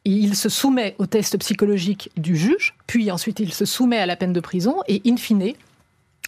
il 0.05 0.35
se 0.35 0.49
soumet 0.49 0.95
au 0.97 1.05
test 1.05 1.37
psychologique 1.37 2.09
du 2.17 2.35
juge, 2.35 2.75
puis 2.87 3.11
ensuite 3.11 3.39
il 3.39 3.53
se 3.53 3.65
soumet 3.65 3.99
à 3.99 4.05
la 4.05 4.15
peine 4.15 4.33
de 4.33 4.39
prison 4.39 4.77
et 4.87 5.01
in 5.05 5.17
fine, 5.17 5.53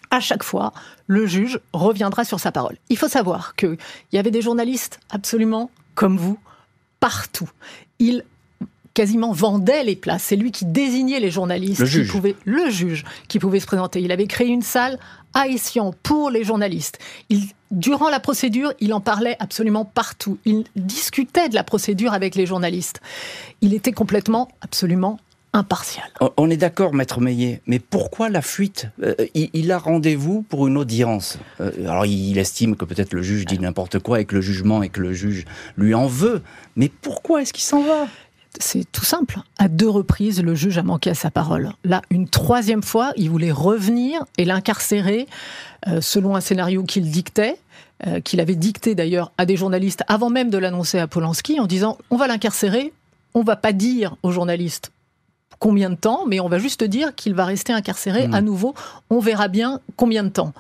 à 0.10 0.19
chaque 0.19 0.43
fois, 0.43 0.73
le 1.07 1.25
juge 1.25 1.60
reviendra 1.73 2.25
sur 2.25 2.39
sa 2.39 2.51
parole. 2.51 2.77
Il 2.89 2.97
faut 2.97 3.07
savoir 3.07 3.55
qu'il 3.55 3.77
y 4.12 4.17
avait 4.17 4.31
des 4.31 4.41
journalistes 4.41 4.99
absolument 5.10 5.71
comme 5.95 6.17
vous, 6.17 6.38
partout. 6.99 7.49
Quasiment 8.93 9.32
vendait 9.32 9.84
les 9.84 9.95
places. 9.95 10.23
C'est 10.23 10.36
lui 10.36 10.51
qui 10.51 10.65
désignait 10.65 11.19
les 11.19 11.32
journalistes. 11.32 11.80
Le 11.80 11.86
juge. 11.86 12.08
Qui 12.08 12.12
pouvait, 12.12 12.36
le 12.45 12.69
juge 12.69 13.04
qui 13.27 13.39
pouvait 13.39 13.60
se 13.60 13.67
présenter. 13.67 14.01
Il 14.01 14.12
avait 14.12 14.27
créé 14.27 14.47
une 14.47 14.62
salle 14.62 14.99
à 15.34 15.47
Essian 15.47 15.93
pour 16.04 16.30
les 16.30 16.43
journalistes. 16.43 16.99
Il, 17.30 17.43
durant 17.71 18.10
la 18.10 18.19
procédure, 18.19 18.73
il 18.80 18.93
en 18.93 19.01
parlait 19.01 19.38
absolument 19.39 19.86
partout. 19.86 20.38
Il 20.45 20.65
discutait 20.75 21.49
de 21.49 21.56
la 21.56 21.63
procédure 21.63 22.13
avec 22.13 22.36
les 22.36 22.45
journalistes. 22.45 23.01
Il 23.62 23.73
était 23.73 23.93
complètement, 23.93 24.49
absolument 24.62 25.19
impartial. 25.54 26.06
On 26.38 26.49
est 26.49 26.58
d'accord, 26.58 26.93
maître 26.93 27.19
Meillet, 27.19 27.62
mais 27.65 27.80
pourquoi 27.80 28.30
la 28.30 28.41
fuite? 28.41 28.88
Euh, 29.04 29.15
il, 29.34 29.71
a 29.71 29.77
rendez-vous 29.77 30.43
pour 30.43 30.67
une 30.67 30.77
audience. 30.77 31.39
Euh, 31.60 31.71
alors 31.89 32.06
il 32.06 32.38
estime 32.38 32.75
que 32.75 32.86
peut-être 32.86 33.13
le 33.13 33.21
juge 33.21 33.45
dit 33.45 33.60
n'importe 33.60 33.99
quoi 33.99 34.21
et 34.21 34.25
que 34.25 34.36
le 34.36 34.41
jugement 34.41 34.82
et 34.82 34.89
que 34.89 35.01
le 35.01 35.13
juge 35.13 35.45
lui 35.75 35.93
en 35.93 36.08
veut, 36.08 36.41
mais 36.75 36.89
pourquoi 36.89 37.41
est-ce 37.41 37.51
qu'il 37.51 37.63
s'en 37.63 37.84
va? 37.84 38.08
C'est 38.59 38.89
tout 38.91 39.05
simple. 39.05 39.39
À 39.57 39.67
deux 39.67 39.89
reprises, 39.89 40.41
le 40.41 40.55
juge 40.55 40.77
a 40.77 40.83
manqué 40.83 41.09
à 41.09 41.15
sa 41.15 41.31
parole. 41.31 41.71
Là, 41.83 42.01
une 42.09 42.27
troisième 42.27 42.83
fois, 42.83 43.13
il 43.15 43.29
voulait 43.29 43.51
revenir 43.51 44.25
et 44.37 44.45
l'incarcérer 44.45 45.27
euh, 45.87 46.01
selon 46.01 46.35
un 46.35 46.41
scénario 46.41 46.83
qu'il 46.83 47.09
dictait, 47.09 47.57
qu'il 48.23 48.39
avait 48.39 48.55
dicté 48.55 48.95
d'ailleurs 48.95 49.31
à 49.37 49.45
des 49.45 49.55
journalistes 49.55 50.03
avant 50.07 50.31
même 50.31 50.49
de 50.49 50.57
l'annoncer 50.57 50.97
à 50.97 51.05
Polanski, 51.05 51.59
en 51.59 51.67
disant 51.67 51.99
on 52.09 52.17
va 52.17 52.25
l'incarcérer, 52.25 52.93
on 53.35 53.43
va 53.43 53.55
pas 53.55 53.73
dire 53.73 54.15
aux 54.23 54.31
journalistes 54.31 54.91
combien 55.61 55.91
de 55.91 55.95
temps, 55.95 56.25
mais 56.27 56.39
on 56.39 56.49
va 56.49 56.57
juste 56.57 56.83
dire 56.83 57.15
qu'il 57.15 57.35
va 57.35 57.45
rester 57.45 57.71
incarcéré 57.71 58.27
hmm. 58.27 58.33
à 58.33 58.41
nouveau. 58.41 58.73
On 59.09 59.19
verra 59.19 59.47
bien 59.47 59.79
combien 59.95 60.23
de 60.23 60.29
temps. 60.29 60.53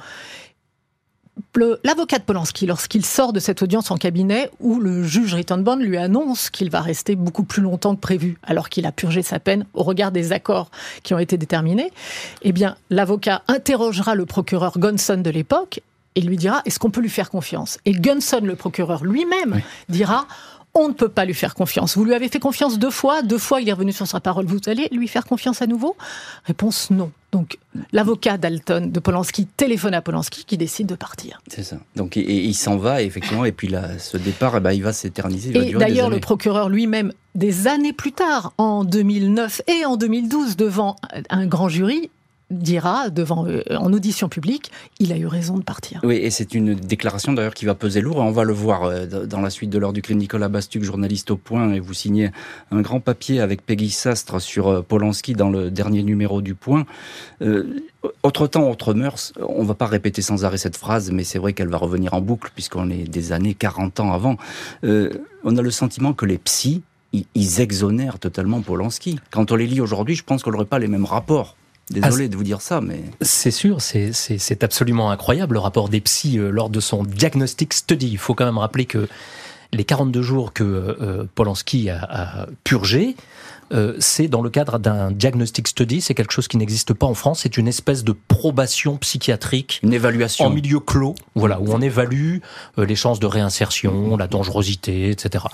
L'avocat 1.83 2.19
de 2.19 2.23
Polanski, 2.23 2.65
lorsqu'il 2.65 3.05
sort 3.05 3.33
de 3.33 3.39
cette 3.39 3.61
audience 3.61 3.91
en 3.91 3.97
cabinet 3.97 4.49
où 4.59 4.79
le 4.79 5.03
juge 5.03 5.33
Rittenband 5.33 5.77
lui 5.77 5.97
annonce 5.97 6.49
qu'il 6.49 6.69
va 6.69 6.81
rester 6.81 7.15
beaucoup 7.15 7.43
plus 7.43 7.61
longtemps 7.61 7.95
que 7.95 8.01
prévu, 8.01 8.37
alors 8.43 8.69
qu'il 8.69 8.85
a 8.85 8.91
purgé 8.91 9.21
sa 9.21 9.39
peine 9.39 9.65
au 9.73 9.83
regard 9.83 10.11
des 10.11 10.31
accords 10.31 10.71
qui 11.03 11.13
ont 11.13 11.19
été 11.19 11.37
déterminés, 11.37 11.91
eh 12.41 12.51
bien, 12.51 12.75
l'avocat 12.89 13.43
interrogera 13.47 14.15
le 14.15 14.25
procureur 14.25 14.77
Gonson 14.77 15.17
de 15.17 15.29
l'époque 15.29 15.81
et 16.15 16.21
lui 16.21 16.37
dira 16.37 16.61
est-ce 16.65 16.79
qu'on 16.79 16.91
peut 16.91 17.01
lui 17.01 17.09
faire 17.09 17.29
confiance? 17.29 17.77
Et 17.85 17.93
Gunson, 17.93 18.41
le 18.43 18.55
procureur 18.55 19.03
lui-même, 19.03 19.61
dira 19.89 20.27
on 20.73 20.87
ne 20.87 20.93
peut 20.93 21.09
pas 21.09 21.25
lui 21.25 21.33
faire 21.33 21.53
confiance. 21.53 21.97
Vous 21.97 22.05
lui 22.05 22.13
avez 22.13 22.29
fait 22.29 22.39
confiance 22.39 22.79
deux 22.79 22.91
fois, 22.91 23.21
deux 23.23 23.37
fois 23.37 23.61
il 23.61 23.67
est 23.67 23.73
revenu 23.73 23.91
sur 23.91 24.07
sa 24.07 24.19
parole. 24.19 24.45
Vous 24.45 24.59
allez 24.67 24.87
lui 24.91 25.07
faire 25.07 25.25
confiance 25.25 25.61
à 25.61 25.67
nouveau? 25.67 25.95
Réponse 26.45 26.89
non. 26.91 27.11
Donc 27.31 27.57
l'avocat 27.93 28.37
d'Alton, 28.37 28.89
de 28.91 28.99
Polanski, 28.99 29.45
téléphone 29.45 29.93
à 29.93 30.01
Polanski 30.01 30.43
qui 30.45 30.57
décide 30.57 30.87
de 30.87 30.95
partir. 30.95 31.41
C'est 31.47 31.63
ça. 31.63 31.77
Donc 31.95 32.15
il 32.17 32.53
s'en 32.53 32.77
va 32.77 33.01
effectivement, 33.01 33.45
et 33.45 33.51
puis 33.51 33.67
là, 33.67 33.97
ce 33.99 34.17
départ, 34.17 34.57
eh 34.57 34.59
ben, 34.59 34.73
il 34.73 34.83
va 34.83 34.93
s'éterniser. 34.93 35.55
Et 35.57 35.73
d'ailleurs, 35.73 36.09
le 36.09 36.19
procureur 36.19 36.69
lui-même, 36.69 37.13
des 37.35 37.67
années 37.67 37.93
plus 37.93 38.11
tard, 38.11 38.53
en 38.57 38.83
2009 38.83 39.61
et 39.67 39.85
en 39.85 39.95
2012, 39.95 40.57
devant 40.57 40.97
un 41.29 41.47
grand 41.47 41.69
jury, 41.69 42.09
dira 42.51 43.09
devant 43.09 43.47
euh, 43.47 43.61
en 43.71 43.91
audition 43.93 44.29
publique, 44.29 44.71
il 44.99 45.11
a 45.11 45.17
eu 45.17 45.25
raison 45.25 45.57
de 45.57 45.63
partir. 45.63 46.01
Oui, 46.03 46.15
et 46.15 46.29
c'est 46.29 46.53
une 46.53 46.75
déclaration 46.75 47.33
d'ailleurs 47.33 47.53
qui 47.53 47.65
va 47.65 47.75
peser 47.75 48.01
lourd. 48.01 48.17
On 48.17 48.31
va 48.31 48.43
le 48.43 48.53
voir 48.53 48.83
euh, 48.83 49.05
dans 49.25 49.41
la 49.41 49.49
suite 49.49 49.69
de 49.69 49.77
l'heure 49.77 49.93
du 49.93 50.01
crime. 50.01 50.17
Nicolas 50.17 50.49
Bastuc, 50.49 50.83
journaliste 50.83 51.31
au 51.31 51.37
Point, 51.37 51.73
et 51.73 51.79
vous 51.79 51.93
signez 51.93 52.31
un 52.71 52.81
grand 52.81 52.99
papier 52.99 53.39
avec 53.39 53.65
Peggy 53.65 53.89
Sastre 53.89 54.39
sur 54.39 54.67
euh, 54.67 54.81
Polanski 54.81 55.33
dans 55.33 55.49
le 55.49 55.71
dernier 55.71 56.03
numéro 56.03 56.41
du 56.41 56.55
Point. 56.55 56.85
autre 58.23 58.47
temps, 58.47 58.69
autre 58.69 58.93
mœurs. 58.93 59.33
On 59.39 59.63
va 59.63 59.73
pas 59.73 59.87
répéter 59.87 60.21
sans 60.21 60.45
arrêt 60.45 60.57
cette 60.57 60.77
phrase, 60.77 61.11
mais 61.11 61.23
c'est 61.23 61.39
vrai 61.39 61.53
qu'elle 61.53 61.69
va 61.69 61.77
revenir 61.77 62.13
en 62.13 62.21
boucle 62.21 62.51
puisqu'on 62.53 62.89
est 62.89 63.09
des 63.09 63.31
années 63.31 63.53
40 63.53 63.99
ans 63.99 64.13
avant. 64.13 64.37
on 64.83 65.57
a 65.57 65.61
le 65.61 65.71
sentiment 65.71 66.13
que 66.13 66.25
les 66.25 66.37
psys 66.37 66.83
ils 67.13 67.61
exonèrent 67.61 68.19
totalement 68.19 68.61
Polanski. 68.61 69.19
Quand 69.31 69.51
on 69.51 69.55
les 69.55 69.67
lit 69.67 69.81
aujourd'hui, 69.81 70.15
je 70.15 70.23
pense 70.23 70.43
qu'on 70.43 70.51
n'aurait 70.51 70.65
pas 70.65 70.79
les 70.79 70.87
mêmes 70.87 71.05
rapports 71.05 71.57
Désolé 71.91 72.29
de 72.29 72.35
vous 72.35 72.43
dire 72.43 72.61
ça, 72.61 72.81
mais... 72.81 73.01
C'est 73.21 73.51
sûr, 73.51 73.81
c'est 73.81 74.63
absolument 74.63 75.11
incroyable 75.11 75.53
le 75.53 75.59
rapport 75.59 75.89
des 75.89 76.01
euh, 76.37 76.49
lors 76.49 76.69
de 76.69 76.79
son 76.79 77.03
diagnostic 77.03 77.73
study. 77.73 78.09
Il 78.09 78.17
faut 78.17 78.33
quand 78.33 78.45
même 78.45 78.57
rappeler 78.57 78.85
que 78.85 79.07
les 79.73 79.83
42 79.83 80.21
jours 80.21 80.53
que 80.53 80.63
euh, 80.63 81.25
Polanski 81.35 81.89
a, 81.89 81.99
a 82.01 82.45
purgé, 82.63 83.15
euh, 83.71 83.95
c'est 83.99 84.27
dans 84.27 84.41
le 84.41 84.49
cadre 84.49 84.79
d'un 84.79 85.11
diagnostic 85.11 85.67
study. 85.67 86.01
C'est 86.01 86.13
quelque 86.13 86.33
chose 86.33 86.47
qui 86.47 86.57
n'existe 86.57 86.93
pas 86.93 87.05
en 87.05 87.13
France. 87.13 87.41
C'est 87.43 87.57
une 87.57 87.67
espèce 87.67 88.03
de 88.03 88.13
probation 88.27 88.97
psychiatrique, 88.97 89.79
une 89.83 89.93
évaluation 89.93 90.45
en 90.45 90.49
milieu 90.49 90.79
clos, 90.79 91.15
voilà, 91.35 91.59
où 91.59 91.71
on 91.71 91.81
évalue 91.81 92.37
euh, 92.77 92.85
les 92.85 92.95
chances 92.95 93.19
de 93.19 93.27
réinsertion, 93.27 94.17
la 94.17 94.27
dangerosité, 94.27 95.09
etc. 95.09 95.45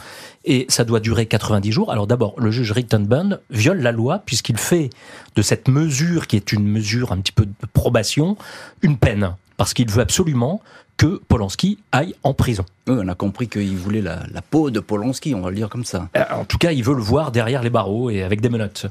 Et 0.46 0.66
ça 0.70 0.84
doit 0.84 1.00
durer 1.00 1.26
90 1.26 1.72
jours. 1.72 1.92
Alors 1.92 2.08
d'abord, 2.08 2.34
le 2.38 2.52
juge 2.52 2.72
Rittenbund 2.72 3.42
viole 3.50 3.82
la 3.82 3.92
loi 3.92 4.24
puisqu'il 4.26 4.58
fait 4.58 4.90
de 5.36 5.42
cette 5.42 5.68
mesure, 5.68 6.28
qui 6.28 6.36
est 6.36 6.52
une 6.52 6.68
mesure 6.68 7.12
un 7.12 7.18
petit 7.18 7.32
peu 7.32 7.46
de 7.46 7.54
probation, 7.74 8.38
une 8.82 8.98
peine 8.98 9.36
parce 9.58 9.74
qu'il 9.74 9.90
veut 9.90 10.02
absolument 10.02 10.62
que 10.98 11.22
Polanski 11.28 11.78
aille 11.92 12.16
en 12.24 12.34
prison. 12.34 12.66
on 12.88 13.08
a 13.08 13.16
compris 13.16 13.48
qu'il 13.48 13.78
voulait 13.78 14.02
la, 14.02 14.20
peau 14.50 14.72
de 14.72 14.80
Polanski, 14.80 15.36
on 15.36 15.42
va 15.42 15.52
le 15.52 15.56
dire 15.56 15.70
comme 15.70 15.86
ça. 15.86 16.10
Euh, 16.18 16.24
en 16.32 16.44
tout 16.44 16.58
cas, 16.58 16.72
il 16.72 16.84
veut 16.84 16.96
le 16.96 17.02
voir 17.02 17.32
derrière 17.32 17.62
les 17.62 17.70
barreaux 17.70 18.10
et 18.10 18.24
avec 18.24 18.42
des 18.42 18.50
menottes. 18.50 18.88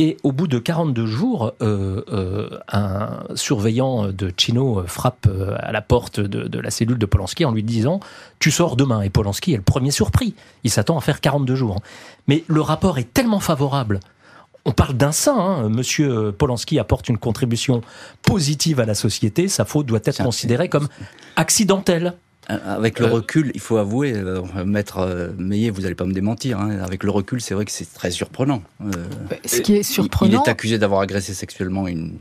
Et 0.00 0.16
au 0.22 0.30
bout 0.30 0.46
de 0.46 0.60
42 0.60 1.06
jours, 1.06 1.54
euh, 1.60 2.02
euh, 2.12 2.50
un 2.70 3.24
surveillant 3.34 4.12
de 4.12 4.32
Chino 4.36 4.84
frappe 4.86 5.26
à 5.58 5.72
la 5.72 5.80
porte 5.80 6.20
de, 6.20 6.60
la 6.60 6.70
cellule 6.70 6.98
de 6.98 7.06
Polanski 7.06 7.44
en 7.44 7.50
lui 7.50 7.64
disant 7.64 7.98
«Tu 8.38 8.52
sors 8.52 8.76
demain». 8.76 9.00
Et 9.02 9.10
Polanski 9.10 9.54
est 9.54 9.56
le 9.56 9.62
premier 9.62 9.90
surpris. 9.90 10.34
Il 10.62 10.70
s'attend 10.70 10.96
à 10.96 11.00
faire 11.00 11.20
42 11.20 11.56
jours. 11.56 11.80
Mais 12.28 12.44
le 12.46 12.60
rapport 12.60 12.98
est 12.98 13.12
tellement 13.12 13.40
favorable 13.40 13.98
on 14.64 14.72
parle 14.72 14.94
d'un 14.94 15.12
saint. 15.12 15.38
Hein. 15.38 15.68
Monsieur 15.68 16.32
Polanski 16.32 16.78
apporte 16.78 17.08
une 17.08 17.18
contribution 17.18 17.80
positive 18.22 18.80
à 18.80 18.86
la 18.86 18.94
société. 18.94 19.48
Sa 19.48 19.64
faute 19.64 19.86
doit 19.86 20.00
être 20.04 20.22
considérée 20.22 20.68
comme 20.68 20.88
accidentelle. 21.36 22.14
Euh, 22.50 22.58
avec 22.64 22.98
le 22.98 23.06
euh, 23.06 23.10
recul, 23.10 23.50
il 23.54 23.60
faut 23.60 23.76
avouer, 23.76 24.14
euh, 24.14 24.42
maître 24.64 25.32
Meillet, 25.36 25.68
vous 25.68 25.82
n'allez 25.82 25.94
pas 25.94 26.06
me 26.06 26.14
démentir, 26.14 26.58
hein. 26.58 26.78
avec 26.82 27.04
le 27.04 27.10
recul, 27.10 27.42
c'est 27.42 27.52
vrai 27.52 27.66
que 27.66 27.70
c'est 27.70 27.92
très 27.92 28.10
surprenant. 28.10 28.62
Ce 29.44 29.60
qui 29.60 29.76
est 29.76 29.82
surprenant. 29.82 30.42
Il 30.42 30.48
est 30.48 30.50
accusé 30.50 30.78
d'avoir 30.78 31.00
agressé 31.02 31.34
sexuellement 31.34 31.86
une, 31.88 32.18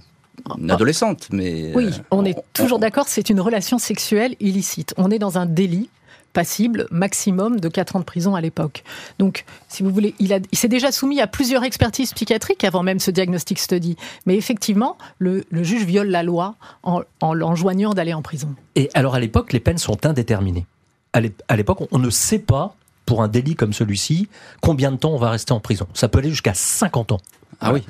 adolescente, 0.70 1.30
mais. 1.32 1.72
Oui, 1.76 1.92
on 2.12 2.26
est 2.26 2.36
toujours 2.54 2.80
d'accord, 2.80 3.08
c'est 3.08 3.30
une 3.30 3.40
relation 3.40 3.78
sexuelle 3.78 4.36
illicite. 4.42 4.94
On 4.98 5.12
est 5.12 5.20
dans 5.20 5.38
un 5.38 5.46
délit 5.46 5.90
passible 6.34 6.88
maximum 6.92 7.60
de 7.60 7.70
4 7.70 7.96
ans 7.96 8.00
de 8.00 8.06
prison 8.06 8.36
à 8.36 8.42
l'époque. 8.42 8.84
Donc, 9.20 9.46
si 9.68 9.84
vous 9.84 9.90
voulez, 9.90 10.14
il, 10.20 10.40
il 10.52 10.58
s'est 10.58 10.68
déjà 10.68 10.92
soumis 10.92 11.22
à 11.22 11.28
plusieurs 11.28 11.64
expertises 11.64 12.14
psychiatriques 12.14 12.64
avant 12.64 12.84
même 12.84 13.00
ce 13.00 13.12
diagnostic 13.12 13.60
study. 13.60 13.96
Mais 14.26 14.36
effectivement, 14.36 14.98
le, 15.20 15.44
juge 15.52 15.84
viole 15.84 16.08
la 16.10 16.24
loi 16.24 16.56
en, 16.84 17.02
en 17.22 17.56
joignant 17.56 17.94
d'aller 17.94 18.14
en 18.14 18.22
prison. 18.22 18.54
Et 18.76 18.90
alors, 18.94 19.16
à 19.16 19.20
l'époque, 19.20 19.54
les 19.54 19.60
peines 19.60 19.78
sont 19.78 20.06
indéterminées. 20.06 20.66
À 21.14 21.56
l'époque, 21.56 21.80
on 21.92 21.98
ne 21.98 22.10
sait 22.12 22.40
pas, 22.40 22.76
pour 23.08 23.24
un 23.24 23.28
délit 23.28 23.56
comme 23.56 23.74
celui-ci, 23.74 24.28
combien 24.62 24.92
de 24.92 24.98
temps 24.98 25.12
on 25.12 25.18
va 25.18 25.32
rester 25.32 25.54
en 25.54 25.60
prison. 25.60 25.88
Ça 25.96 26.08
peut 26.10 26.20
aller 26.20 26.30
jusqu'à 26.30 26.54
50 26.54 27.14
ans. 27.14 27.20
Ah 27.60 27.74
oui. 27.74 27.84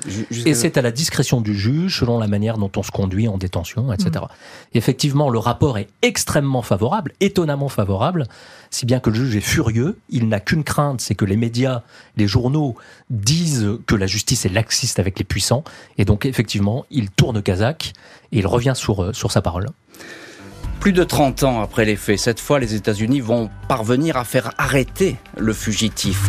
Et 0.46 0.54
c'est 0.54 0.78
à 0.78 0.82
la 0.82 0.90
discrétion 0.90 1.42
du 1.42 1.54
juge, 1.54 1.98
selon 2.00 2.18
la 2.18 2.26
manière 2.26 2.56
dont 2.56 2.70
on 2.76 2.82
se 2.82 2.90
conduit 2.90 3.28
en 3.28 3.36
détention, 3.36 3.92
etc. 3.92 4.10
Mm. 4.14 4.28
Effectivement, 4.74 5.28
le 5.28 5.38
rapport 5.38 5.76
est 5.76 5.88
extrêmement 6.00 6.62
favorable, 6.62 7.12
étonnamment 7.20 7.68
favorable, 7.68 8.24
si 8.70 8.86
bien 8.86 8.98
que 8.98 9.10
le 9.10 9.16
juge 9.16 9.36
est 9.36 9.40
furieux. 9.42 9.98
Il 10.08 10.28
n'a 10.28 10.40
qu'une 10.40 10.64
crainte, 10.64 11.02
c'est 11.02 11.14
que 11.14 11.26
les 11.26 11.36
médias, 11.36 11.82
les 12.16 12.26
journaux 12.26 12.76
disent 13.10 13.68
que 13.86 13.94
la 13.94 14.06
justice 14.06 14.46
est 14.46 14.52
laxiste 14.52 14.98
avec 14.98 15.18
les 15.18 15.24
puissants. 15.24 15.64
Et 15.98 16.06
donc, 16.06 16.24
effectivement, 16.24 16.86
il 16.90 17.10
tourne 17.10 17.42
Kazakh 17.42 17.92
et 18.32 18.38
il 18.38 18.46
revient 18.46 18.74
sur, 18.74 19.02
euh, 19.02 19.12
sur 19.12 19.32
sa 19.32 19.42
parole. 19.42 19.66
Plus 20.80 20.92
de 20.92 21.04
30 21.04 21.42
ans 21.42 21.60
après 21.60 21.84
les 21.84 21.96
faits, 21.96 22.18
cette 22.18 22.40
fois, 22.40 22.58
les 22.58 22.74
États-Unis 22.74 23.20
vont 23.20 23.50
parvenir 23.68 24.16
à 24.16 24.24
faire 24.24 24.52
arrêter 24.56 25.16
le 25.36 25.52
fugitif. 25.52 26.28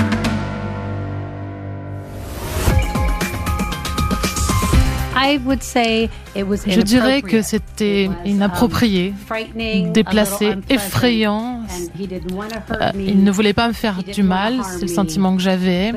Je 6.68 6.82
dirais 6.82 7.22
que 7.22 7.42
c'était 7.42 8.10
inapproprié, 8.26 9.14
déplacé, 9.94 10.56
effrayant. 10.70 11.62
Euh, 12.72 12.92
il 12.96 13.24
ne 13.24 13.32
voulait 13.32 13.54
pas 13.54 13.68
me 13.68 13.74
faire 13.74 14.02
du 14.04 14.24
mal, 14.24 14.62
c'est 14.64 14.82
le 14.82 14.88
sentiment 14.88 15.36
que 15.36 15.42
j'avais, 15.42 15.94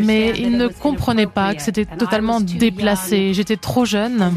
mais 0.00 0.32
il 0.38 0.56
ne 0.56 0.68
comprenait 0.68 1.26
pas 1.26 1.54
que 1.54 1.62
c'était 1.62 1.86
totalement 1.86 2.40
déplacé. 2.40 3.34
J'étais 3.34 3.56
trop 3.56 3.84
jeune. 3.84 4.32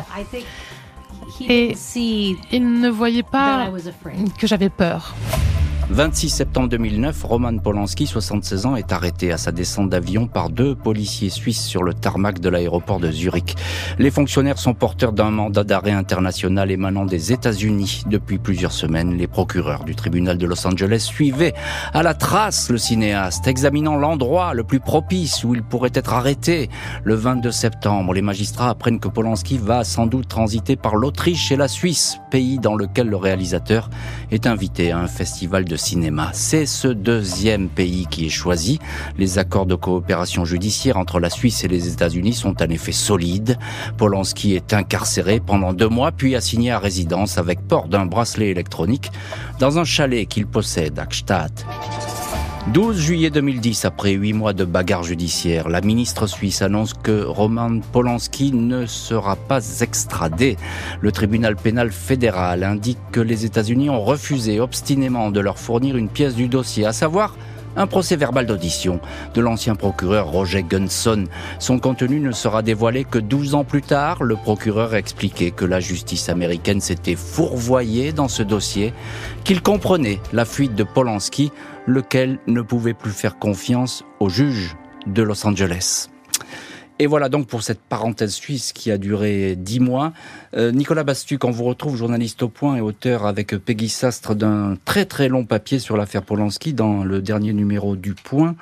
Et 1.49 1.75
il 2.51 2.79
ne 2.79 2.89
voyait 2.89 3.23
pas 3.23 3.69
que 4.39 4.47
j'avais 4.47 4.69
peur. 4.69 5.15
26 5.91 6.29
septembre 6.29 6.67
2009, 6.69 7.23
Roman 7.23 7.57
Polanski, 7.59 8.07
76 8.07 8.65
ans, 8.65 8.75
est 8.75 8.91
arrêté 8.91 9.31
à 9.31 9.37
sa 9.37 9.51
descente 9.51 9.89
d'avion 9.89 10.25
par 10.25 10.49
deux 10.49 10.73
policiers 10.73 11.29
suisses 11.29 11.63
sur 11.63 11.83
le 11.83 11.93
tarmac 11.93 12.39
de 12.39 12.49
l'aéroport 12.49 12.99
de 12.99 13.11
Zurich. 13.11 13.55
Les 13.99 14.09
fonctionnaires 14.09 14.57
sont 14.57 14.73
porteurs 14.73 15.13
d'un 15.13 15.29
mandat 15.29 15.63
d'arrêt 15.63 15.91
international 15.91 16.71
émanant 16.71 17.05
des 17.05 17.31
États-Unis. 17.31 18.03
Depuis 18.07 18.39
plusieurs 18.39 18.71
semaines, 18.71 19.15
les 19.15 19.27
procureurs 19.27 19.83
du 19.83 19.93
tribunal 19.93 20.39
de 20.39 20.47
Los 20.47 20.65
Angeles 20.65 21.01
suivaient 21.01 21.53
à 21.93 22.01
la 22.01 22.15
trace 22.15 22.71
le 22.71 22.79
cinéaste, 22.79 23.47
examinant 23.47 23.95
l'endroit 23.95 24.55
le 24.55 24.63
plus 24.63 24.79
propice 24.79 25.43
où 25.43 25.53
il 25.53 25.61
pourrait 25.61 25.91
être 25.93 26.13
arrêté. 26.13 26.67
Le 27.03 27.13
22 27.13 27.51
septembre, 27.51 28.15
les 28.15 28.23
magistrats 28.23 28.71
apprennent 28.71 28.99
que 28.99 29.07
Polanski 29.07 29.59
va 29.59 29.83
sans 29.83 30.07
doute 30.07 30.27
transiter 30.27 30.77
par 30.77 30.95
l'Autriche 30.95 31.51
et 31.51 31.55
la 31.55 31.67
Suisse, 31.67 32.17
pays 32.31 32.57
dans 32.57 32.75
lequel 32.75 33.07
le 33.07 33.17
réalisateur 33.17 33.91
est 34.31 34.47
invité 34.47 34.91
à 34.91 34.97
un 34.97 35.07
festival 35.07 35.63
de 35.63 35.74
cinéma. 35.77 36.31
C'est 36.33 36.65
ce 36.65 36.87
deuxième 36.87 37.69
pays 37.69 38.07
qui 38.09 38.25
est 38.25 38.29
choisi. 38.29 38.79
Les 39.17 39.39
accords 39.39 39.65
de 39.65 39.75
coopération 39.75 40.45
judiciaire 40.45 40.97
entre 40.97 41.19
la 41.19 41.29
Suisse 41.29 41.63
et 41.63 41.67
les 41.67 41.91
États-Unis 41.91 42.33
sont 42.33 42.61
en 42.61 42.69
effet 42.69 42.91
solides. 42.91 43.57
Polanski 43.97 44.55
est 44.55 44.73
incarcéré 44.73 45.39
pendant 45.39 45.73
deux 45.73 45.89
mois, 45.89 46.11
puis 46.11 46.35
assigné 46.35 46.71
à 46.71 46.79
résidence 46.79 47.37
avec 47.37 47.59
port 47.67 47.87
d'un 47.87 48.05
bracelet 48.05 48.49
électronique 48.49 49.11
dans 49.59 49.79
un 49.79 49.83
chalet 49.83 50.27
qu'il 50.27 50.47
possède 50.47 50.99
à 50.99 51.05
Gstaad. 51.05 51.51
12 52.73 52.99
juillet 52.99 53.29
2010, 53.29 53.85
après 53.85 54.13
huit 54.13 54.33
mois 54.33 54.53
de 54.53 54.65
bagarre 54.65 55.03
judiciaire, 55.03 55.69
la 55.69 55.81
ministre 55.81 56.25
suisse 56.25 56.63
annonce 56.63 56.93
que 56.95 57.23
Roman 57.23 57.79
Polanski 57.91 58.53
ne 58.53 58.87
sera 58.87 59.35
pas 59.35 59.81
extradé. 59.81 60.57
Le 60.99 61.11
tribunal 61.11 61.55
pénal 61.55 61.91
fédéral 61.91 62.63
indique 62.63 62.97
que 63.11 63.21
les 63.21 63.45
États-Unis 63.45 63.91
ont 63.91 64.03
refusé 64.03 64.59
obstinément 64.59 65.29
de 65.29 65.41
leur 65.41 65.59
fournir 65.59 65.95
une 65.95 66.09
pièce 66.09 66.33
du 66.33 66.47
dossier, 66.47 66.87
à 66.87 66.91
savoir 66.91 67.35
un 67.77 67.87
procès 67.87 68.15
verbal 68.15 68.45
d'audition 68.45 68.99
de 69.33 69.41
l'ancien 69.41 69.75
procureur 69.75 70.31
Roger 70.31 70.63
Gunson. 70.63 71.25
Son 71.59 71.77
contenu 71.77 72.19
ne 72.19 72.31
sera 72.31 72.61
dévoilé 72.61 73.03
que 73.03 73.19
12 73.19 73.53
ans 73.53 73.63
plus 73.63 73.81
tard. 73.81 74.23
Le 74.23 74.35
procureur 74.35 74.93
a 74.93 74.97
expliqué 74.97 75.51
que 75.51 75.65
la 75.65 75.79
justice 75.79 76.29
américaine 76.29 76.81
s'était 76.81 77.15
fourvoyée 77.15 78.11
dans 78.11 78.29
ce 78.29 78.43
dossier, 78.43 78.93
qu'il 79.43 79.61
comprenait 79.61 80.19
la 80.33 80.45
fuite 80.45 80.73
de 80.73 80.83
Polanski, 80.83 81.51
lequel 81.85 82.39
ne 82.47 82.61
pouvait 82.61 82.93
plus 82.93 83.11
faire 83.11 83.37
confiance 83.37 84.03
au 84.19 84.29
juge 84.29 84.75
de 85.07 85.21
Los 85.21 85.45
Angeles. 85.45 86.09
Et 86.97 87.07
voilà 87.07 87.27
donc 87.27 87.47
pour 87.47 87.61
cette 87.61 87.81
parenthèse 87.81 88.33
suisse 88.33 88.71
qui 88.71 88.89
a 88.89 88.97
duré 88.97 89.55
dix 89.57 89.81
mois. 89.81 90.13
Euh, 90.55 90.71
Nicolas 90.71 91.03
Bastuc, 91.03 91.43
on 91.43 91.51
vous 91.51 91.65
retrouve 91.65 91.97
journaliste 91.97 92.41
au 92.43 92.47
point 92.47 92.77
et 92.77 92.81
auteur 92.81 93.25
avec 93.25 93.57
Peggy 93.57 93.89
Sastre 93.89 94.33
d'un 94.33 94.77
très 94.85 95.05
très 95.05 95.27
long 95.27 95.43
papier 95.43 95.79
sur 95.79 95.97
l'affaire 95.97 96.23
Polanski 96.23 96.73
dans 96.73 97.03
le 97.03 97.21
dernier 97.21 97.51
numéro 97.51 97.97
du 97.97 98.13
Point. 98.13 98.55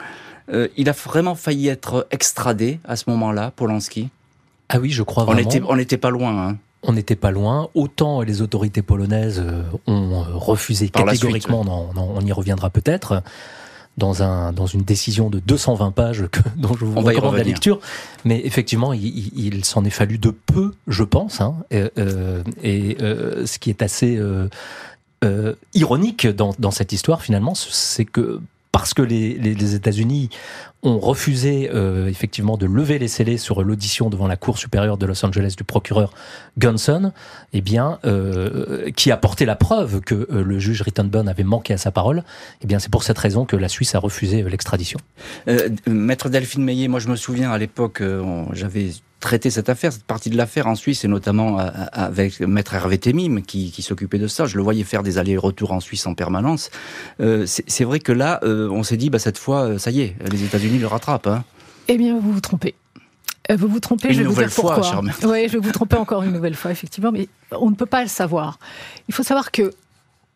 Euh, 0.51 0.67
il 0.77 0.89
a 0.89 0.93
vraiment 0.93 1.35
failli 1.35 1.67
être 1.67 2.07
extradé 2.09 2.79
à 2.85 2.95
ce 2.95 3.09
moment-là, 3.11 3.51
Polanski? 3.55 4.09
Ah 4.69 4.79
oui, 4.79 4.89
je 4.89 5.03
crois 5.03 5.25
vraiment. 5.25 5.49
On 5.69 5.75
n'était 5.75 5.97
pas 5.97 6.09
loin. 6.09 6.49
Hein. 6.49 6.57
On 6.83 6.93
n'était 6.93 7.15
pas 7.15 7.31
loin. 7.31 7.69
Autant 7.73 8.21
les 8.21 8.41
autorités 8.41 8.81
polonaises 8.81 9.41
euh, 9.45 9.63
ont 9.87 10.23
refusé 10.37 10.89
catégoriquement, 10.89 11.91
on 11.95 12.21
y 12.25 12.31
reviendra 12.31 12.69
peut-être 12.69 13.23
dans, 13.97 14.23
un, 14.23 14.53
dans 14.53 14.65
une 14.65 14.81
décision 14.81 15.29
de 15.29 15.39
220 15.39 15.91
pages 15.91 16.25
que, 16.31 16.39
dont 16.55 16.75
je 16.75 16.85
vous 16.85 16.99
recommande 16.99 17.37
la 17.37 17.43
lecture. 17.43 17.79
Mais 18.25 18.41
effectivement, 18.45 18.93
il, 18.93 19.37
il, 19.37 19.65
s'en 19.65 19.85
est 19.85 19.91
fallu 19.91 20.17
de 20.17 20.31
peu, 20.31 20.73
je 20.87 21.03
pense. 21.03 21.41
Hein, 21.41 21.55
et, 21.71 21.83
euh, 21.97 22.43
et 22.61 22.97
euh, 23.01 23.45
ce 23.45 23.59
qui 23.59 23.69
est 23.69 23.81
assez 23.81 24.17
euh, 24.17 24.49
euh 25.23 25.53
ironique 25.73 26.27
dans, 26.27 26.53
dans 26.59 26.71
cette 26.71 26.91
histoire, 26.91 27.21
finalement, 27.21 27.53
c'est 27.55 28.05
que 28.05 28.41
parce 28.73 28.95
que 28.95 29.03
les, 29.03 29.75
États-Unis 29.75 30.29
ont 30.81 30.99
refusé 30.99 31.69
euh, 31.71 32.07
effectivement 32.07 32.57
de 32.57 32.65
lever 32.65 32.97
les 32.97 33.07
scellés 33.07 33.37
sur 33.37 33.63
l'audition 33.63 34.09
devant 34.09 34.27
la 34.27 34.35
Cour 34.35 34.57
supérieure 34.57 34.97
de 34.97 35.05
Los 35.05 35.23
Angeles 35.23 35.53
du 35.55 35.63
procureur 35.63 36.11
Gunson, 36.57 37.13
eh 37.53 37.61
bien, 37.61 37.99
euh, 38.03 38.89
qui 38.91 39.11
a 39.11 39.17
porté 39.17 39.45
la 39.45 39.55
preuve 39.55 40.01
que 40.01 40.15
euh, 40.15 40.43
le 40.43 40.57
juge 40.57 40.81
Rittenburn 40.81 41.29
avait 41.29 41.43
manqué 41.43 41.75
à 41.75 41.77
sa 41.77 41.91
parole. 41.91 42.23
Eh 42.63 42.67
bien, 42.67 42.79
c'est 42.79 42.91
pour 42.91 43.03
cette 43.03 43.19
raison 43.19 43.45
que 43.45 43.55
la 43.55 43.69
Suisse 43.69 43.93
a 43.93 43.99
refusé 43.99 44.41
l'extradition. 44.41 44.99
Maître 45.85 46.29
Delphine 46.29 46.63
Meillet, 46.63 46.87
moi 46.87 46.99
je 46.99 47.09
me 47.09 47.15
souviens 47.15 47.51
à 47.51 47.59
l'époque, 47.59 48.01
j'avais 48.53 48.89
traiter 49.23 49.49
cette 49.49 49.69
affaire, 49.69 49.93
cette 49.93 50.03
partie 50.03 50.29
de 50.29 50.37
l'affaire 50.37 50.67
en 50.67 50.75
Suisse, 50.75 51.05
et 51.05 51.07
notamment 51.07 51.59
euh, 51.59 51.69
avec 51.93 52.41
Maître 52.41 52.73
Hervé 52.73 52.97
Temim 52.97 53.41
qui, 53.41 53.71
qui 53.71 53.81
s'occupait 53.81 54.19
de 54.19 54.27
ça. 54.27 54.45
Je 54.45 54.57
le 54.57 54.63
voyais 54.63 54.83
faire 54.83 55.01
des 55.01 55.17
allers-retours 55.17 55.71
en 55.71 55.79
Suisse 55.79 56.05
en 56.05 56.13
permanence. 56.13 56.69
Euh, 57.21 57.45
c'est 57.45 57.83
vrai 57.85 57.99
que 57.99 58.11
là, 58.11 58.39
euh, 58.43 58.69
on 58.69 58.83
s'est 58.83 58.97
dit, 58.97 59.09
bah, 59.09 59.19
cette 59.19 59.37
fois, 59.37 59.79
ça 59.79 59.91
y 59.91 60.01
est, 60.01 60.15
les 60.29 60.43
États-Unis 60.43 60.77
le 60.77 60.87
rattrapent. 60.87 61.27
Hein. 61.27 61.43
Eh 61.87 61.97
bien, 61.97 62.19
vous 62.19 62.33
vous 62.33 62.41
trompez. 62.41 62.75
Vous 63.49 63.67
vous 63.67 63.79
trompez, 63.79 64.09
une 64.09 64.13
je 64.13 64.19
vais 64.19 64.27
vous 64.27 64.35
dire 64.35 64.49
fois, 64.49 64.75
pourquoi. 64.75 65.01
Oui, 65.23 65.47
je 65.47 65.53
vais 65.53 65.59
vous 65.59 65.71
tromper 65.71 65.97
encore 65.97 66.23
une 66.23 66.31
nouvelle 66.31 66.55
fois, 66.55 66.71
effectivement, 66.71 67.11
mais 67.11 67.27
on 67.51 67.69
ne 67.69 67.75
peut 67.75 67.85
pas 67.85 68.01
le 68.03 68.09
savoir. 68.09 68.57
Il 69.09 69.13
faut 69.13 69.23
savoir 69.23 69.51
que 69.51 69.73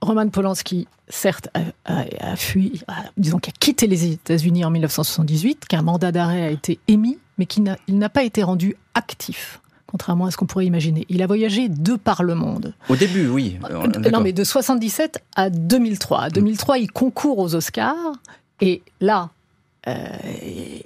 Roman 0.02 0.28
Polanski, 0.30 0.88
certes, 1.08 1.50
a, 1.86 2.36
fui, 2.36 2.82
disons 3.15 3.38
a 3.38 3.52
quitté 3.60 3.88
les 3.88 4.12
États-Unis 4.12 4.65
en 4.65 4.71
1978, 4.71 5.65
qu'un 5.67 5.84
mandat 5.84 6.12
d'arrêt 6.12 6.43
a 6.43 6.50
été 6.50 6.80
émis, 6.89 7.17
mais 7.38 7.45
qu'il 7.45 7.63
n'a 7.63 8.10
pas 8.10 8.23
été 8.23 8.43
rendu 8.43 8.76
actif 8.93 9.62
contrairement 9.88 10.26
à 10.26 10.32
ce 10.32 10.38
qu'on 10.38 10.45
pourrait 10.45 10.65
imaginer. 10.65 11.06
Il 11.10 11.23
a 11.23 11.28
voyagé 11.28 11.69
de 11.69 11.95
par 11.95 12.21
le 12.21 12.36
monde. 12.36 12.73
Au 12.89 12.95
début, 12.95 13.28
oui. 13.30 13.58
Euh, 13.71 13.88
non, 14.12 14.19
mais 14.19 14.34
de 14.34 14.41
1977 14.43 15.23
à 15.36 15.50
2003. 15.50 16.23
À 16.23 16.30
2003, 16.30 16.78
il 16.78 16.91
concourt 16.91 17.39
aux 17.39 17.56
Oscars. 17.56 17.95
Et 18.60 18.82
là, 19.00 19.30
euh, 19.87 20.07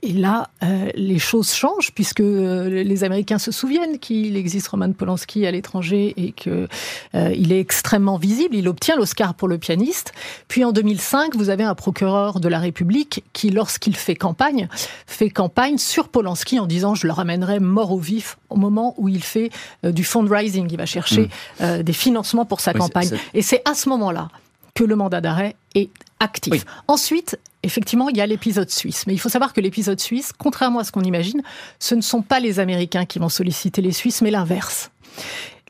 et 0.02 0.14
là, 0.14 0.50
euh, 0.64 0.90
les 0.96 1.18
choses 1.18 1.52
changent 1.54 1.92
puisque 1.94 2.20
euh, 2.20 2.84
les 2.84 3.04
Américains 3.04 3.40
se 3.40 3.52
souviennent 3.52 3.98
qu'il 3.98 4.38
existe 4.38 4.68
Roman 4.68 4.92
Polanski 4.92 5.48
à 5.48 5.52
l'étranger 5.52 6.14
et 6.18 6.32
que 6.32 6.68
il 7.14 7.52
est 7.52 7.60
extrêmement 7.60 8.18
visible. 8.18 8.56
Il 8.56 8.68
obtient 8.68 8.96
l'Oscar 8.96 9.34
pour 9.34 9.48
le 9.48 9.58
pianiste. 9.58 10.14
Puis 10.48 10.64
en 10.64 10.72
2005, 10.72 11.36
vous 11.36 11.50
avez 11.50 11.64
un 11.64 11.76
procureur 11.76 12.40
de 12.40 12.48
la 12.48 12.60
République 12.60 13.24
qui, 13.34 13.50
lorsqu'il 13.50 13.96
fait 13.96 14.16
campagne, 14.16 14.68
fait 15.08 15.30
campagne 15.30 15.78
sur 15.78 16.10
Polanski 16.10 16.60
en 16.60 16.68
disant 16.68 16.96
je 16.96 17.08
le 17.08 17.14
ramènerai 17.14 17.60
mort 17.60 17.92
au 17.92 18.00
vif 18.00 18.38
au 18.50 18.56
moment 18.56 18.94
où 18.98 19.10
il 19.10 19.24
fait 19.24 19.50
du 19.84 20.04
fundraising. 20.04 20.68
Il 20.70 20.78
va 20.78 20.86
chercher 20.86 21.30
hmm. 21.60 21.82
des 21.82 21.94
financements 21.94 22.46
pour 22.46 22.60
sa 22.60 22.74
campagne. 22.74 23.10
Et 23.34 23.42
c'est 23.42 23.62
à 23.70 23.74
ce 23.74 23.90
moment-là 23.90 24.30
que 24.74 24.84
le 24.84 24.96
mandat 24.96 25.22
d'arrêt 25.22 25.56
est 25.76 25.90
actif. 26.20 26.66
Ensuite, 26.88 27.38
effectivement, 27.64 28.10
il 28.10 28.18
y 28.18 28.22
a 28.22 28.26
l'épisode 28.26 28.70
suisse. 28.70 29.06
Mais 29.08 29.14
il 29.14 29.20
faut 29.20 29.30
savoir 29.30 29.54
que 29.54 29.62
l'épisode 29.62 30.00
suisse, 30.00 30.32
contrairement 30.38 30.80
à 30.80 30.84
ce 30.84 30.92
qu'on 30.92 31.04
imagine, 31.04 31.42
ce 31.80 31.96
ne 31.96 32.02
sont 32.02 32.22
pas 32.22 32.40
les 32.40 32.60
Américains 32.60 33.06
qui 33.06 33.20
vont 33.20 33.30
solliciter 33.30 33.82
les 33.82 33.92
Suisses, 33.92 34.22
mais 34.22 34.32
l'inverse. 34.32 34.92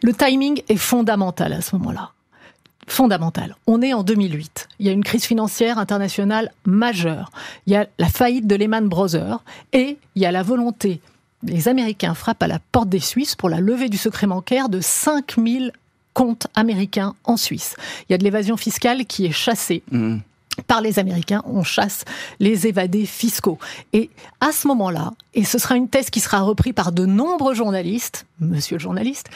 Le 0.04 0.14
timing 0.14 0.62
est 0.70 0.78
fondamental 0.78 1.54
à 1.54 1.62
ce 1.62 1.76
moment-là. 1.76 2.12
Fondamental. 2.88 3.56
On 3.68 3.82
est 3.82 3.94
en 3.94 4.04
2008. 4.04 4.68
Il 4.80 4.88
y 4.88 4.90
a 4.90 4.92
une 4.92 5.04
crise 5.04 5.26
financière 5.26 5.78
internationale 5.78 6.52
majeure. 6.66 7.32
Il 7.68 7.74
y 7.74 7.76
a 7.76 7.88
la 8.00 8.08
faillite 8.08 8.48
de 8.48 8.56
Lehman 8.56 8.88
Brothers 8.90 9.44
et 9.72 9.98
il 10.16 10.22
y 10.22 10.26
a 10.26 10.32
la 10.32 10.44
volonté. 10.44 11.00
Les 11.44 11.68
Américains 11.68 12.16
frappent 12.16 12.44
à 12.44 12.48
la 12.48 12.60
porte 12.72 12.90
des 12.90 13.00
Suisses 13.00 13.36
pour 13.36 13.50
la 13.50 13.60
levée 13.60 13.90
du 13.90 13.98
secret 13.98 14.28
bancaire 14.28 14.70
de 14.70 14.82
5000 14.82 15.72
comptes 16.14 16.48
américains 16.56 17.16
en 17.24 17.38
Suisse. 17.38 17.76
Il 18.10 18.14
y 18.14 18.16
a 18.16 18.18
de 18.18 18.24
l'évasion 18.24 18.58
fiscale 18.58 19.06
qui 19.06 19.26
est 19.26 19.32
chassée. 19.32 19.84
Mmh 19.92 20.18
par 20.68 20.82
les 20.82 21.00
Américains, 21.00 21.42
on 21.46 21.64
chasse 21.64 22.06
les 22.40 22.68
évadés 22.68 23.06
fiscaux. 23.06 23.60
Et 23.94 24.10
à 24.40 24.52
ce 24.52 24.68
moment-là, 24.68 25.12
et 25.34 25.44
ce 25.44 25.58
sera 25.58 25.76
une 25.76 25.88
thèse 25.88 26.10
qui 26.10 26.20
sera 26.20 26.42
reprise 26.42 26.74
par 26.74 26.92
de 26.92 27.06
nombreux 27.06 27.54
journalistes, 27.54 28.26
monsieur 28.40 28.78
le 28.78 28.82
journaliste, 28.82 29.30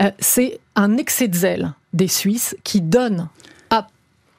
euh, 0.00 0.10
c'est 0.18 0.60
un 0.76 0.96
excès 0.96 1.28
de 1.28 1.36
zèle 1.36 1.72
des 1.92 2.08
Suisses 2.08 2.56
qui 2.64 2.80
donne 2.80 3.28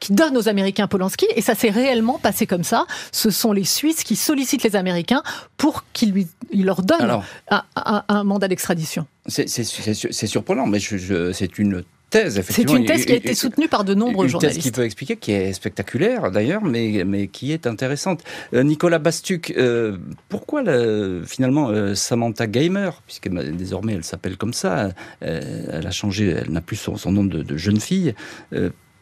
qui 0.03 0.11
donne 0.11 0.35
aux 0.35 0.49
Américains 0.49 0.87
Polanski, 0.87 1.25
et 1.33 1.41
ça 1.41 1.55
s'est 1.55 1.69
réellement 1.69 2.19
passé 2.19 2.45
comme 2.45 2.65
ça. 2.65 2.85
Ce 3.13 3.29
sont 3.29 3.53
les 3.53 3.63
Suisses 3.63 4.03
qui 4.03 4.17
sollicitent 4.17 4.63
les 4.63 4.75
Américains 4.75 5.23
pour 5.55 5.85
qu'ils 5.93 6.11
lui, 6.11 6.27
leur 6.53 6.81
donnent 6.81 7.21
un, 7.49 8.23
mandat 8.25 8.49
d'extradition. 8.49 9.07
C'est 9.27 10.27
surprenant, 10.27 10.67
mais 10.67 10.79
c'est 10.81 11.57
une 11.57 11.85
c'est 12.13 12.69
une 12.71 12.85
thèse 12.85 13.05
qui 13.05 13.13
a 13.13 13.15
été 13.15 13.33
soutenue 13.33 13.67
par 13.67 13.83
de 13.83 13.93
nombreux 13.93 14.27
journalistes. 14.27 14.57
Une 14.57 14.61
thèse 14.61 14.71
qui 14.71 14.75
peut 14.75 14.85
expliquer, 14.85 15.17
qui 15.17 15.31
est 15.31 15.53
spectaculaire 15.53 16.31
d'ailleurs, 16.31 16.63
mais, 16.63 17.03
mais 17.05 17.27
qui 17.27 17.51
est 17.51 17.67
intéressante. 17.67 18.21
Euh, 18.53 18.63
Nicolas 18.63 18.99
Bastuc, 18.99 19.53
euh, 19.57 19.97
pourquoi 20.29 20.63
finalement 21.25 21.69
euh, 21.69 21.95
Samantha 21.95 22.47
Gamer, 22.47 23.01
puisque 23.05 23.29
désormais 23.29 23.93
elle 23.93 24.03
s'appelle 24.03 24.37
comme 24.37 24.53
ça, 24.53 24.89
elle 25.21 25.87
a 25.87 25.91
changé, 25.91 26.29
elle 26.29 26.51
n'a 26.51 26.61
plus 26.61 26.75
son, 26.75 27.11
nom 27.11 27.23
de, 27.23 27.57
jeune 27.57 27.79
fille, 27.79 28.13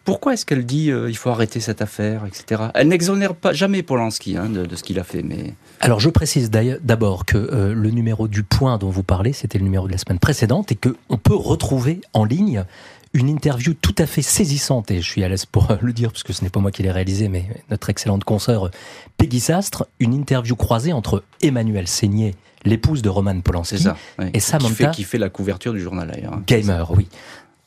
pourquoi 0.04 0.34
est-ce 0.34 0.46
qu'elle 0.46 0.66
dit 0.66 0.88
il 0.88 1.18
faut 1.18 1.30
arrêter 1.30 1.60
cette 1.60 1.82
affaire, 1.82 2.26
etc. 2.26 2.64
Elle 2.74 2.88
n'exonère 2.88 3.36
pas 3.36 3.54
jamais 3.54 3.84
Polanski 3.84 4.38
hein, 4.38 4.50
de, 4.50 4.66
de, 4.66 4.76
ce 4.76 4.84
qu'il 4.84 5.00
a 5.00 5.04
fait, 5.04 5.22
mais 5.22 5.54
alors 5.80 6.00
je 6.00 6.10
précise 6.10 6.50
d'abord 6.50 7.26
que 7.26 7.38
le 7.38 7.90
numéro 7.90 8.28
du 8.28 8.44
point 8.44 8.78
dont 8.78 8.90
vous 8.90 9.04
parlez, 9.04 9.34
c'était 9.34 9.58
le 9.58 9.64
numéro 9.64 9.88
de 9.88 9.92
la 9.92 9.98
semaine 9.98 10.20
précédente 10.20 10.72
et 10.72 10.76
que 10.76 10.96
on 11.10 11.18
peut 11.18 11.36
retrouver 11.36 12.02
en 12.14 12.24
ligne 12.24 12.66
une 13.14 13.28
interview 13.28 13.74
tout 13.74 13.96
à 13.98 14.06
fait 14.06 14.22
saisissante, 14.22 14.92
et 14.92 15.02
je 15.02 15.10
suis 15.10 15.24
à 15.24 15.30
l'aise 15.30 15.46
pour 15.46 15.68
le 15.82 15.94
dire, 15.94 16.12
parce 16.12 16.24
que 16.24 16.34
ce 16.34 16.44
n'est 16.44 16.50
pas 16.50 16.60
moi 16.60 16.72
qui 16.72 16.84
l'ai 16.84 16.92
réalisé, 16.92 17.28
mais 17.28 17.46
notre 17.70 17.90
excellente 17.90 18.24
consoeur 18.24 18.72
Peggy 19.18 19.40
Sastre, 19.40 19.88
une 20.00 20.14
interview 20.14 20.56
croisée 20.56 20.94
entre 20.94 21.24
Emmanuel 21.42 21.88
Seigné, 21.88 22.36
l'épouse 22.64 23.02
de 23.02 23.10
Roman 23.10 23.40
Polanski, 23.42 23.88
et 24.34 24.40
Samantha... 24.40 24.90
Qui 24.92 25.04
fait, 25.04 25.18
la 25.18 25.30
couverture 25.30 25.74
du 25.74 25.82
journal 25.82 26.10
d'ailleurs. 26.10 26.34
Hein. 26.34 26.44
Gamer, 26.48 26.90
oui. 26.92 27.08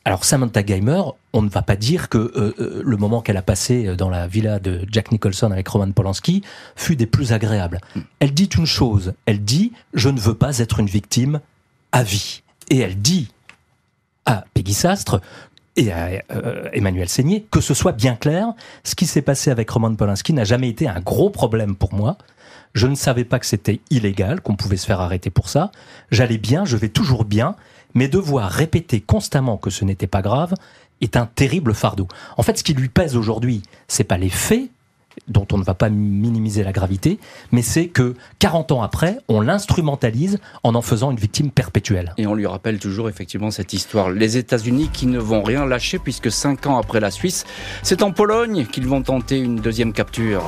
Alors 0.07 0.23
Samantha 0.23 0.61
Gamer, 0.61 1.13
on 1.33 1.41
ne 1.41 1.49
va 1.49 1.63
pas 1.63 1.75
dire 1.75 2.09
que 2.09 2.17
euh, 2.17 2.53
euh, 2.59 2.81
le 2.85 2.97
moment 2.97 3.21
qu'elle 3.21 3.37
a 3.37 3.41
passé 3.41 3.95
dans 3.95 4.09
la 4.09 4.27
villa 4.27 4.59
de 4.59 4.85
Jack 4.91 5.11
Nicholson 5.11 5.49
avec 5.51 5.67
Roman 5.67 5.91
Polanski 5.91 6.43
fut 6.75 6.95
des 6.95 7.07
plus 7.07 7.33
agréables. 7.33 7.81
Hmm. 7.95 8.01
Elle 8.19 8.33
dit 8.33 8.49
une 8.55 8.67
chose, 8.67 9.13
elle 9.25 9.43
dit 9.43 9.73
«je 9.95 10.09
ne 10.09 10.19
veux 10.19 10.35
pas 10.35 10.59
être 10.59 10.79
une 10.79 10.85
victime 10.85 11.39
à 11.91 12.03
vie». 12.03 12.43
Et 12.69 12.79
elle 12.79 13.01
dit 13.01 13.29
à 14.25 14.45
Peggy 14.53 14.73
Sastre 14.73 15.21
et 15.75 15.91
à 15.91 16.23
euh, 16.31 16.69
Emmanuel 16.73 17.09
Seigné, 17.09 17.45
que 17.51 17.61
ce 17.61 17.73
soit 17.73 17.91
bien 17.91 18.15
clair, 18.15 18.53
ce 18.83 18.95
qui 18.95 19.05
s'est 19.05 19.21
passé 19.21 19.51
avec 19.51 19.69
Roman 19.69 19.93
Polanski 19.93 20.33
n'a 20.33 20.43
jamais 20.43 20.69
été 20.69 20.87
un 20.87 20.99
gros 20.99 21.29
problème 21.29 21.75
pour 21.75 21.93
moi. 21.93 22.17
Je 22.73 22.87
ne 22.87 22.95
savais 22.95 23.23
pas 23.25 23.39
que 23.39 23.45
c'était 23.45 23.79
illégal, 23.89 24.41
qu'on 24.41 24.55
pouvait 24.55 24.77
se 24.77 24.85
faire 24.85 24.99
arrêter 24.99 25.29
pour 25.29 25.49
ça. 25.49 25.71
J'allais 26.11 26.37
bien, 26.37 26.65
je 26.65 26.77
vais 26.77 26.89
toujours 26.89 27.25
bien, 27.25 27.55
mais 27.93 28.07
devoir 28.07 28.49
répéter 28.49 29.01
constamment 29.01 29.57
que 29.57 29.69
ce 29.69 29.85
n'était 29.85 30.07
pas 30.07 30.21
grave 30.21 30.53
est 31.01 31.17
un 31.17 31.25
terrible 31.25 31.73
fardeau. 31.73 32.07
En 32.37 32.43
fait, 32.43 32.57
ce 32.57 32.63
qui 32.63 32.73
lui 32.73 32.89
pèse 32.89 33.15
aujourd'hui, 33.15 33.63
c'est 33.87 34.03
pas 34.03 34.17
les 34.17 34.29
faits, 34.29 34.69
dont 35.27 35.47
on 35.51 35.57
ne 35.57 35.63
va 35.63 35.73
pas 35.73 35.89
minimiser 35.89 36.63
la 36.63 36.71
gravité, 36.71 37.19
mais 37.51 37.61
c'est 37.61 37.87
que 37.87 38.15
40 38.39 38.71
ans 38.71 38.81
après, 38.81 39.17
on 39.27 39.41
l'instrumentalise 39.41 40.39
en 40.63 40.75
en 40.75 40.81
faisant 40.81 41.11
une 41.11 41.17
victime 41.17 41.51
perpétuelle. 41.51 42.13
Et 42.17 42.27
on 42.27 42.35
lui 42.35 42.47
rappelle 42.47 42.79
toujours 42.79 43.09
effectivement 43.09 43.51
cette 43.51 43.73
histoire. 43.73 44.09
Les 44.09 44.37
États-Unis 44.37 44.89
qui 44.91 45.07
ne 45.07 45.19
vont 45.19 45.43
rien 45.43 45.65
lâcher 45.65 45.99
puisque 45.99 46.31
5 46.31 46.67
ans 46.67 46.77
après 46.77 46.99
la 46.99 47.11
Suisse, 47.11 47.45
c'est 47.83 48.03
en 48.03 48.11
Pologne 48.11 48.65
qu'ils 48.65 48.87
vont 48.87 49.01
tenter 49.01 49.39
une 49.39 49.57
deuxième 49.57 49.93
capture. 49.93 50.43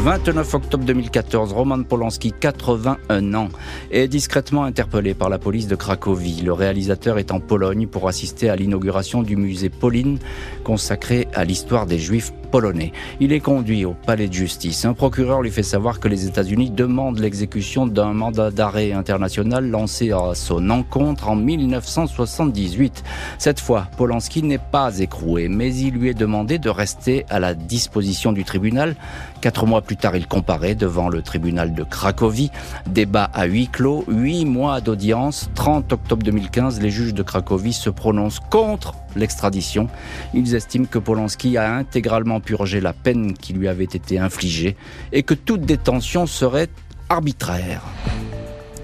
29 0.00 0.54
octobre 0.54 0.84
2014, 0.84 1.52
Roman 1.52 1.82
Polanski, 1.82 2.32
81 2.32 3.34
ans, 3.34 3.48
est 3.90 4.06
discrètement 4.06 4.62
interpellé 4.62 5.12
par 5.12 5.28
la 5.28 5.40
police 5.40 5.66
de 5.66 5.74
Cracovie. 5.74 6.40
Le 6.42 6.52
réalisateur 6.52 7.18
est 7.18 7.32
en 7.32 7.40
Pologne 7.40 7.88
pour 7.88 8.06
assister 8.06 8.48
à 8.48 8.54
l'inauguration 8.54 9.22
du 9.22 9.36
musée 9.36 9.70
Pauline 9.70 10.18
consacré 10.62 11.26
à 11.34 11.44
l'histoire 11.44 11.86
des 11.86 11.98
Juifs 11.98 12.32
polonais. 12.50 12.92
Il 13.20 13.32
est 13.32 13.40
conduit 13.40 13.84
au 13.84 13.92
palais 13.94 14.28
de 14.28 14.32
justice. 14.32 14.84
Un 14.84 14.94
procureur 14.94 15.42
lui 15.42 15.50
fait 15.50 15.62
savoir 15.62 16.00
que 16.00 16.08
les 16.08 16.26
États-Unis 16.26 16.70
demandent 16.70 17.18
l'exécution 17.18 17.86
d'un 17.86 18.12
mandat 18.12 18.50
d'arrêt 18.50 18.92
international 18.92 19.68
lancé 19.68 20.12
à 20.12 20.34
son 20.34 20.70
encontre 20.70 21.28
en 21.28 21.36
1978. 21.36 23.04
Cette 23.38 23.60
fois, 23.60 23.88
Polanski 23.96 24.42
n'est 24.42 24.58
pas 24.58 24.98
écroué, 24.98 25.48
mais 25.48 25.74
il 25.74 25.94
lui 25.94 26.08
est 26.08 26.14
demandé 26.14 26.58
de 26.58 26.70
rester 26.70 27.24
à 27.30 27.38
la 27.38 27.54
disposition 27.54 28.32
du 28.32 28.44
tribunal. 28.44 28.96
Quatre 29.40 29.66
mois 29.66 29.82
plus 29.82 29.96
tard, 29.96 30.16
il 30.16 30.26
comparaît 30.26 30.74
devant 30.74 31.08
le 31.08 31.22
tribunal 31.22 31.72
de 31.72 31.84
Cracovie. 31.84 32.50
Débat 32.86 33.30
à 33.32 33.44
huis 33.44 33.68
clos, 33.68 34.04
huit 34.08 34.44
mois 34.44 34.80
d'audience. 34.80 35.50
30 35.54 35.92
octobre 35.92 36.22
2015, 36.24 36.80
les 36.80 36.90
juges 36.90 37.14
de 37.14 37.22
Cracovie 37.22 37.72
se 37.72 37.90
prononcent 37.90 38.40
contre 38.50 38.94
l'extradition. 39.16 39.88
Ils 40.34 40.54
estiment 40.54 40.86
que 40.86 40.98
Polanski 40.98 41.56
a 41.56 41.72
intégralement 41.74 42.37
purgé 42.40 42.80
la 42.80 42.92
peine 42.92 43.34
qui 43.34 43.52
lui 43.52 43.68
avait 43.68 43.84
été 43.84 44.18
infligée 44.18 44.76
et 45.12 45.22
que 45.22 45.34
toute 45.34 45.62
détention 45.62 46.26
serait 46.26 46.68
arbitraire. 47.08 47.82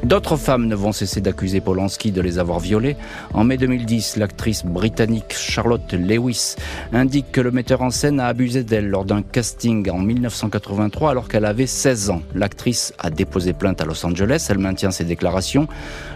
D'autres 0.04 0.36
femmes 0.36 0.66
ne 0.66 0.74
vont 0.74 0.92
cesser 0.92 1.22
d'accuser 1.22 1.62
Polanski 1.62 2.12
de 2.12 2.20
les 2.20 2.38
avoir 2.38 2.60
violées. 2.60 2.96
En 3.32 3.42
mai 3.42 3.56
2010, 3.56 4.16
l'actrice 4.16 4.62
britannique 4.62 5.32
Charlotte 5.32 5.94
Lewis 5.94 6.56
indique 6.92 7.32
que 7.32 7.40
le 7.40 7.50
metteur 7.50 7.80
en 7.80 7.88
scène 7.88 8.20
a 8.20 8.26
abusé 8.26 8.64
d'elle 8.64 8.90
lors 8.90 9.06
d'un 9.06 9.22
casting 9.22 9.88
en 9.88 9.98
1983 9.98 11.10
alors 11.10 11.26
qu'elle 11.26 11.46
avait 11.46 11.66
16 11.66 12.10
ans. 12.10 12.20
L'actrice 12.34 12.92
a 12.98 13.08
déposé 13.08 13.54
plainte 13.54 13.80
à 13.80 13.86
Los 13.86 14.04
Angeles. 14.04 14.46
Elle 14.50 14.58
maintient 14.58 14.90
ses 14.90 15.04
déclarations. 15.04 15.68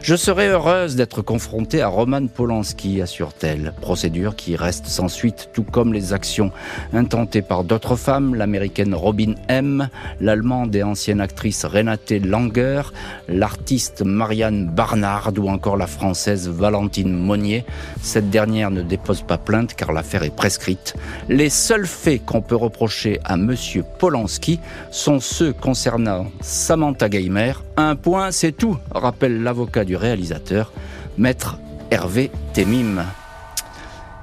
Je 0.02 0.16
serais 0.16 0.48
heureuse 0.48 0.94
d'être 0.94 1.22
confrontée 1.22 1.80
à 1.80 1.88
Roman 1.88 2.26
Polanski, 2.26 3.00
assure-t-elle. 3.00 3.72
Procédure 3.80 4.36
qui 4.36 4.54
reste 4.54 4.84
sans 4.84 5.08
suite, 5.08 5.48
tout 5.54 5.64
comme 5.64 5.94
les 5.94 6.12
actions 6.12 6.52
intentées 6.92 7.40
par 7.40 7.64
d'autres 7.64 7.96
femmes, 7.96 8.34
l'américaine 8.34 8.94
Robin 8.94 9.32
M., 9.48 9.88
l'allemande 10.20 10.76
et 10.76 10.82
ancienne 10.82 11.22
actrice 11.22 11.64
Renate 11.64 12.12
Langer, 12.12 12.82
l'artiste 13.28 13.77
Marianne 14.04 14.66
Barnard 14.66 15.32
ou 15.38 15.48
encore 15.48 15.76
la 15.76 15.86
française 15.86 16.48
Valentine 16.48 17.12
Monnier. 17.12 17.64
Cette 18.02 18.30
dernière 18.30 18.70
ne 18.70 18.82
dépose 18.82 19.22
pas 19.22 19.38
plainte 19.38 19.74
car 19.74 19.92
l'affaire 19.92 20.22
est 20.22 20.34
prescrite. 20.34 20.94
Les 21.28 21.50
seuls 21.50 21.86
faits 21.86 22.24
qu'on 22.24 22.42
peut 22.42 22.56
reprocher 22.56 23.20
à 23.24 23.36
monsieur 23.36 23.84
Polanski 23.98 24.60
sont 24.90 25.20
ceux 25.20 25.52
concernant 25.52 26.26
Samantha 26.40 27.08
Geimer. 27.08 27.52
Un 27.76 27.96
point, 27.96 28.30
c'est 28.30 28.52
tout, 28.52 28.78
rappelle 28.90 29.42
l'avocat 29.42 29.84
du 29.84 29.96
réalisateur, 29.96 30.72
maître 31.16 31.58
Hervé 31.90 32.30
Temim. 32.54 33.04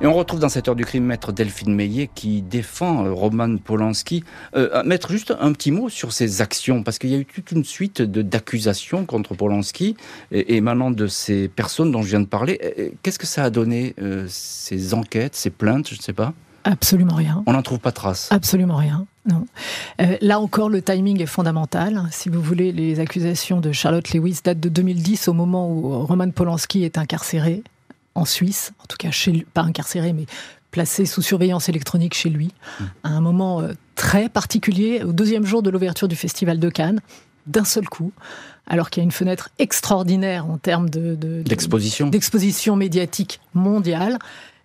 Et 0.02 0.08
on 0.08 0.14
retrouve 0.14 0.42
dans 0.42 0.50
cette 0.50 0.68
heure 0.68 0.76
du 0.76 0.84
crime 0.84 1.06
maître 1.06 1.32
Delphine 1.32 1.74
Meillet 1.74 2.10
qui 2.14 2.42
défend 2.42 3.06
euh, 3.06 3.14
Roman 3.14 3.58
Polanski. 3.58 4.26
Euh, 4.56 4.84
maître, 4.84 5.10
juste 5.10 5.34
un 5.40 5.54
petit 5.54 5.72
mot 5.72 5.88
sur 5.88 6.12
ses 6.12 6.42
actions, 6.42 6.84
parce 6.84 7.00
qu'il 7.00 7.12
y 7.12 7.16
a 7.16 7.18
eu 7.18 7.26
toute 7.26 7.52
une 7.52 7.64
suite 7.64 8.02
d'accusations 8.02 9.06
contre 9.06 9.36
Polanski 9.36 9.96
émanant 10.32 10.92
de 10.92 11.08
ces 11.08 11.48
personnes 11.48 11.92
dont 11.92 12.02
je 12.02 12.10
viens 12.10 12.20
de 12.20 12.26
parler. 12.26 12.94
Qu'est-ce 13.04 13.20
que 13.20 13.26
ça 13.26 13.44
a 13.44 13.50
donné, 13.50 13.96
euh, 14.02 14.26
ces 14.30 14.94
enquêtes, 14.94 15.36
ces 15.36 15.50
plaintes, 15.50 15.90
je 15.90 15.96
ne 15.96 16.02
sais 16.02 16.14
pas? 16.14 16.34
Absolument 16.64 17.16
rien. 17.16 17.44
On 17.46 17.54
n'en 17.54 17.62
trouve 17.62 17.80
pas 17.80 17.92
trace. 17.92 18.28
Absolument 18.32 18.78
rien. 18.78 19.06
Non. 19.30 19.46
Euh, 20.02 20.18
là 20.22 20.40
encore, 20.40 20.70
le 20.70 20.82
timing 20.82 21.22
est 21.22 21.28
fondamental. 21.28 22.04
Si 22.12 22.30
vous 22.30 22.42
voulez, 22.42 22.72
les 22.72 23.00
accusations 23.00 23.62
de 23.62 23.72
Charlotte 23.72 24.12
Lewis 24.14 24.40
datent 24.44 24.60
de 24.60 24.70
2010, 24.70 25.28
au 25.28 25.34
moment 25.34 25.70
où 25.70 26.06
Roman 26.06 26.30
Polanski 26.32 26.84
est 26.84 26.98
incarcéré 26.98 27.64
en 28.16 28.26
Suisse, 28.26 28.72
en 28.82 28.86
tout 28.86 28.98
cas 28.98 29.12
chez 29.12 29.32
lui, 29.32 29.46
pas 29.54 29.62
incarcéré, 29.62 30.14
mais 30.14 30.26
placé 30.72 31.06
sous 31.06 31.22
surveillance 31.22 31.70
électronique 31.70 32.14
chez 32.14 32.30
lui, 32.30 32.52
à 33.04 33.10
un 33.10 33.22
moment 33.22 33.62
euh, 33.62 33.74
très 33.96 34.28
particulier, 34.30 35.04
au 35.04 35.14
deuxième 35.14 35.46
jour 35.46 35.62
de 35.64 35.70
l'ouverture 35.70 36.08
du 36.08 36.16
Festival 36.16 36.60
de 36.60 36.70
Cannes, 36.70 37.00
d'un 37.48 37.64
seul 37.64 37.88
coup, 37.88 38.12
alors 38.68 38.90
qu'il 38.90 39.02
y 39.02 39.04
a 39.04 39.06
une 39.06 39.12
fenêtre 39.12 39.50
extraordinaire 39.60 40.46
en 40.50 40.58
termes 40.58 40.90
de, 40.90 41.16
de- 41.16 41.38
de- 41.38 41.44
D'exposition. 41.44 42.08
d'exposition 42.08 42.76
médiatique 42.76 43.40
mondiale. 43.54 44.18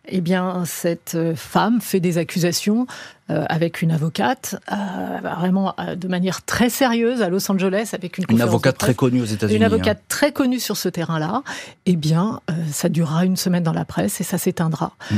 Eh 0.09 0.21
bien, 0.21 0.65
cette 0.65 1.15
euh, 1.15 1.37
femme 1.37 1.81
fait 1.81 2.01
des 2.01 2.17
accusations 2.19 2.87
euh, 3.31 3.45
avec 3.49 3.83
une 3.83 3.93
avocate, 3.93 4.57
euh, 4.73 4.77
vraiment 5.23 5.75
euh, 5.79 5.95
de 5.95 6.09
manière 6.09 6.43
très 6.43 6.69
sérieuse 6.71 7.23
à 7.23 7.29
Los 7.29 7.51
Angeles, 7.51 7.91
avec 7.93 8.19
une 8.19 8.25
Une 8.29 8.41
avocate 8.41 8.79
très 8.79 8.95
connue 8.95 9.21
aux 9.21 9.27
États-Unis. 9.27 9.57
Une 9.57 9.63
hein. 9.63 9.67
avocate 9.67 10.03
très 10.09 10.33
connue 10.33 10.59
sur 10.59 10.77
ce 10.77 10.89
terrain-là, 10.89 11.43
eh 11.87 11.97
bien, 11.97 12.41
ça 12.73 12.89
durera 12.89 13.25
une 13.25 13.37
semaine 13.37 13.63
dans 13.63 13.73
la 13.73 13.85
presse 13.85 14.21
et 14.21 14.25
ça 14.25 14.39
s'éteindra. 14.39 14.97
Mm. 15.11 15.17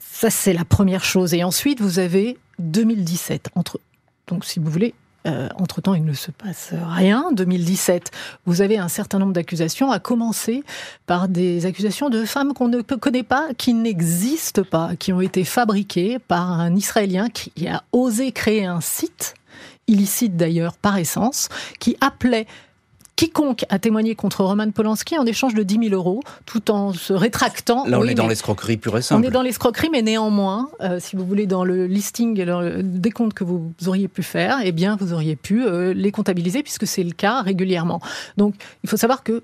Ça, 0.00 0.30
c'est 0.30 0.52
la 0.52 0.64
première 0.64 1.04
chose. 1.04 1.32
Et 1.32 1.44
ensuite, 1.44 1.80
vous 1.80 1.98
avez 1.98 2.36
2017. 2.58 3.50
Entre... 3.54 3.80
Donc, 4.26 4.44
si 4.44 4.58
vous 4.58 4.70
voulez, 4.70 4.94
euh, 5.26 5.48
entre-temps, 5.56 5.94
il 5.94 6.04
ne 6.04 6.12
se 6.12 6.30
passe 6.30 6.72
rien. 6.72 7.30
2017, 7.32 8.10
vous 8.46 8.62
avez 8.62 8.78
un 8.78 8.88
certain 8.88 9.18
nombre 9.18 9.32
d'accusations, 9.32 9.90
à 9.90 9.98
commencer 9.98 10.62
par 11.06 11.28
des 11.28 11.66
accusations 11.66 12.08
de 12.08 12.24
femmes 12.24 12.54
qu'on 12.54 12.68
ne 12.68 12.80
connaît 12.82 13.24
pas, 13.24 13.48
qui 13.56 13.74
n'existent 13.74 14.62
pas, 14.62 14.96
qui 14.96 15.12
ont 15.12 15.20
été 15.20 15.44
fabriquées 15.44 16.18
par 16.18 16.52
un 16.52 16.74
Israélien 16.76 17.28
qui 17.28 17.68
a 17.68 17.82
osé 17.92 18.32
créer 18.32 18.64
un 18.64 18.80
site 18.80 19.34
illicite 19.88 20.36
d'ailleurs 20.36 20.76
par 20.76 20.98
essence, 20.98 21.48
qui 21.80 21.96
appelait 22.00 22.46
quiconque 23.18 23.64
à 23.68 23.80
témoigner 23.80 24.14
contre 24.14 24.44
Roman 24.44 24.70
Polanski 24.70 25.18
en 25.18 25.26
échange 25.26 25.52
de 25.52 25.64
10 25.64 25.88
000 25.88 25.94
euros, 25.94 26.22
tout 26.46 26.70
en 26.70 26.92
se 26.92 27.12
rétractant. 27.12 27.84
Là, 27.84 27.98
on 27.98 28.02
Oui, 28.02 28.10
est 28.10 28.14
dans 28.14 28.28
l'escroquerie 28.28 28.76
pure 28.76 28.94
et 28.94 29.00
on 29.00 29.02
simple. 29.02 29.26
est 29.26 29.30
dans 29.30 29.42
l'escroquerie, 29.42 29.88
mais 29.90 30.02
néanmoins, 30.02 30.70
euh, 30.82 31.00
si 31.00 31.16
vous 31.16 31.26
voulez, 31.26 31.48
dans 31.48 31.64
le 31.64 31.86
listing, 31.88 32.44
dans 32.44 32.60
le 32.60 32.80
décompte 32.84 33.34
que 33.34 33.42
vous 33.42 33.72
auriez 33.88 34.06
pu 34.06 34.22
faire, 34.22 34.58
eh 34.62 34.70
bien, 34.70 34.96
vous 35.00 35.12
auriez 35.12 35.34
pu 35.34 35.66
euh, 35.66 35.92
les 35.94 36.12
comptabiliser, 36.12 36.62
puisque 36.62 36.86
c'est 36.86 37.02
le 37.02 37.10
cas 37.10 37.42
régulièrement. 37.42 38.00
Donc, 38.36 38.54
il 38.84 38.88
faut 38.88 38.96
savoir 38.96 39.24
que 39.24 39.42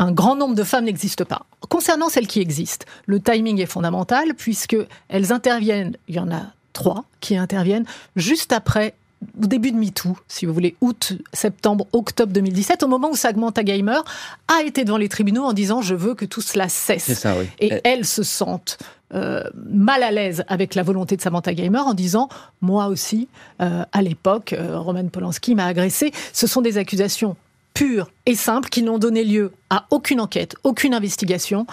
un 0.00 0.10
grand 0.10 0.34
nombre 0.34 0.56
de 0.56 0.64
femmes 0.64 0.86
n'existent 0.86 1.24
pas. 1.24 1.46
Concernant 1.68 2.08
celles 2.08 2.26
qui 2.26 2.40
existent, 2.40 2.86
le 3.06 3.20
timing 3.20 3.60
est 3.60 3.66
fondamental, 3.66 4.34
puisque 4.36 4.76
elles 5.08 5.32
interviennent, 5.32 5.96
il 6.08 6.16
y 6.16 6.18
en 6.18 6.32
a 6.32 6.42
trois 6.72 7.04
qui 7.20 7.36
interviennent 7.36 7.84
juste 8.16 8.52
après 8.52 8.94
au 9.42 9.46
début 9.46 9.72
de 9.72 9.76
MeToo, 9.76 10.16
si 10.28 10.46
vous 10.46 10.52
voulez, 10.52 10.76
août, 10.80 11.14
septembre, 11.32 11.86
octobre 11.92 12.32
2017, 12.32 12.82
au 12.82 12.88
moment 12.88 13.10
où 13.10 13.16
Samantha 13.16 13.62
Geimer 13.62 14.00
a 14.48 14.62
été 14.62 14.84
devant 14.84 14.96
les 14.96 15.08
tribunaux 15.08 15.44
en 15.44 15.52
disant 15.52 15.82
je 15.82 15.94
veux 15.94 16.14
que 16.14 16.24
tout 16.24 16.40
cela 16.40 16.68
cesse. 16.68 17.04
C'est 17.04 17.14
ça, 17.14 17.36
oui. 17.38 17.46
Et 17.60 17.80
elles 17.84 18.04
se 18.04 18.22
sentent 18.22 18.78
euh, 19.14 19.42
mal 19.54 20.02
à 20.02 20.10
l'aise 20.10 20.42
avec 20.48 20.74
la 20.74 20.82
volonté 20.82 21.16
de 21.16 21.22
Samantha 21.22 21.52
Geimer 21.52 21.80
en 21.80 21.94
disant 21.94 22.28
moi 22.60 22.86
aussi, 22.86 23.28
euh, 23.60 23.84
à 23.92 24.02
l'époque, 24.02 24.54
euh, 24.54 24.78
Roman 24.78 25.06
Polanski 25.08 25.54
m'a 25.54 25.66
agressé. 25.66 26.12
Ce 26.32 26.46
sont 26.46 26.62
des 26.62 26.78
accusations 26.78 27.36
pures 27.74 28.10
et 28.26 28.34
simples 28.34 28.68
qui 28.70 28.82
n'ont 28.82 28.98
donné 28.98 29.24
lieu 29.24 29.52
à 29.70 29.86
aucune 29.90 30.20
enquête, 30.20 30.56
aucune 30.64 30.94
investigation 30.94 31.66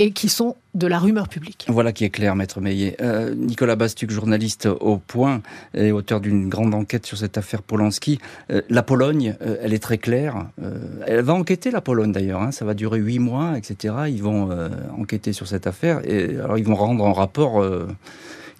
et 0.00 0.12
qui 0.12 0.28
sont 0.28 0.54
de 0.74 0.86
la 0.86 0.98
rumeur 1.00 1.28
publique. 1.28 1.66
Voilà 1.68 1.92
qui 1.92 2.04
est 2.04 2.10
clair, 2.10 2.36
maître 2.36 2.60
Meillet. 2.60 2.96
Euh, 3.00 3.34
Nicolas 3.34 3.74
Bastuc, 3.74 4.10
journaliste 4.10 4.66
au 4.66 4.98
Point 4.98 5.40
et 5.74 5.90
auteur 5.90 6.20
d'une 6.20 6.48
grande 6.48 6.72
enquête 6.74 7.04
sur 7.04 7.18
cette 7.18 7.36
affaire 7.36 7.62
Polanski. 7.62 8.20
Euh, 8.52 8.62
la 8.70 8.84
Pologne, 8.84 9.34
euh, 9.42 9.56
elle 9.60 9.74
est 9.74 9.82
très 9.82 9.98
claire. 9.98 10.46
Euh, 10.62 10.78
elle 11.06 11.22
va 11.22 11.34
enquêter, 11.34 11.70
la 11.72 11.80
Pologne 11.80 12.12
d'ailleurs. 12.12 12.42
hein. 12.42 12.52
Ça 12.52 12.64
va 12.64 12.74
durer 12.74 12.98
huit 13.00 13.18
mois, 13.18 13.58
etc. 13.58 13.94
Ils 14.08 14.22
vont 14.22 14.50
euh, 14.52 14.68
enquêter 14.96 15.32
sur 15.32 15.48
cette 15.48 15.66
affaire. 15.66 16.00
Et 16.04 16.36
alors, 16.38 16.58
ils 16.58 16.64
vont 16.64 16.76
rendre 16.76 17.04
un 17.04 17.12
rapport 17.12 17.60
euh, 17.60 17.88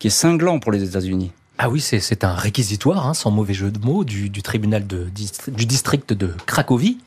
qui 0.00 0.08
est 0.08 0.10
cinglant 0.10 0.58
pour 0.58 0.72
les 0.72 0.82
États-Unis. 0.82 1.30
Ah 1.60 1.68
oui, 1.70 1.80
c'est- 1.80 2.22
un 2.24 2.34
réquisitoire, 2.34 3.06
hein, 3.08 3.14
sans 3.14 3.32
mauvais 3.32 3.52
jeu 3.54 3.72
de 3.72 3.78
mots, 3.84 4.04
du, 4.04 4.30
du 4.30 4.42
tribunal 4.42 4.86
de, 4.86 5.06
du 5.48 5.66
district 5.66 6.12
de 6.12 6.30
Cracovie, 6.46 6.98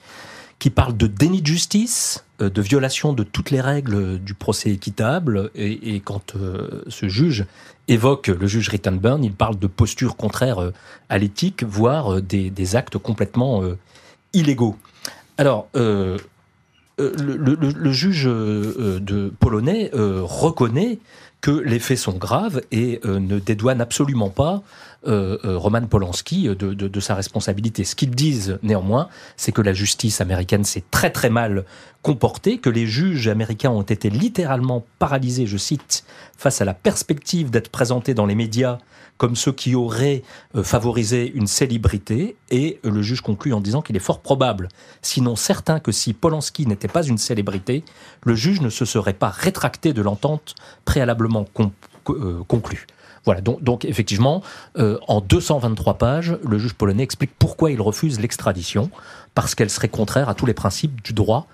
qui 0.61 0.69
parle 0.69 0.95
de 0.95 1.07
déni 1.07 1.41
de 1.41 1.47
justice, 1.47 2.23
euh, 2.39 2.51
de 2.51 2.61
violation 2.61 3.13
de 3.13 3.23
toutes 3.23 3.49
les 3.49 3.61
règles 3.61 4.19
du 4.19 4.35
procès 4.35 4.69
équitable. 4.69 5.49
Et, 5.55 5.99
quand 6.01 6.35
euh, 6.35 6.83
ce 6.87 7.09
juge 7.09 7.47
évoque 7.87 8.27
le 8.27 8.45
juge 8.45 8.69
Rittenburn, 8.69 9.23
il 9.23 9.33
parle 9.33 9.57
de 9.57 9.65
postures 9.65 10.15
contraires 10.15 10.61
euh, 10.61 10.71
à 11.09 11.17
l'éthique, 11.17 11.63
voire 11.63 12.21
des, 12.21 12.75
actes 12.75 12.99
complètement 12.99 13.63
illégaux. 14.33 14.77
Alors, 15.39 15.67
le, 15.73 16.17
juge 17.91 18.29
polonais 19.39 19.89
reconnaît 19.93 20.99
que 21.41 21.51
les 21.51 21.79
faits 21.79 21.97
sont 21.97 22.13
graves 22.13 22.61
et 22.71 23.01
ne 23.03 23.39
dédouane 23.39 23.81
absolument 23.81 24.29
pas 24.29 24.61
euh, 25.07 25.37
euh, 25.45 25.57
Roman 25.57 25.81
Polanski 25.87 26.43
de, 26.43 26.53
de- 26.53 26.87
de 26.87 26.99
sa 26.99 27.15
responsabilité. 27.15 27.83
Ce 27.83 27.95
qu'ils 27.95 28.11
disent 28.11 28.59
néanmoins, 28.61 29.09
c'est 29.37 29.51
que 29.51 29.61
la 29.61 29.73
justice 29.73 30.21
américaine 30.21 30.63
s'est 30.63 30.83
très 30.91 31.09
très 31.09 31.29
mal 31.29 31.65
comportée, 32.01 32.57
que 32.59 32.69
les 32.69 32.85
juges 32.87 33.27
américains 33.27 33.71
ont 33.71 33.81
été 33.81 34.09
littéralement 34.09 34.85
paralysés, 34.99 35.47
je 35.47 35.57
cite, 35.57 36.03
face 36.37 36.61
à 36.61 36.65
la 36.65 36.73
perspective 36.73 37.49
d'être 37.49 37.69
présentés 37.69 38.13
dans 38.13 38.25
les 38.25 38.35
médias 38.35 38.77
comme 39.17 39.35
ceux 39.35 39.51
qui 39.51 39.75
auraient 39.75 40.23
euh, 40.55 40.63
favorisé 40.63 41.31
une 41.35 41.45
célébrité, 41.45 42.35
et 42.49 42.79
euh, 42.85 42.89
le 42.89 43.03
juge 43.03 43.21
conclut 43.21 43.53
en 43.53 43.61
disant 43.61 43.83
qu'il 43.83 43.95
est 43.95 43.99
fort 43.99 44.19
probable, 44.21 44.67
sinon 45.03 45.35
certain, 45.35 45.79
que 45.79 45.91
si 45.91 46.13
Polanski 46.13 46.65
n'était 46.65 46.87
pas 46.87 47.03
une 47.03 47.19
célébrité, 47.19 47.83
le 48.23 48.33
juge 48.33 48.61
ne 48.61 48.69
se 48.69 48.83
serait 48.85 49.13
pas 49.13 49.29
rétracté 49.29 49.93
de 49.93 50.01
l'entente 50.01 50.55
préalablement 50.85 51.45
con- 51.53 51.71
euh, 52.09 52.41
conclue. 52.47 52.87
Voilà, 53.25 53.41
donc, 53.41 53.63
donc 53.63 53.85
effectivement, 53.85 54.41
euh, 54.77 54.97
en 55.07 55.21
223 55.21 55.95
pages, 55.95 56.37
le 56.43 56.57
juge 56.57 56.73
polonais 56.73 57.03
explique 57.03 57.31
pourquoi 57.37 57.71
il 57.71 57.81
refuse 57.81 58.19
l'extradition, 58.19 58.89
parce 59.35 59.55
qu'elle 59.55 59.69
serait 59.69 59.89
contraire 59.89 60.29
à 60.29 60.33
tous 60.33 60.45
les 60.45 60.53
principes 60.53 61.01
du 61.03 61.13
droit. 61.13 61.47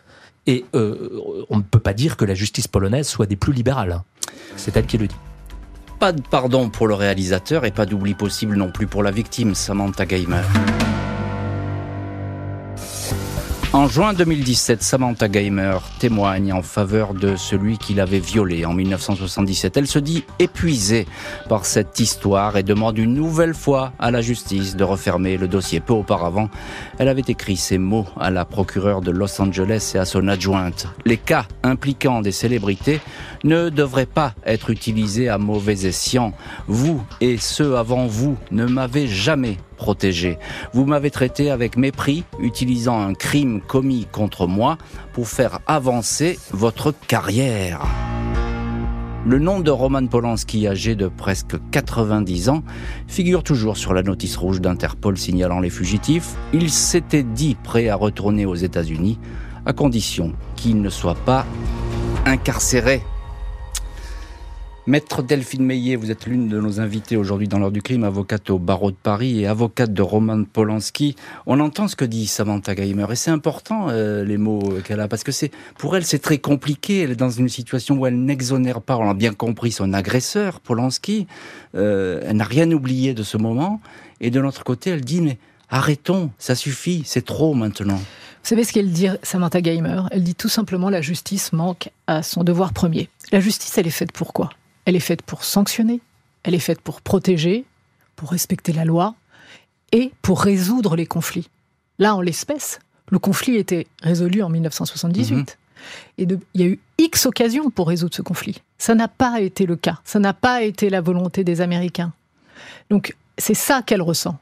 Et 0.45 0.63
euh, 0.75 1.45
on 1.49 1.57
ne 1.57 1.61
peut 1.61 1.79
pas 1.79 1.93
dire 1.93 2.15
que 2.15 2.23
la 2.23 2.33
justice 2.33 2.67
polonaise 2.67 3.07
soit 3.07 3.25
des 3.25 3.35
plus 3.35 3.51
libérales. 3.51 4.01
C'est 4.55 4.77
elle 4.77 4.85
qui 4.85 4.97
le 4.97 5.07
dit. 5.07 5.15
Pas 5.99 6.13
de 6.13 6.21
pardon 6.21 6.69
pour 6.69 6.87
le 6.87 6.93
réalisateur 6.93 7.65
et 7.65 7.71
pas 7.71 7.85
d'oubli 7.85 8.13
possible 8.13 8.55
non 8.55 8.71
plus 8.71 8.87
pour 8.87 9.03
la 9.03 9.11
victime, 9.11 9.55
Samantha 9.55 10.05
Geimer. 10.05 10.43
En 13.77 13.87
juin 13.87 14.13
2017, 14.13 14.81
Samantha 14.81 15.29
Geimer 15.29 15.77
témoigne 15.99 16.51
en 16.51 16.63
faveur 16.63 17.13
de 17.13 17.35
celui 17.35 17.77
qui 17.77 17.93
l'avait 17.93 18.17
violée 18.17 18.65
en 18.65 18.73
1977. 18.73 19.77
Elle 19.77 19.85
se 19.85 19.99
dit 19.99 20.23
épuisée 20.39 21.05
par 21.47 21.63
cette 21.63 21.99
histoire 21.99 22.57
et 22.57 22.63
demande 22.63 22.97
une 22.97 23.13
nouvelle 23.13 23.53
fois 23.53 23.93
à 23.99 24.09
la 24.09 24.21
justice 24.21 24.75
de 24.75 24.83
refermer 24.83 25.37
le 25.37 25.47
dossier. 25.47 25.79
Peu 25.79 25.93
auparavant, 25.93 26.49
elle 26.97 27.07
avait 27.07 27.21
écrit 27.27 27.55
ces 27.55 27.77
mots 27.77 28.07
à 28.19 28.31
la 28.31 28.45
procureure 28.45 29.01
de 29.01 29.11
Los 29.11 29.39
Angeles 29.39 29.91
et 29.93 29.99
à 29.99 30.05
son 30.05 30.27
adjointe. 30.27 30.87
Les 31.05 31.17
cas 31.17 31.45
impliquant 31.61 32.21
des 32.21 32.31
célébrités 32.31 32.99
ne 33.43 33.69
devraient 33.69 34.07
pas 34.07 34.33
être 34.43 34.71
utilisés 34.71 35.29
à 35.29 35.37
mauvais 35.37 35.85
escient. 35.85 36.33
Vous 36.67 37.05
et 37.21 37.37
ceux 37.37 37.77
avant 37.77 38.07
vous 38.07 38.37
ne 38.49 38.65
m'avez 38.65 39.07
jamais 39.07 39.59
Vous 40.73 40.85
m'avez 40.85 41.11
traité 41.11 41.51
avec 41.51 41.77
mépris, 41.77 42.23
utilisant 42.39 42.99
un 42.99 43.13
crime 43.13 43.61
commis 43.61 44.07
contre 44.11 44.47
moi 44.47 44.77
pour 45.13 45.27
faire 45.27 45.59
avancer 45.67 46.39
votre 46.51 46.93
carrière. 47.07 47.81
Le 49.25 49.39
nom 49.39 49.59
de 49.59 49.71
Roman 49.71 50.07
Polanski, 50.07 50.67
âgé 50.67 50.95
de 50.95 51.07
presque 51.07 51.57
90 51.71 52.49
ans, 52.49 52.63
figure 53.07 53.43
toujours 53.43 53.75
sur 53.75 53.93
la 53.93 54.01
notice 54.01 54.37
rouge 54.37 54.61
d'Interpol 54.61 55.17
signalant 55.17 55.59
les 55.59 55.69
fugitifs. 55.69 56.35
Il 56.53 56.69
s'était 56.69 57.23
dit 57.23 57.57
prêt 57.61 57.89
à 57.89 57.95
retourner 57.95 58.45
aux 58.45 58.55
États-Unis, 58.55 59.19
à 59.65 59.73
condition 59.73 60.33
qu'il 60.55 60.81
ne 60.81 60.89
soit 60.89 61.17
pas 61.25 61.45
incarcéré 62.25 63.01
Maître 64.87 65.21
Delphine 65.21 65.65
Meillet, 65.65 65.97
vous 65.97 66.11
êtes 66.11 66.27
l'une 66.27 66.47
de 66.47 66.61
nos 66.61 66.79
invitées 66.79 67.17
aujourd'hui 67.17 67.49
dans 67.49 67.59
l'heure 67.59 67.73
du 67.73 67.81
crime, 67.81 68.05
avocate 68.05 68.49
au 68.49 68.57
barreau 68.57 68.89
de 68.89 68.95
Paris 68.95 69.41
et 69.41 69.45
avocate 69.45 69.91
de 69.91 70.01
Roman 70.01 70.45
Polanski. 70.45 71.17
On 71.45 71.59
entend 71.59 71.89
ce 71.89 71.97
que 71.97 72.05
dit 72.05 72.25
Samantha 72.25 72.73
Geimer 72.73 73.05
et 73.11 73.17
c'est 73.17 73.29
important 73.29 73.89
euh, 73.89 74.23
les 74.23 74.37
mots 74.37 74.63
qu'elle 74.85 75.01
a 75.01 75.09
parce 75.09 75.25
que 75.25 75.33
c'est 75.33 75.51
pour 75.77 75.97
elle 75.97 76.05
c'est 76.05 76.19
très 76.19 76.37
compliqué. 76.37 77.01
Elle 77.01 77.11
est 77.11 77.17
dans 77.17 77.29
une 77.29 77.49
situation 77.49 77.97
où 77.97 78.05
elle 78.05 78.17
n'exonère 78.17 78.79
pas, 78.79 78.95
on 78.95 79.09
a 79.09 79.13
bien 79.13 79.33
compris, 79.33 79.73
son 79.73 79.91
agresseur 79.91 80.61
Polanski. 80.61 81.27
Euh, 81.75 82.21
elle 82.25 82.37
n'a 82.37 82.45
rien 82.45 82.71
oublié 82.71 83.13
de 83.13 83.23
ce 83.23 83.35
moment 83.35 83.81
et 84.21 84.31
de 84.31 84.39
l'autre 84.39 84.63
côté 84.63 84.91
elle 84.91 85.01
dit 85.01 85.19
mais 85.19 85.37
arrêtons, 85.69 86.31
ça 86.37 86.55
suffit, 86.55 87.03
c'est 87.05 87.25
trop 87.25 87.53
maintenant. 87.55 87.97
Vous 87.97 88.49
savez 88.55 88.63
ce 88.63 88.71
qu'elle 88.71 88.91
dit, 88.91 89.09
Samantha 89.21 89.59
Geimer 89.59 90.03
Elle 90.11 90.23
dit 90.23 90.35
tout 90.35 90.47
simplement 90.47 90.89
la 90.89 91.01
justice 91.01 91.51
manque 91.51 91.89
à 92.07 92.23
son 92.23 92.45
devoir 92.45 92.71
premier. 92.71 93.09
La 93.33 93.41
justice, 93.41 93.77
elle 93.77 93.87
est 93.87 93.89
faite 93.89 94.13
pour 94.13 94.31
quoi? 94.31 94.51
Elle 94.87 94.95
est 94.95 95.01
faite 95.01 95.21
pour 95.21 95.43
sanctionner, 95.43 95.99
elle 96.43 96.55
est 96.55 96.59
faite 96.59 96.79
pour 96.79 97.01
protéger, 97.01 97.65
pour 98.15 98.31
respecter 98.31 98.71
la 98.71 98.85
loi 98.85 99.15
et 99.91 100.13
pour 100.21 100.41
résoudre 100.41 100.95
les 100.95 101.05
conflits. 101.05 101.49
Là, 101.99 102.15
en 102.15 102.21
l'espèce, 102.21 102.79
le 103.11 103.19
conflit 103.19 103.57
était 103.57 103.85
résolu 104.01 104.41
en 104.41 104.49
1978. 104.49 105.33
Mhm. 105.33 105.45
Et 106.17 106.27
il 106.53 106.61
y 106.61 106.63
a 106.63 106.67
eu 106.67 106.79
X 106.99 107.25
occasions 107.25 107.69
pour 107.69 107.89
résoudre 107.89 108.15
ce 108.15 108.21
conflit. 108.21 108.61
Ça 108.77 108.95
n'a 108.95 109.09
pas 109.09 109.41
été 109.41 109.65
le 109.65 109.75
cas. 109.75 109.99
Ça 110.05 110.19
n'a 110.19 110.33
pas 110.33 110.63
été 110.63 110.89
la 110.89 111.01
volonté 111.01 111.43
des 111.43 111.59
Américains. 111.59 112.13
Donc, 112.89 113.13
c'est 113.37 113.53
ça 113.53 113.81
qu'elle 113.81 114.01
ressent. 114.01 114.39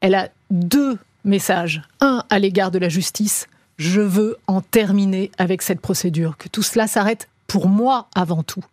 Elle 0.00 0.16
a 0.16 0.30
deux 0.50 0.98
messages. 1.22 1.82
Un 2.00 2.24
à 2.28 2.40
l'égard 2.40 2.72
de 2.72 2.80
la 2.80 2.88
justice. 2.88 3.46
Je 3.76 4.00
veux 4.00 4.36
en 4.48 4.62
terminer 4.62 5.30
avec 5.38 5.62
cette 5.62 5.80
procédure, 5.80 6.36
que 6.36 6.48
tout 6.48 6.62
cela 6.64 6.88
s'arrête 6.88 7.28
pour 7.46 7.68
moi 7.68 8.08
avant 8.14 8.42
tout. 8.42 8.64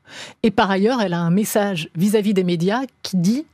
Et 0.42 0.52
par 0.52 0.70
ailleurs, 0.72 1.02
elle 1.02 1.14
a 1.14 1.20
un 1.20 1.32
message 1.32 1.90
vis-à-vis 1.96 2.34
des 2.34 2.44
médias 2.44 2.82
qui 3.02 3.18
dit 3.18 3.46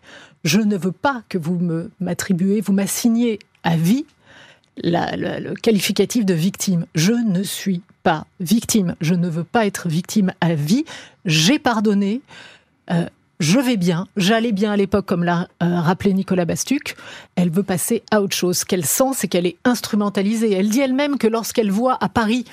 je 0.44 0.60
ne 0.60 0.78
veux 0.78 0.94
pas 0.94 1.24
que 1.28 1.38
vous 1.38 1.60
m'attribuez, 2.00 2.62
vous 2.62 2.74
m'assignez 2.74 3.40
à 3.64 3.76
vie 3.76 4.06
le 4.82 5.54
qualificatif 5.56 6.26
de 6.26 6.34
victime. 6.34 6.86
Je 6.96 7.12
ne 7.12 7.44
suis 7.44 7.82
pas 8.04 8.26
victime. 8.40 8.96
Je 9.02 9.14
ne 9.14 9.28
veux 9.30 9.44
pas 9.44 9.66
être 9.66 9.90
victime 9.90 10.32
à 10.42 10.56
vie. 10.56 10.86
J'ai 11.26 11.60
pardonné. 11.60 12.22
Euh, 12.92 13.06
je 13.40 13.60
vais 13.60 13.78
bien, 13.78 14.06
j'allais 14.18 14.52
bien 14.52 14.74
à 14.74 14.78
l'époque, 14.78 15.06
comme 15.06 15.24
l'a 15.24 15.48
euh, 15.64 15.80
rappelé 15.80 16.14
Nicolas 16.14 16.44
Bastuc. 16.44 16.98
Elle 17.36 17.50
veut 17.50 17.64
passer 17.64 18.04
à 18.12 18.22
autre 18.22 18.36
chose. 18.36 18.60
Ce 18.60 18.66
qu'elle 18.66 18.86
sent, 18.86 19.12
c'est 19.14 19.30
qu'elle 19.30 19.46
est 19.46 19.56
instrumentalisée. 19.64 20.52
Elle 20.52 20.70
dit 20.70 20.82
elle-même 20.82 21.18
que 21.18 21.28
lorsqu'elle 21.28 21.72
voit 21.72 21.98
à 22.02 22.10
Paris 22.10 22.44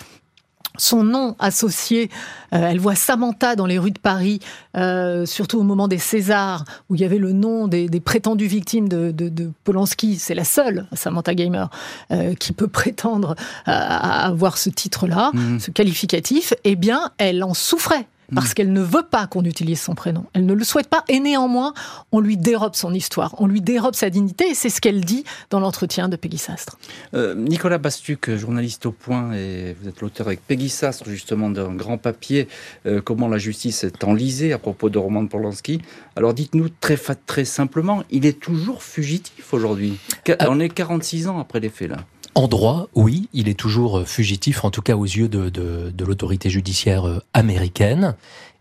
son 0.78 1.04
nom 1.04 1.36
associé. 1.38 2.10
Euh, 2.52 2.68
elle 2.68 2.78
voit 2.78 2.94
Samantha 2.94 3.56
dans 3.56 3.66
les 3.66 3.78
rues 3.78 3.90
de 3.90 3.98
Paris, 3.98 4.40
euh, 4.76 5.26
surtout 5.26 5.58
au 5.58 5.62
moment 5.62 5.88
des 5.88 5.98
Césars, 5.98 6.64
où 6.88 6.94
il 6.94 7.00
y 7.00 7.04
avait 7.04 7.18
le 7.18 7.32
nom 7.32 7.68
des, 7.68 7.88
prétendues 8.00 8.46
victimes 8.46 8.88
de, 8.88 9.50
Polanski. 9.64 10.16
C'est 10.16 10.34
la 10.34 10.44
seule, 10.44 10.86
Samantha 10.92 11.34
Gamer, 11.34 11.70
euh, 12.10 12.34
qui 12.34 12.52
peut 12.52 12.68
prétendre 12.76 13.34
à 13.66 14.26
avoir 14.26 14.58
ce 14.58 14.70
titre-là, 14.70 15.30
mmh. 15.32 15.60
ce 15.60 15.70
qualificatif. 15.70 16.54
Eh 16.64 16.76
bien, 16.76 17.10
elle 17.18 17.42
en 17.42 17.54
souffrait 17.54 18.06
parce 18.34 18.54
qu'elle 18.54 18.72
ne 18.72 18.80
veut 18.80 19.06
pas 19.08 19.26
qu'on 19.26 19.44
utilise 19.44 19.80
son 19.80 19.94
prénom. 19.94 20.24
Elle 20.32 20.46
ne 20.46 20.54
le 20.54 20.64
souhaite 20.64 20.88
pas 20.88 21.04
et 21.08 21.20
néanmoins, 21.20 21.74
on 22.12 22.20
lui 22.20 22.36
dérobe 22.36 22.74
son 22.74 22.92
histoire, 22.92 23.34
on 23.38 23.46
lui 23.46 23.60
dérobe 23.60 23.94
sa 23.94 24.10
dignité 24.10 24.50
et 24.50 24.54
c'est 24.54 24.70
ce 24.70 24.80
qu'elle 24.80 25.04
dit 25.04 25.24
dans 25.50 25.60
l'entretien 25.60 26.08
de 26.08 26.16
Peggy 26.16 26.38
Sastre. 26.38 26.78
Euh, 27.14 27.34
Nicolas 27.34 27.78
Bastuc, 27.78 28.34
journaliste 28.34 28.86
au 28.86 28.92
point, 28.92 29.32
et 29.34 29.76
vous 29.80 29.88
êtes 29.88 30.00
l'auteur 30.00 30.26
avec 30.26 30.40
Peggy 30.46 30.68
Sastre 30.68 31.08
justement 31.08 31.50
d'un 31.50 31.74
grand 31.74 31.98
papier, 31.98 32.48
euh, 32.86 33.00
comment 33.00 33.28
la 33.28 33.38
justice 33.38 33.84
est 33.84 34.04
enlisée 34.04 34.52
à 34.52 34.58
propos 34.58 34.90
de 34.90 34.98
Roman 34.98 35.26
Polanski. 35.26 35.80
Alors 36.16 36.34
dites-nous 36.34 36.68
très, 36.80 36.96
très 36.96 37.44
simplement, 37.44 38.02
il 38.10 38.26
est 38.26 38.40
toujours 38.40 38.82
fugitif 38.82 39.52
aujourd'hui. 39.52 39.98
Euh, 40.28 40.36
on 40.48 40.60
est 40.60 40.68
46 40.68 41.28
ans 41.28 41.38
après 41.38 41.60
les 41.60 41.68
faits 41.68 41.90
là. 41.90 41.98
En 42.36 42.48
droit, 42.48 42.88
oui, 42.94 43.30
il 43.32 43.48
est 43.48 43.58
toujours 43.58 44.00
euh, 44.00 44.04
fugitif, 44.04 44.62
en 44.66 44.70
tout 44.70 44.82
cas 44.82 44.94
aux 44.94 45.06
yeux 45.06 45.26
de, 45.26 46.04
l'autorité 46.04 46.50
judiciaire 46.50 47.08
euh, 47.08 47.22
américaine, 47.32 48.14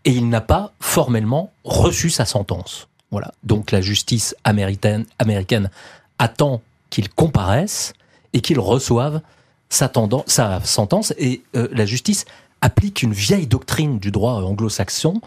et 0.06 0.12
il 0.12 0.30
n'a 0.30 0.40
pas 0.40 0.72
formellement 0.80 1.52
reçu 1.62 2.08
sa 2.08 2.24
sentence. 2.24 2.88
Voilà. 3.10 3.34
Donc 3.42 3.72
la 3.72 3.82
justice 3.82 4.34
américaine, 4.44 5.04
américaine 5.18 5.68
attend 6.18 6.62
qu'il 6.88 7.10
comparaisse 7.10 7.92
et 8.32 8.40
qu'il 8.40 8.58
reçoive 8.60 9.20
sa, 9.68 9.92
sentence, 10.64 11.12
et 11.18 11.42
euh, 11.54 11.68
la 11.70 11.84
justice 11.84 12.24
applique 12.62 13.02
une 13.02 13.12
vieille 13.12 13.46
doctrine 13.46 13.98
du 13.98 14.10
droit 14.10 14.42
anglo-saxon, 14.42 15.20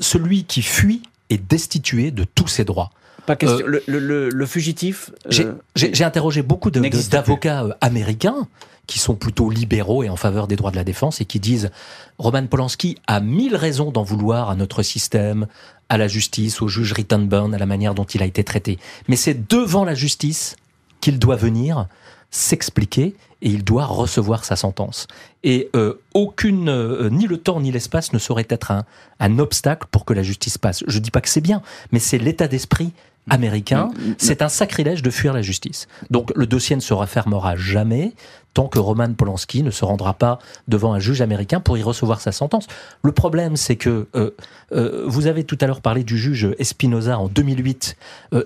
celui 0.00 0.42
qui 0.42 0.62
fuit 0.62 1.02
est 1.32 1.50
destitué 1.50 2.10
de 2.10 2.24
tous 2.24 2.48
ses 2.48 2.64
droits. 2.64 2.90
Pas 3.26 3.36
question. 3.36 3.66
Euh, 3.66 3.80
le, 3.86 4.46
fugitif. 4.46 5.10
Euh, 5.38 5.54
j'ai 5.76 6.04
interrogé 6.04 6.42
beaucoup 6.42 6.70
d'avocats 6.70 7.64
euh, 7.64 7.72
américains 7.80 8.48
qui 8.88 8.98
sont 8.98 9.14
plutôt 9.14 9.48
libéraux 9.48 10.02
et 10.02 10.08
en 10.08 10.16
faveur 10.16 10.48
des 10.48 10.56
droits 10.56 10.72
de 10.72 10.76
la 10.76 10.84
défense 10.84 11.20
et 11.20 11.24
qui 11.24 11.38
disent 11.38 11.70
Roman 12.18 12.46
Polanski 12.46 12.98
a 13.06 13.20
mille 13.20 13.54
raisons 13.54 13.92
d'en 13.92 14.02
vouloir 14.02 14.50
à 14.50 14.56
notre 14.56 14.82
système, 14.82 15.46
à 15.88 15.98
la 15.98 16.08
justice, 16.08 16.60
au 16.62 16.68
juge 16.68 16.92
Rittenburn, 16.92 17.54
à 17.54 17.58
la 17.58 17.66
manière 17.66 17.94
dont 17.94 18.04
il 18.04 18.22
a 18.22 18.26
été 18.26 18.42
traité. 18.42 18.78
Mais 19.06 19.16
c'est 19.16 19.48
devant 19.48 19.84
la 19.84 19.94
justice 19.94 20.56
qu'il 21.00 21.20
doit 21.20 21.36
venir 21.36 21.86
s'expliquer 22.30 23.14
et 23.42 23.48
il 23.48 23.64
doit 23.64 23.84
recevoir 23.84 24.44
sa 24.44 24.56
sentence. 24.56 25.06
Et 25.44 25.70
aucune, 26.14 27.08
ni 27.10 27.26
le 27.26 27.36
temps 27.36 27.60
ni 27.60 27.70
l'espace 27.70 28.12
ne 28.12 28.18
saurait 28.18 28.46
être 28.48 28.70
un, 28.70 28.84
un 29.20 29.38
obstacle 29.38 29.88
pour 29.90 30.04
que 30.04 30.14
la 30.14 30.22
justice 30.22 30.56
passe. 30.56 30.84
Je 30.86 30.98
dis 30.98 31.10
pas 31.10 31.20
que 31.20 31.28
c'est 31.28 31.40
bien, 31.40 31.60
mais 31.90 31.98
c'est 31.98 32.18
l'état 32.18 32.48
d'esprit 32.48 32.92
américain, 33.30 33.90
c'est 34.18 34.42
un 34.42 34.48
sacrilège 34.48 35.02
de 35.02 35.10
fuir 35.10 35.32
la 35.32 35.42
justice. 35.42 35.86
Donc 36.10 36.32
le 36.34 36.46
dossier 36.46 36.74
ne 36.74 36.80
se 36.80 36.92
refermera 36.94 37.56
jamais 37.56 38.14
tant 38.54 38.68
que 38.68 38.78
Roman 38.78 39.12
Polanski 39.14 39.62
ne 39.62 39.70
se 39.70 39.84
rendra 39.84 40.14
pas 40.14 40.38
devant 40.68 40.92
un 40.92 40.98
juge 40.98 41.20
américain 41.20 41.60
pour 41.60 41.78
y 41.78 41.82
recevoir 41.82 42.20
sa 42.20 42.32
sentence. 42.32 42.66
Le 43.02 43.12
problème, 43.12 43.56
c'est 43.56 43.76
que 43.76 44.06
euh, 44.14 44.30
euh, 44.72 45.04
vous 45.06 45.26
avez 45.26 45.44
tout 45.44 45.56
à 45.60 45.66
l'heure 45.66 45.80
parlé 45.80 46.04
du 46.04 46.18
juge 46.18 46.48
Espinoza 46.58 47.18
en 47.18 47.28
2008. 47.28 47.96
Euh, 48.34 48.44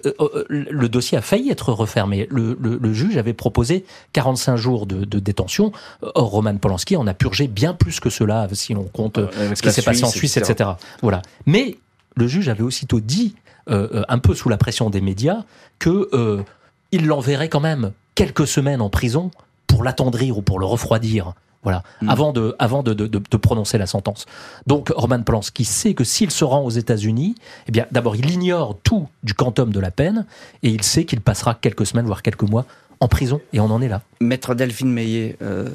le 0.49 0.89
dossier 0.89 1.19
a 1.19 1.23
failli 1.23 1.51
être 1.51 1.73
refermé. 1.73 2.29
Le, 2.31 2.93
juge 2.93 3.17
avait 3.17 3.33
proposé 3.33 3.85
45 4.13 4.57
jours 4.57 4.87
de, 4.87 5.19
détention. 5.19 5.73
Or, 6.03 6.31
Roman 6.31 6.57
Polanski 6.57 6.97
en 6.97 7.07
a 7.07 7.15
purgé 7.15 7.49
bien 7.49 7.75
plus 7.75 8.01
que 8.01 8.11
cela, 8.11 8.49
si 8.53 8.75
l'on 8.75 8.85
compte 8.85 9.19
ce 9.55 9.61
qui 9.61 9.73
s'est 9.73 9.83
passé 9.83 10.05
en 10.05 10.11
Suisse, 10.11 10.37
etc. 10.37 10.53
etc. 10.53 10.71
Voilà. 11.03 11.23
Mais 11.47 11.79
le 12.15 12.27
juge 12.29 12.49
avait 12.49 12.63
aussitôt 12.63 13.01
dit 13.01 13.35
un 13.67 14.19
peu 14.19 14.35
sous 14.35 14.49
la 14.49 14.57
pression 14.57 14.91
des 14.91 15.01
médias, 15.01 15.45
que 15.79 16.45
il 16.93 17.07
l'enverrait 17.07 17.49
quand 17.49 17.61
même 17.61 17.93
quelques 18.15 18.47
semaines 18.47 18.81
en 18.81 18.89
prison 18.89 19.31
pour 19.77 19.85
l'attendrir 19.85 20.39
ou 20.39 20.41
pour 20.41 20.59
le 20.59 20.65
refroidir. 20.65 21.35
Voilà, 21.63 21.83
mm. 22.01 22.09
avant 22.09 22.33
de 22.33 22.57
avant 22.59 22.83
de, 22.83 22.95
de, 22.95 23.07
de, 23.07 23.37
prononcer 23.37 23.77
la 23.77 23.87
sentence. 23.87 24.25
Donc 24.67 24.91
Roman 24.97 25.21
Polanski 25.21 25.67
sait 25.67 25.93
que 25.93 26.03
s'il 26.03 26.31
se 26.31 26.45
rend 26.45 26.63
aux 26.63 26.71
États-Unis, 26.71 27.35
eh 27.69 27.73
bien 27.73 27.85
d'abord 27.91 28.17
il 28.17 28.31
ignore 28.31 28.79
tout 28.83 29.07
du 29.23 29.35
quantum 29.35 29.71
de 29.71 29.81
la 29.81 29.91
peine 29.91 30.25
et 30.63 30.71
il 30.71 30.83
sait 30.83 31.05
qu'il 31.05 31.21
passera 31.21 31.55
quelques 31.55 31.85
semaines 31.85 32.07
voire 32.07 32.23
quelques 32.23 32.49
mois 32.49 32.65
en 33.01 33.09
prison 33.09 33.43
et 33.53 33.61
on 33.61 33.67
en 33.67 33.83
est 33.83 33.89
là. 33.89 34.01
Maître 34.23 34.55
Delphine 34.55 34.91
Meillet, 34.91 35.37
euh, 35.43 35.69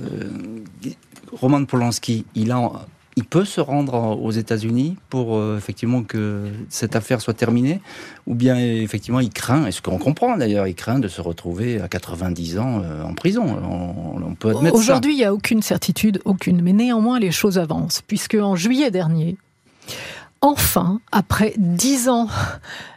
Roman 1.39 1.63
Polanski, 1.65 2.25
il 2.33 2.51
a 2.51 2.71
il 3.17 3.25
peut 3.25 3.45
se 3.45 3.59
rendre 3.59 4.17
aux 4.21 4.31
États-Unis 4.31 4.97
pour 5.09 5.35
euh, 5.35 5.57
effectivement 5.57 6.03
que 6.03 6.45
cette 6.69 6.95
affaire 6.95 7.21
soit 7.21 7.33
terminée, 7.33 7.81
ou 8.25 8.35
bien 8.35 8.57
effectivement 8.57 9.19
il 9.19 9.29
craint, 9.29 9.65
et 9.65 9.71
ce 9.71 9.81
qu'on 9.81 9.97
comprend 9.97 10.37
d'ailleurs, 10.37 10.67
il 10.67 10.75
craint 10.75 10.99
de 10.99 11.07
se 11.07 11.21
retrouver 11.21 11.81
à 11.81 11.87
90 11.87 12.59
ans 12.59 12.81
euh, 12.83 13.03
en 13.03 13.13
prison. 13.13 13.43
On, 13.43 14.35
peut 14.35 14.49
admettre 14.49 14.75
Aujourd'hui, 14.75 15.13
il 15.13 15.17
n'y 15.17 15.25
a 15.25 15.33
aucune 15.33 15.61
certitude, 15.61 16.21
aucune, 16.23 16.61
mais 16.61 16.73
néanmoins 16.73 17.19
les 17.19 17.31
choses 17.31 17.57
avancent, 17.57 18.01
puisque 18.01 18.35
en 18.35 18.55
juillet 18.55 18.91
dernier, 18.91 19.35
enfin, 20.39 21.01
après 21.11 21.53
dix 21.57 22.07
ans, 22.07 22.29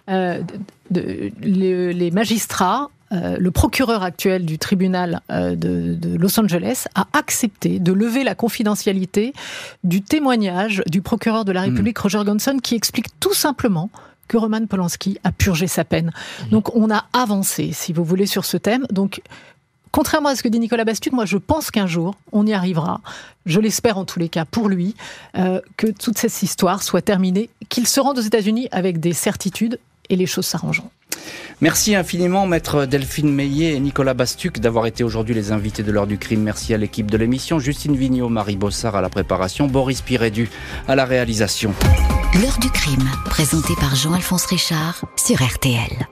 euh, 0.09 0.43
de, 0.91 1.33
les 1.41 2.11
magistrats 2.13 2.91
euh, 3.15 3.37
le 3.39 3.51
procureur 3.51 4.03
actuel 4.03 4.45
du 4.45 4.59
tribunal 4.59 5.21
euh, 5.31 5.55
de, 5.55 6.17
Los 6.17 6.39
Angeles 6.39 6.85
a 6.95 7.07
accepté 7.13 7.79
de 7.79 7.93
lever 7.93 8.25
la 8.25 8.35
confidentialité 8.35 9.33
du 9.85 10.03
témoignage 10.03 10.83
du 10.87 11.01
procureur 11.01 11.45
de 11.45 11.53
la 11.53 11.63
République, 11.63 11.99
hmm. 11.99 12.03
Roger 12.03 12.23
Gonson, 12.25 12.59
qui 12.63 12.75
explique 12.75 13.09
tout 13.21 13.35
simplement 13.35 13.91
que 14.27 14.37
Roman 14.37 14.67
Polanski 14.67 15.19
a 15.23 15.33
purgé 15.33 15.67
sa 15.67 15.85
peine. 15.85 16.13
Hmm. 16.43 16.51
Donc 16.51 16.75
on 16.75 16.91
a 16.91 17.05
avancé, 17.13 17.71
si 17.73 17.93
vous 17.93 18.05
voulez, 18.05 18.27
sur 18.27 18.45
ce 18.45 18.57
thème. 18.57 18.87
Donc 18.91 19.21
contrairement 19.93 20.31
à 20.31 20.37
ce 20.37 20.43
que 20.43 20.49
dit 20.49 20.59
Nicolas 20.59 20.85
Bastuc, 20.85 21.13
moi 21.13 21.25
je 21.25 21.37
pense 21.37 21.71
qu'un 21.71 21.87
jour 21.87 22.17
on 22.33 22.47
y 22.47 22.53
arrivera. 22.53 23.01
Je 23.47 23.61
l'espère 23.61 23.97
en 23.97 24.05
tous 24.05 24.19
les 24.19 24.29
cas 24.29 24.45
pour 24.45 24.69
lui, 24.69 24.97
euh, 25.37 25.61
que 25.77 25.87
toute 25.87 26.19
cette 26.19 26.43
histoire 26.43 26.83
soit 26.83 27.03
terminée, 27.03 27.51
qu'il 27.69 27.87
se 27.87 28.01
rende 28.01 28.19
aux 28.19 28.23
États-Unis 28.23 28.69
avec 28.73 28.99
des 28.99 29.13
certitudes 29.13 29.79
et 30.09 30.17
les 30.17 30.27
choses 30.27 30.47
s'arrangeront. 30.47 30.91
Merci 31.61 31.95
infiniment, 31.95 32.47
maître 32.47 32.85
Delphine 32.85 33.33
Meillet 33.33 33.75
et 33.75 33.81
Nicolas 33.81 34.15
Bastuc, 34.15 34.59
d'avoir 34.59 34.87
été 34.87 35.05
aujourd'hui 35.05 35.35
les 35.35 35.53
invités 35.53 35.83
de 35.83 35.93
l'heure 35.93 36.07
du 36.07 36.19
crime. 36.19 36.43
Merci 36.43 36.75
à 36.75 36.77
l'équipe 36.77 37.11
de 37.11 37.17
l'émission, 37.17 37.59
Justine 37.59 37.97
Vignot, 37.97 38.29
Marie 38.29 38.57
Bossard 38.57 38.97
à 38.97 39.01
la 39.01 39.09
préparation, 39.09 39.67
Boris 39.67 40.03
Pirédu 40.03 40.51
à 40.89 40.95
la 40.95 41.05
réalisation. 41.05 41.73
L'heure 42.41 42.59
du 42.59 42.71
crime, 42.71 43.09
présenté 43.27 43.75
par 43.79 43.95
Jean-Alphonse 43.95 44.47
Richard 44.47 45.05
sur 45.17 45.43
RTL. 45.43 46.09